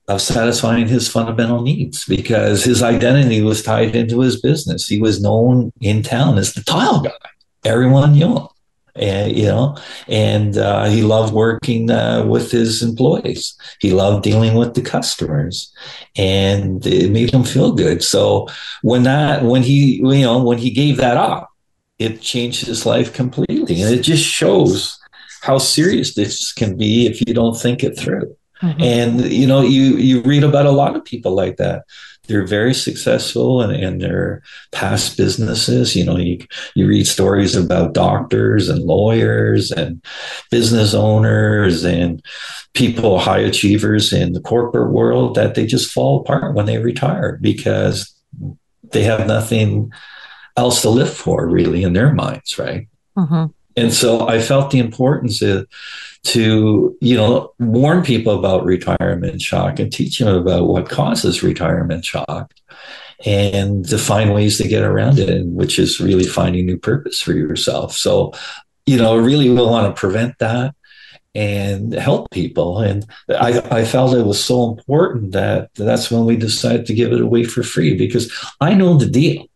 of 0.08 0.20
satisfying 0.20 0.86
his 0.86 1.08
fundamental 1.08 1.62
needs 1.62 2.04
because 2.04 2.64
his 2.64 2.82
identity 2.82 3.42
was 3.42 3.62
tied 3.62 3.96
into 3.96 4.20
his 4.20 4.40
business. 4.40 4.86
He 4.86 5.00
was 5.00 5.20
known 5.20 5.72
in 5.80 6.02
town 6.02 6.38
as 6.38 6.54
the 6.54 6.62
tile 6.62 7.00
guy. 7.00 7.10
Everyone 7.64 8.12
knew 8.12 8.36
him 8.36 8.48
and 8.96 9.36
you 9.36 9.46
know 9.46 9.76
and 10.08 10.56
uh, 10.56 10.86
he 10.86 11.02
loved 11.02 11.32
working 11.32 11.90
uh, 11.90 12.24
with 12.24 12.50
his 12.50 12.82
employees 12.82 13.56
he 13.80 13.92
loved 13.92 14.24
dealing 14.24 14.54
with 14.54 14.74
the 14.74 14.82
customers 14.82 15.72
and 16.16 16.86
it 16.86 17.10
made 17.10 17.32
him 17.32 17.44
feel 17.44 17.72
good 17.72 18.02
so 18.02 18.46
when 18.82 19.02
that 19.02 19.44
when 19.44 19.62
he 19.62 19.96
you 19.96 20.22
know 20.22 20.42
when 20.42 20.58
he 20.58 20.70
gave 20.70 20.96
that 20.96 21.16
up 21.16 21.50
it 21.98 22.20
changed 22.20 22.66
his 22.66 22.86
life 22.86 23.12
completely 23.12 23.82
and 23.82 23.94
it 23.94 24.02
just 24.02 24.24
shows 24.24 24.98
how 25.42 25.58
serious 25.58 26.14
this 26.14 26.52
can 26.52 26.76
be 26.76 27.06
if 27.06 27.20
you 27.26 27.32
don't 27.32 27.58
think 27.58 27.82
it 27.82 27.98
through 27.98 28.36
mm-hmm. 28.62 28.82
and 28.82 29.20
you 29.32 29.46
know 29.46 29.60
you 29.60 29.96
you 29.96 30.20
read 30.22 30.44
about 30.44 30.66
a 30.66 30.70
lot 30.70 30.96
of 30.96 31.04
people 31.04 31.34
like 31.34 31.56
that 31.56 31.84
they're 32.26 32.46
very 32.46 32.74
successful 32.74 33.62
in, 33.62 33.70
in 33.70 33.98
their 33.98 34.42
past 34.72 35.16
businesses. 35.16 35.94
You 35.94 36.04
know, 36.04 36.16
you, 36.16 36.38
you 36.74 36.86
read 36.86 37.06
stories 37.06 37.54
about 37.54 37.94
doctors 37.94 38.68
and 38.68 38.84
lawyers 38.84 39.70
and 39.70 40.02
business 40.50 40.94
owners 40.94 41.84
and 41.84 42.22
people, 42.74 43.18
high 43.18 43.38
achievers 43.38 44.12
in 44.12 44.32
the 44.32 44.40
corporate 44.40 44.92
world 44.92 45.34
that 45.36 45.54
they 45.54 45.66
just 45.66 45.92
fall 45.92 46.20
apart 46.20 46.54
when 46.54 46.66
they 46.66 46.78
retire 46.78 47.38
because 47.40 48.12
they 48.92 49.02
have 49.02 49.26
nothing 49.26 49.92
else 50.56 50.82
to 50.82 50.90
live 50.90 51.12
for 51.12 51.46
really 51.46 51.82
in 51.82 51.92
their 51.92 52.12
minds, 52.12 52.58
right? 52.58 52.88
Mm-hmm. 53.16 53.46
And 53.78 53.92
so 53.92 54.26
I 54.26 54.40
felt 54.40 54.70
the 54.70 54.78
importance 54.78 55.42
of, 55.42 55.66
to 56.26 56.96
you 57.00 57.16
know 57.16 57.52
warn 57.60 58.02
people 58.02 58.36
about 58.36 58.64
retirement 58.64 59.40
shock 59.40 59.78
and 59.78 59.92
teach 59.92 60.18
them 60.18 60.34
about 60.34 60.66
what 60.66 60.88
causes 60.88 61.42
retirement 61.42 62.04
shock 62.04 62.52
and 63.24 63.88
to 63.88 63.96
find 63.96 64.34
ways 64.34 64.58
to 64.58 64.66
get 64.66 64.82
around 64.82 65.20
it 65.20 65.46
which 65.46 65.78
is 65.78 66.00
really 66.00 66.24
finding 66.24 66.66
new 66.66 66.76
purpose 66.76 67.22
for 67.22 67.32
yourself 67.32 67.92
so 67.92 68.32
you 68.86 68.96
know 68.96 69.16
really 69.16 69.48
we 69.48 69.54
want 69.54 69.86
to 69.86 69.98
prevent 69.98 70.36
that 70.38 70.74
and 71.36 71.92
help 71.92 72.28
people 72.32 72.80
and 72.80 73.06
I, 73.28 73.60
I 73.70 73.84
felt 73.84 74.14
it 74.14 74.26
was 74.26 74.42
so 74.42 74.70
important 74.70 75.30
that 75.32 75.72
that's 75.74 76.10
when 76.10 76.24
we 76.24 76.36
decided 76.36 76.86
to 76.86 76.94
give 76.94 77.12
it 77.12 77.20
away 77.20 77.44
for 77.44 77.62
free 77.62 77.96
because 77.96 78.32
i 78.60 78.74
know 78.74 78.96
the 78.96 79.06
deal 79.06 79.46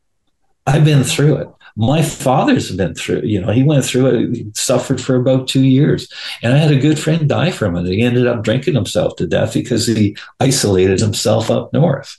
i've 0.66 0.84
been 0.84 1.04
through 1.04 1.36
it 1.36 1.48
my 1.76 2.02
father's 2.02 2.70
been 2.74 2.94
through, 2.94 3.22
you 3.22 3.40
know, 3.40 3.52
he 3.52 3.62
went 3.62 3.84
through 3.84 4.06
it, 4.06 4.56
suffered 4.56 5.00
for 5.00 5.16
about 5.16 5.48
two 5.48 5.64
years. 5.64 6.12
And 6.42 6.52
I 6.52 6.58
had 6.58 6.70
a 6.70 6.78
good 6.78 6.98
friend 6.98 7.28
die 7.28 7.50
from 7.50 7.76
it. 7.76 7.86
He 7.86 8.02
ended 8.02 8.26
up 8.26 8.42
drinking 8.42 8.74
himself 8.74 9.16
to 9.16 9.26
death 9.26 9.54
because 9.54 9.86
he 9.86 10.16
isolated 10.40 11.00
himself 11.00 11.50
up 11.50 11.72
north. 11.72 12.16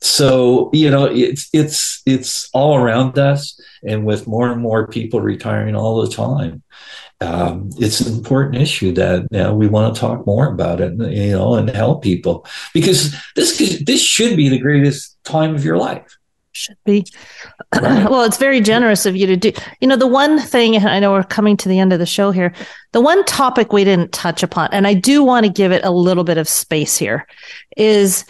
So, 0.00 0.70
you 0.74 0.90
know, 0.90 1.06
it's 1.06 1.48
it's 1.54 2.02
it's 2.04 2.50
all 2.52 2.76
around 2.76 3.18
us 3.18 3.58
and 3.82 4.04
with 4.04 4.26
more 4.26 4.52
and 4.52 4.60
more 4.60 4.86
people 4.86 5.20
retiring 5.20 5.74
all 5.74 6.02
the 6.02 6.14
time. 6.14 6.62
Um, 7.20 7.70
it's 7.78 8.00
an 8.00 8.14
important 8.14 8.62
issue 8.62 8.92
that 8.92 9.22
you 9.30 9.38
know, 9.38 9.54
we 9.54 9.66
want 9.66 9.94
to 9.94 10.00
talk 10.00 10.26
more 10.26 10.52
about 10.52 10.82
it, 10.82 10.92
you 11.10 11.32
know, 11.32 11.54
and 11.54 11.70
help 11.70 12.02
people 12.02 12.46
because 12.74 13.16
this 13.34 13.82
this 13.86 14.02
should 14.02 14.36
be 14.36 14.50
the 14.50 14.58
greatest 14.58 15.16
time 15.24 15.54
of 15.54 15.64
your 15.64 15.78
life 15.78 16.18
should 16.54 16.76
be. 16.84 17.04
well, 17.72 18.22
it's 18.22 18.38
very 18.38 18.60
generous 18.60 19.04
of 19.06 19.16
you 19.16 19.26
to 19.26 19.36
do. 19.36 19.52
You 19.80 19.88
know, 19.88 19.96
the 19.96 20.06
one 20.06 20.38
thing, 20.38 20.76
I 20.76 21.00
know 21.00 21.12
we're 21.12 21.24
coming 21.24 21.56
to 21.58 21.68
the 21.68 21.78
end 21.78 21.92
of 21.92 21.98
the 21.98 22.06
show 22.06 22.30
here, 22.30 22.54
the 22.92 23.00
one 23.00 23.24
topic 23.24 23.72
we 23.72 23.84
didn't 23.84 24.12
touch 24.12 24.42
upon, 24.42 24.68
and 24.72 24.86
I 24.86 24.94
do 24.94 25.22
want 25.22 25.44
to 25.44 25.52
give 25.52 25.72
it 25.72 25.84
a 25.84 25.90
little 25.90 26.24
bit 26.24 26.38
of 26.38 26.48
space 26.48 26.96
here, 26.96 27.26
is 27.76 28.24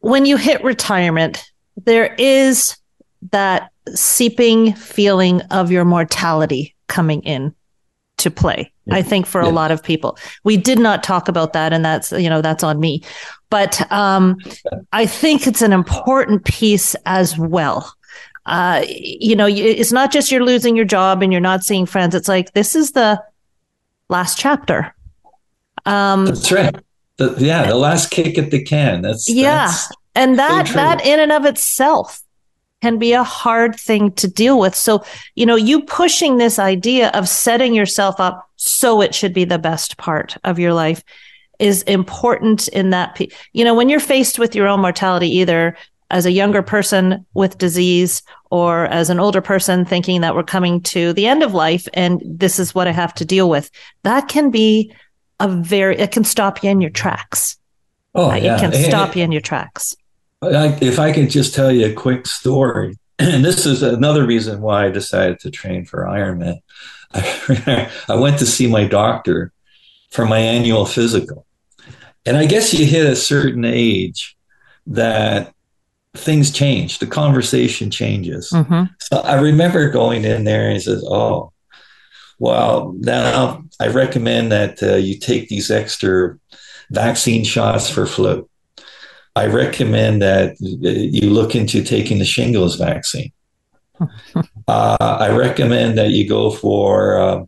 when 0.00 0.24
you 0.24 0.36
hit 0.36 0.62
retirement, 0.64 1.44
there 1.84 2.14
is 2.14 2.76
that 3.32 3.70
seeping 3.94 4.74
feeling 4.74 5.42
of 5.50 5.70
your 5.70 5.84
mortality 5.84 6.74
coming 6.86 7.22
in 7.22 7.54
to 8.18 8.30
play. 8.30 8.72
Yeah. 8.86 8.96
I 8.96 9.02
think 9.02 9.26
for 9.26 9.42
yeah. 9.42 9.48
a 9.48 9.50
lot 9.50 9.70
of 9.70 9.82
people, 9.82 10.18
we 10.44 10.56
did 10.56 10.78
not 10.78 11.02
talk 11.02 11.28
about 11.28 11.52
that, 11.52 11.72
and 11.72 11.84
that's 11.84 12.12
you 12.12 12.28
know 12.28 12.42
that's 12.42 12.62
on 12.62 12.80
me. 12.80 13.02
But 13.50 13.90
um, 13.92 14.36
I 14.92 15.06
think 15.06 15.46
it's 15.46 15.62
an 15.62 15.72
important 15.72 16.44
piece 16.44 16.94
as 17.06 17.38
well. 17.38 17.92
Uh, 18.46 18.84
you 18.88 19.34
know, 19.34 19.46
it's 19.48 19.92
not 19.92 20.12
just 20.12 20.30
you're 20.30 20.44
losing 20.44 20.76
your 20.76 20.84
job 20.84 21.22
and 21.22 21.32
you're 21.32 21.40
not 21.40 21.64
seeing 21.64 21.84
friends. 21.84 22.14
It's 22.14 22.28
like 22.28 22.52
this 22.52 22.76
is 22.76 22.92
the 22.92 23.22
last 24.08 24.38
chapter. 24.38 24.94
Um, 25.84 26.26
that's 26.26 26.52
right. 26.52 26.74
The, 27.16 27.34
yeah, 27.38 27.66
the 27.66 27.76
last 27.76 28.10
kick 28.10 28.38
at 28.38 28.50
the 28.50 28.62
can. 28.62 29.02
That's 29.02 29.28
yeah, 29.28 29.66
that's 29.66 29.92
and 30.14 30.38
that 30.38 30.68
so 30.68 30.74
that 30.74 31.04
in 31.04 31.18
and 31.18 31.32
of 31.32 31.44
itself 31.44 32.22
can 32.86 32.98
be 32.98 33.14
a 33.14 33.24
hard 33.24 33.74
thing 33.74 34.12
to 34.12 34.28
deal 34.28 34.60
with. 34.60 34.72
So, 34.72 35.04
you 35.34 35.44
know, 35.44 35.56
you 35.56 35.82
pushing 35.82 36.36
this 36.36 36.56
idea 36.56 37.08
of 37.14 37.28
setting 37.28 37.74
yourself 37.74 38.20
up 38.20 38.48
so 38.54 39.00
it 39.00 39.12
should 39.12 39.32
be 39.32 39.44
the 39.44 39.58
best 39.58 39.96
part 39.96 40.36
of 40.44 40.60
your 40.60 40.72
life 40.72 41.02
is 41.58 41.82
important 41.82 42.68
in 42.68 42.90
that, 42.90 43.20
you 43.52 43.64
know, 43.64 43.74
when 43.74 43.88
you're 43.88 43.98
faced 43.98 44.38
with 44.38 44.54
your 44.54 44.68
own 44.68 44.80
mortality, 44.80 45.28
either 45.38 45.76
as 46.12 46.26
a 46.26 46.30
younger 46.30 46.62
person 46.62 47.26
with 47.34 47.58
disease 47.58 48.22
or 48.52 48.86
as 48.86 49.10
an 49.10 49.18
older 49.18 49.40
person 49.40 49.84
thinking 49.84 50.20
that 50.20 50.36
we're 50.36 50.44
coming 50.44 50.80
to 50.80 51.12
the 51.14 51.26
end 51.26 51.42
of 51.42 51.54
life 51.54 51.88
and 51.92 52.22
this 52.24 52.60
is 52.60 52.72
what 52.72 52.86
I 52.86 52.92
have 52.92 53.14
to 53.14 53.24
deal 53.24 53.50
with, 53.50 53.68
that 54.04 54.28
can 54.28 54.52
be 54.52 54.94
a 55.40 55.48
very, 55.48 55.98
it 55.98 56.12
can 56.12 56.22
stop 56.22 56.62
you 56.62 56.70
in 56.70 56.80
your 56.80 56.90
tracks. 56.90 57.58
Oh, 58.14 58.32
yeah. 58.32 58.54
It 58.54 58.60
can 58.60 58.72
stop 58.72 59.16
you 59.16 59.24
in 59.24 59.32
your 59.32 59.40
tracks. 59.40 59.96
If 60.42 60.98
I 60.98 61.12
could 61.12 61.30
just 61.30 61.54
tell 61.54 61.72
you 61.72 61.86
a 61.86 61.92
quick 61.92 62.26
story, 62.26 62.96
and 63.18 63.44
this 63.44 63.66
is 63.66 63.82
another 63.82 64.26
reason 64.26 64.60
why 64.60 64.86
I 64.86 64.90
decided 64.90 65.40
to 65.40 65.50
train 65.50 65.84
for 65.84 66.04
Ironman. 66.04 66.60
I, 67.12 67.90
I 68.08 68.14
went 68.16 68.38
to 68.40 68.46
see 68.46 68.66
my 68.66 68.84
doctor 68.84 69.52
for 70.10 70.26
my 70.26 70.38
annual 70.38 70.86
physical. 70.86 71.46
And 72.24 72.36
I 72.36 72.46
guess 72.46 72.74
you 72.74 72.84
hit 72.86 73.06
a 73.06 73.16
certain 73.16 73.64
age 73.64 74.36
that 74.86 75.54
things 76.14 76.50
change, 76.50 76.98
the 76.98 77.06
conversation 77.06 77.90
changes. 77.90 78.50
Mm-hmm. 78.50 78.84
So 79.00 79.18
I 79.18 79.40
remember 79.40 79.90
going 79.90 80.24
in 80.24 80.44
there 80.44 80.64
and 80.64 80.74
he 80.74 80.80
says, 80.80 81.04
Oh, 81.06 81.52
well, 82.38 82.94
now 82.98 83.64
I 83.80 83.88
recommend 83.88 84.52
that 84.52 84.82
uh, 84.82 84.96
you 84.96 85.18
take 85.18 85.48
these 85.48 85.70
extra 85.70 86.38
vaccine 86.90 87.44
shots 87.44 87.88
for 87.88 88.06
flu. 88.06 88.48
I 89.36 89.46
recommend 89.46 90.22
that 90.22 90.56
you 90.60 91.28
look 91.28 91.54
into 91.54 91.84
taking 91.84 92.18
the 92.18 92.24
shingles 92.24 92.76
vaccine. 92.76 93.32
uh, 94.66 94.96
I 94.98 95.28
recommend 95.36 95.98
that 95.98 96.10
you 96.10 96.26
go 96.26 96.50
for 96.50 97.20
uh, 97.20 97.44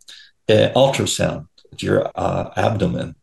ultrasound 0.48 1.46
your 1.78 2.10
uh, 2.14 2.50
abdomen. 2.56 3.14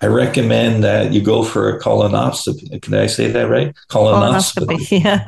I 0.00 0.06
recommend 0.06 0.84
that 0.84 1.12
you 1.12 1.20
go 1.20 1.42
for 1.42 1.74
a 1.74 1.80
colonoscopy. 1.80 2.80
Can 2.80 2.94
I 2.94 3.06
say 3.06 3.28
that 3.28 3.48
right? 3.48 3.74
Colonoscopy. 3.90 4.66
colonoscopy 4.66 5.02
yeah. 5.04 5.24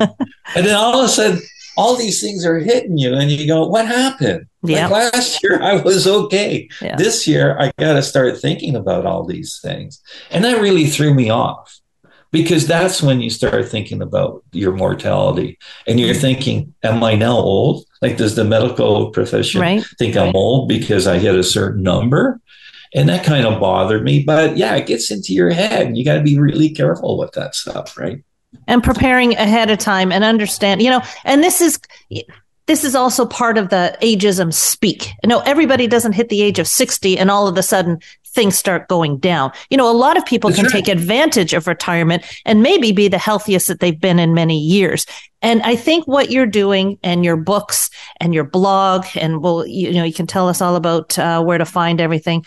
and 0.54 0.64
then 0.64 0.76
all 0.76 1.00
of 1.00 1.06
a 1.06 1.08
sudden, 1.08 1.40
all 1.76 1.96
these 1.96 2.20
things 2.20 2.44
are 2.44 2.58
hitting 2.58 2.98
you, 2.98 3.14
and 3.14 3.30
you 3.30 3.46
go, 3.46 3.66
"What 3.66 3.86
happened?" 3.86 4.46
Yeah. 4.62 4.88
Like 4.88 5.14
last 5.14 5.42
year, 5.42 5.62
I 5.62 5.76
was 5.76 6.06
okay. 6.06 6.68
Yeah. 6.82 6.96
This 6.96 7.26
year, 7.26 7.56
I 7.58 7.72
got 7.78 7.94
to 7.94 8.02
start 8.02 8.38
thinking 8.38 8.76
about 8.76 9.06
all 9.06 9.24
these 9.24 9.58
things, 9.62 10.02
and 10.30 10.44
that 10.44 10.60
really 10.60 10.86
threw 10.86 11.14
me 11.14 11.30
off 11.30 11.80
because 12.30 12.66
that's 12.66 13.02
when 13.02 13.20
you 13.20 13.30
start 13.30 13.68
thinking 13.68 14.02
about 14.02 14.44
your 14.52 14.72
mortality 14.72 15.58
and 15.86 15.98
you're 15.98 16.10
mm-hmm. 16.10 16.20
thinking 16.20 16.74
am 16.82 17.02
i 17.02 17.14
now 17.14 17.36
old 17.36 17.84
like 18.02 18.16
does 18.16 18.34
the 18.34 18.44
medical 18.44 19.10
profession 19.10 19.60
right. 19.60 19.84
think 19.98 20.14
right. 20.14 20.28
i'm 20.28 20.36
old 20.36 20.68
because 20.68 21.06
i 21.06 21.18
hit 21.18 21.34
a 21.34 21.42
certain 21.42 21.82
number 21.82 22.40
and 22.94 23.08
that 23.08 23.24
kind 23.24 23.46
of 23.46 23.60
bothered 23.60 24.02
me 24.02 24.22
but 24.22 24.56
yeah 24.56 24.74
it 24.74 24.86
gets 24.86 25.10
into 25.10 25.32
your 25.32 25.50
head 25.50 25.96
you 25.96 26.04
got 26.04 26.14
to 26.14 26.22
be 26.22 26.38
really 26.38 26.70
careful 26.70 27.18
with 27.18 27.32
that 27.32 27.54
stuff 27.54 27.96
right 27.96 28.22
and 28.66 28.82
preparing 28.82 29.34
ahead 29.36 29.70
of 29.70 29.78
time 29.78 30.10
and 30.10 30.24
understand 30.24 30.82
you 30.82 30.90
know 30.90 31.02
and 31.24 31.42
this 31.42 31.60
is 31.60 31.78
this 32.68 32.84
is 32.84 32.94
also 32.94 33.24
part 33.24 33.56
of 33.56 33.70
the 33.70 33.96
ageism 34.02 34.52
speak. 34.52 35.14
No, 35.24 35.40
everybody 35.40 35.86
doesn't 35.86 36.12
hit 36.12 36.28
the 36.28 36.42
age 36.42 36.58
of 36.58 36.68
60 36.68 37.18
and 37.18 37.30
all 37.30 37.48
of 37.48 37.56
a 37.56 37.62
sudden 37.62 37.98
things 38.28 38.56
start 38.56 38.88
going 38.88 39.18
down. 39.18 39.52
You 39.70 39.76
know, 39.76 39.90
a 39.90 39.92
lot 39.92 40.16
of 40.16 40.24
people 40.24 40.50
That's 40.50 40.60
can 40.60 40.66
right. 40.66 40.84
take 40.84 40.88
advantage 40.88 41.54
of 41.54 41.66
retirement 41.66 42.24
and 42.44 42.62
maybe 42.62 42.92
be 42.92 43.08
the 43.08 43.18
healthiest 43.18 43.68
that 43.68 43.80
they've 43.80 43.98
been 43.98 44.18
in 44.18 44.34
many 44.34 44.58
years. 44.58 45.06
And 45.42 45.62
I 45.62 45.76
think 45.76 46.06
what 46.06 46.30
you're 46.30 46.46
doing 46.46 46.98
and 47.02 47.24
your 47.24 47.36
books 47.36 47.90
and 48.20 48.34
your 48.34 48.44
blog, 48.44 49.06
and 49.14 49.42
well, 49.42 49.66
you, 49.66 49.92
know, 49.92 50.04
you 50.04 50.12
can 50.12 50.26
tell 50.26 50.48
us 50.48 50.60
all 50.60 50.76
about 50.76 51.18
uh, 51.18 51.42
where 51.42 51.58
to 51.58 51.64
find 51.64 52.00
everything. 52.00 52.44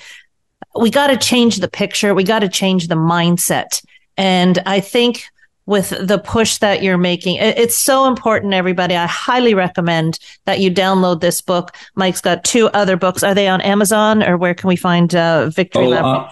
We 0.80 0.90
got 0.90 1.08
to 1.08 1.18
change 1.18 1.58
the 1.58 1.70
picture. 1.70 2.14
We 2.14 2.24
got 2.24 2.40
to 2.40 2.50
change 2.50 2.88
the 2.88 2.96
mindset. 2.96 3.84
And 4.18 4.60
I 4.66 4.80
think 4.80 5.24
with 5.72 5.90
the 6.06 6.20
push 6.20 6.58
that 6.58 6.84
you're 6.84 6.98
making. 6.98 7.38
It's 7.38 7.78
so 7.78 8.06
important, 8.06 8.54
everybody. 8.54 8.94
I 8.94 9.08
highly 9.08 9.54
recommend 9.54 10.20
that 10.44 10.60
you 10.60 10.70
download 10.70 11.22
this 11.22 11.40
book. 11.40 11.74
Mike's 11.96 12.20
got 12.20 12.44
two 12.44 12.68
other 12.74 12.98
books. 12.98 13.24
Are 13.24 13.34
they 13.34 13.48
on 13.48 13.62
Amazon 13.62 14.22
or 14.22 14.36
where 14.36 14.54
can 14.54 14.68
we 14.68 14.76
find 14.76 15.16
uh, 15.16 15.50
Victory 15.50 15.86
oh, 15.86 15.90
Lap? 15.90 16.04
Uh, 16.04 16.32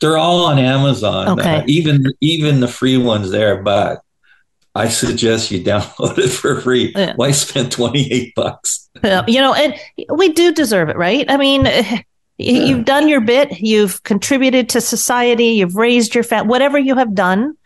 they're 0.00 0.16
all 0.16 0.44
on 0.44 0.60
Amazon. 0.60 1.40
Okay. 1.40 1.56
Uh, 1.56 1.64
even 1.66 2.04
even 2.20 2.60
the 2.60 2.68
free 2.68 2.96
ones 2.96 3.32
there, 3.32 3.60
but 3.60 4.02
I 4.76 4.88
suggest 4.88 5.50
you 5.50 5.60
download 5.64 6.18
it 6.18 6.28
for 6.28 6.60
free. 6.60 6.92
Yeah. 6.94 7.14
Why 7.16 7.32
spend 7.32 7.72
28 7.72 8.32
bucks? 8.36 8.88
Yeah, 9.02 9.24
you 9.26 9.40
know, 9.40 9.54
and 9.54 9.74
we 10.14 10.28
do 10.28 10.52
deserve 10.52 10.88
it, 10.88 10.96
right? 10.96 11.28
I 11.28 11.36
mean, 11.36 11.64
yeah. 11.64 12.02
you've 12.38 12.84
done 12.84 13.08
your 13.08 13.22
bit, 13.22 13.58
you've 13.58 14.04
contributed 14.04 14.68
to 14.68 14.80
society, 14.80 15.46
you've 15.46 15.74
raised 15.74 16.14
your 16.14 16.22
family, 16.22 16.48
whatever 16.48 16.78
you 16.78 16.94
have 16.94 17.12
done, 17.12 17.56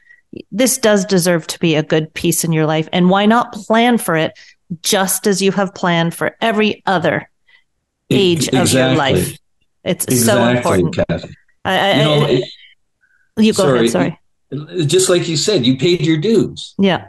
this 0.50 0.78
does 0.78 1.04
deserve 1.04 1.46
to 1.48 1.58
be 1.58 1.74
a 1.74 1.82
good 1.82 2.12
piece 2.14 2.44
in 2.44 2.52
your 2.52 2.66
life. 2.66 2.88
And 2.92 3.10
why 3.10 3.26
not 3.26 3.52
plan 3.52 3.98
for 3.98 4.16
it 4.16 4.32
just 4.82 5.26
as 5.26 5.40
you 5.40 5.52
have 5.52 5.74
planned 5.74 6.14
for 6.14 6.36
every 6.40 6.82
other 6.86 7.28
age 8.10 8.48
exactly. 8.48 8.60
of 8.60 8.72
your 8.72 8.96
life? 8.96 9.38
It's 9.84 10.04
exactly, 10.06 10.54
so 10.54 10.56
important. 10.56 10.96
Kathy. 10.96 11.36
I, 11.64 11.78
I, 11.78 11.92
you, 11.92 12.04
know, 12.04 12.26
it, 12.26 12.44
you 13.36 13.52
go 13.52 13.62
sorry, 13.62 13.78
ahead. 13.78 13.90
Sorry. 13.90 14.86
Just 14.86 15.08
like 15.08 15.28
you 15.28 15.36
said, 15.36 15.66
you 15.66 15.76
paid 15.76 16.02
your 16.02 16.16
dues. 16.16 16.74
Yeah. 16.78 17.08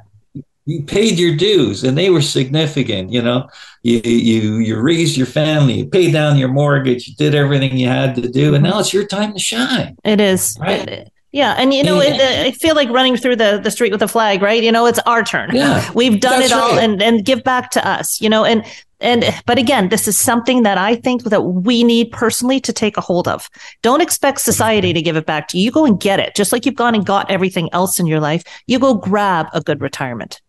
You 0.66 0.84
paid 0.84 1.18
your 1.18 1.36
dues, 1.36 1.86
and 1.86 1.98
they 1.98 2.10
were 2.10 2.22
significant. 2.22 3.12
You 3.12 3.22
know, 3.22 3.50
you 3.84 4.02
you 4.04 4.58
you 4.58 4.80
raised 4.82 5.16
your 5.16 5.26
family, 5.26 5.76
you 5.76 5.86
paid 5.86 6.12
down 6.12 6.38
your 6.38 6.50
mortgage, 6.50 7.08
you 7.08 7.16
did 7.16 7.36
everything 7.36 7.78
you 7.78 7.88
had 7.88 8.16
to 8.16 8.28
do, 8.28 8.54
and 8.54 8.66
mm-hmm. 8.66 8.74
now 8.74 8.80
it's 8.80 8.94
your 8.94 9.08
time 9.08 9.32
to 9.32 9.40
shine. 9.40 9.96
It 10.04 10.20
is. 10.20 10.58
Right? 10.60 10.86
It, 10.86 11.14
yeah, 11.38 11.54
and 11.54 11.72
you 11.72 11.84
know, 11.84 12.02
it, 12.02 12.20
uh, 12.20 12.48
I 12.48 12.52
feel 12.52 12.74
like 12.74 12.90
running 12.90 13.16
through 13.16 13.36
the, 13.36 13.60
the 13.64 13.70
street 13.70 13.92
with 13.92 14.02
a 14.02 14.08
flag, 14.08 14.42
right? 14.42 14.64
You 14.64 14.72
know, 14.72 14.88
it's 14.88 14.98
our 15.06 15.24
turn. 15.24 15.52
Yeah, 15.54 15.88
we've 15.94 16.20
done 16.20 16.42
it 16.42 16.52
all, 16.52 16.72
right. 16.72 16.84
and 16.84 17.00
and 17.00 17.24
give 17.24 17.44
back 17.44 17.70
to 17.72 17.88
us. 17.88 18.20
You 18.20 18.28
know, 18.28 18.44
and 18.44 18.66
and 19.00 19.24
but 19.46 19.60
again, 19.60 19.90
this 19.90 20.08
is 20.08 20.18
something 20.18 20.64
that 20.64 20.80
I 20.80 20.96
think 20.96 21.26
that 21.26 21.42
we 21.42 21.84
need 21.84 22.12
personally 22.12 22.60
to 22.62 22.74
take 22.74 22.98
a 22.98 23.02
hold 23.02 23.28
of. 23.28 23.50
Don't 23.84 24.02
expect 24.02 24.42
society 24.42 24.94
to 24.94 25.02
give 25.02 25.16
it 25.16 25.28
back 25.28 25.48
to 25.50 25.60
you. 25.60 25.66
You 25.66 25.72
go 25.72 25.86
and 25.86 26.00
get 26.00 26.20
it, 26.20 26.34
just 26.36 26.52
like 26.52 26.66
you've 26.66 26.74
gone 26.74 26.96
and 26.96 27.06
got 27.06 27.30
everything 27.30 27.70
else 27.72 28.00
in 28.00 28.08
your 28.08 28.20
life. 28.20 28.44
You 28.66 28.80
go 28.80 28.96
grab 28.96 29.46
a 29.54 29.62
good 29.62 29.80
retirement. 29.80 30.42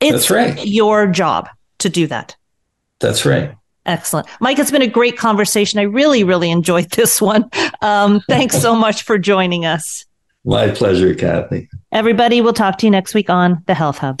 It's 0.00 0.28
That's 0.28 0.30
right. 0.30 0.66
your 0.66 1.06
job 1.06 1.50
to 1.80 1.90
do 1.90 2.06
that. 2.06 2.34
That's 2.98 3.26
right. 3.26 3.54
Excellent. 3.84 4.26
Mike, 4.40 4.58
it's 4.58 4.70
been 4.70 4.80
a 4.80 4.86
great 4.86 5.18
conversation. 5.18 5.78
I 5.80 5.82
really, 5.82 6.24
really 6.24 6.50
enjoyed 6.50 6.90
this 6.92 7.20
one. 7.20 7.50
Um, 7.82 8.20
thanks 8.28 8.58
so 8.58 8.74
much 8.74 9.02
for 9.02 9.18
joining 9.18 9.66
us. 9.66 10.06
My 10.44 10.70
pleasure, 10.70 11.14
Kathy. 11.14 11.68
Everybody, 11.92 12.40
we'll 12.40 12.52
talk 12.52 12.78
to 12.78 12.86
you 12.86 12.90
next 12.90 13.14
week 13.14 13.28
on 13.28 13.62
the 13.66 13.74
Health 13.74 13.98
Hub. 13.98 14.20